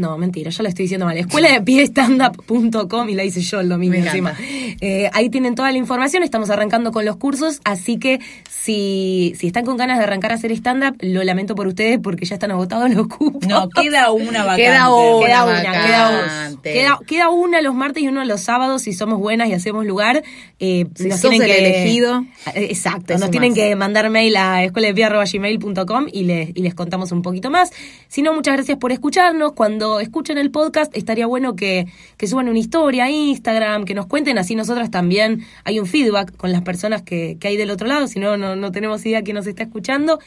No, 0.00 0.16
mentira, 0.16 0.50
ya 0.50 0.62
lo 0.62 0.68
estoy 0.70 0.84
diciendo 0.84 1.04
mal. 1.04 1.18
Escuela 1.18 1.52
de 1.52 1.60
pie 1.60 1.82
standup.com 1.84 3.10
y 3.10 3.14
la 3.14 3.22
hice 3.22 3.42
yo 3.42 3.60
el 3.60 3.68
domingo 3.68 3.92
Me 3.92 3.98
encima. 4.06 4.34
Eh, 4.80 5.10
ahí 5.12 5.28
tienen 5.28 5.54
toda 5.54 5.70
la 5.70 5.76
información, 5.76 6.22
estamos 6.22 6.48
arrancando 6.48 6.90
con 6.90 7.04
los 7.04 7.16
cursos, 7.16 7.60
así 7.64 7.98
que 7.98 8.18
si, 8.48 9.34
si 9.36 9.48
están 9.48 9.66
con 9.66 9.76
ganas 9.76 9.98
de 9.98 10.04
arrancar 10.04 10.32
a 10.32 10.36
hacer 10.36 10.52
stand-up, 10.52 10.96
lo 11.00 11.22
lamento 11.22 11.54
por 11.54 11.66
ustedes 11.66 11.98
porque 12.02 12.24
ya 12.24 12.36
están 12.36 12.50
agotados 12.50 12.90
los 12.94 13.08
cupos. 13.08 13.46
No, 13.46 13.68
queda 13.68 14.10
una 14.10 14.44
vacante. 14.44 14.62
Queda 14.62 14.94
una. 14.94 15.26
Queda 15.26 15.44
una, 15.44 15.52
vacante. 15.52 15.86
queda, 15.86 16.08
una. 16.08 16.62
queda, 16.62 16.98
queda 17.06 17.28
una 17.28 17.60
los 17.60 17.74
martes 17.74 18.02
y 18.02 18.08
uno 18.08 18.24
los 18.24 18.40
sábados 18.40 18.80
si 18.82 18.94
somos 18.94 19.18
buenas 19.18 19.48
y 19.48 19.52
hacemos 19.52 19.84
lugar. 19.84 20.22
Eh, 20.60 20.86
Si 20.94 21.08
nos 21.08 21.20
sos 21.20 21.30
tienen 21.30 21.50
el 21.50 21.56
que, 21.56 21.76
elegido, 21.80 22.24
Eh, 22.54 22.68
Exacto, 22.70 23.18
nos 23.18 23.30
tienen 23.30 23.52
que 23.54 23.76
mandar 23.76 24.08
mail 24.08 24.34
a 24.36 24.64
escueladepie.gmail.com 24.64 26.06
y 26.12 26.24
les, 26.24 26.50
y 26.54 26.62
les 26.62 26.74
contamos 26.74 27.12
un 27.12 27.20
poquito 27.20 27.50
más. 27.50 27.70
Si 28.08 28.22
no, 28.22 28.32
muchas 28.32 28.54
gracias 28.54 28.78
por 28.78 28.92
escucharnos. 28.92 29.52
Cuando 29.52 29.89
escuchen 29.98 30.38
el 30.38 30.52
podcast, 30.52 30.96
estaría 30.96 31.26
bueno 31.26 31.56
que, 31.56 31.86
que 32.16 32.28
suban 32.28 32.48
una 32.48 32.58
historia 32.58 33.04
a 33.04 33.10
Instagram, 33.10 33.84
que 33.84 33.94
nos 33.94 34.06
cuenten, 34.06 34.38
así 34.38 34.54
nosotras 34.54 34.90
también 34.90 35.44
hay 35.64 35.80
un 35.80 35.86
feedback 35.86 36.36
con 36.36 36.52
las 36.52 36.62
personas 36.62 37.02
que, 37.02 37.38
que 37.40 37.48
hay 37.48 37.56
del 37.56 37.70
otro 37.70 37.88
lado, 37.88 38.06
si 38.06 38.20
no, 38.20 38.36
no, 38.36 38.54
no 38.54 38.70
tenemos 38.70 39.04
idea 39.04 39.22
quién 39.22 39.34
nos 39.34 39.48
está 39.48 39.64
escuchando. 39.64 40.20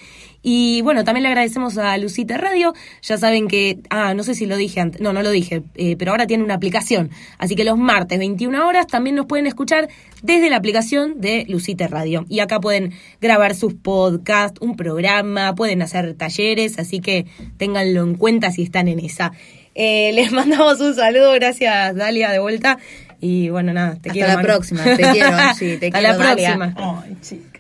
Y 0.46 0.82
bueno, 0.82 1.06
también 1.06 1.24
le 1.24 1.30
agradecemos 1.30 1.78
a 1.78 1.98
Lucita 1.98 2.38
Radio. 2.38 2.74
Ya 3.02 3.18
saben 3.18 3.48
que, 3.48 3.80
ah, 3.90 4.14
no 4.14 4.24
sé 4.24 4.36
si 4.36 4.46
lo 4.46 4.58
dije 4.58 4.82
antes, 4.82 5.00
no, 5.00 5.14
no 5.14 5.24
lo 5.24 5.32
dije, 5.32 5.64
eh, 5.76 5.96
pero 5.98 6.12
ahora 6.12 6.28
tiene 6.28 6.44
una 6.44 6.56
aplicación. 6.56 7.12
Así 7.38 7.56
que 7.56 7.64
los 7.64 7.78
martes, 7.78 8.20
21 8.20 8.68
horas, 8.68 8.88
también 8.88 9.16
nos 9.16 9.26
pueden 9.26 9.48
escuchar 9.48 9.88
desde 10.22 10.50
la 10.50 10.58
aplicación 10.58 11.22
de 11.22 11.46
Lucita 11.48 11.88
Radio. 11.88 12.26
Y 12.28 12.42
acá 12.42 12.60
pueden 12.60 12.92
grabar 13.22 13.56
sus 13.56 13.74
podcasts, 13.74 14.60
un 14.62 14.76
programa, 14.76 15.56
pueden 15.56 15.82
hacer 15.82 16.14
talleres, 16.16 16.78
así 16.78 17.00
que 17.00 17.26
ténganlo 17.58 18.04
en 18.04 18.16
cuenta 18.16 18.52
si 18.52 18.64
están 18.64 18.90
en 18.90 19.00
esa. 19.00 19.32
Eh, 19.76 20.12
les 20.14 20.32
mandamos 20.34 20.80
un 20.82 20.94
saludo, 20.94 21.32
gracias 21.34 21.96
Dalia 21.96 22.32
de 22.32 22.40
vuelta. 22.40 22.78
Y 23.22 23.48
bueno, 23.48 23.72
nada, 23.72 23.92
te 23.94 24.10
Hasta 24.10 24.12
quiero. 24.12 24.28
la 24.28 24.36
Manu. 24.36 24.46
próxima, 24.48 24.84
te 24.84 24.98
quiero, 24.98 25.28
Angie, 25.28 25.78
te 25.78 25.88
Hasta 25.88 26.00
quiero, 26.00 26.18
la 26.18 26.26
Dalia. 26.26 26.58
próxima. 26.58 27.02
Ay, 27.06 27.18
chicas. 27.22 27.53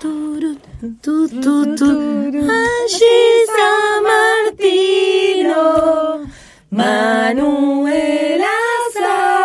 Tu, 0.00 0.38
Martino, 4.04 5.64
Manuel 6.70 8.42
Azar. 8.42 9.37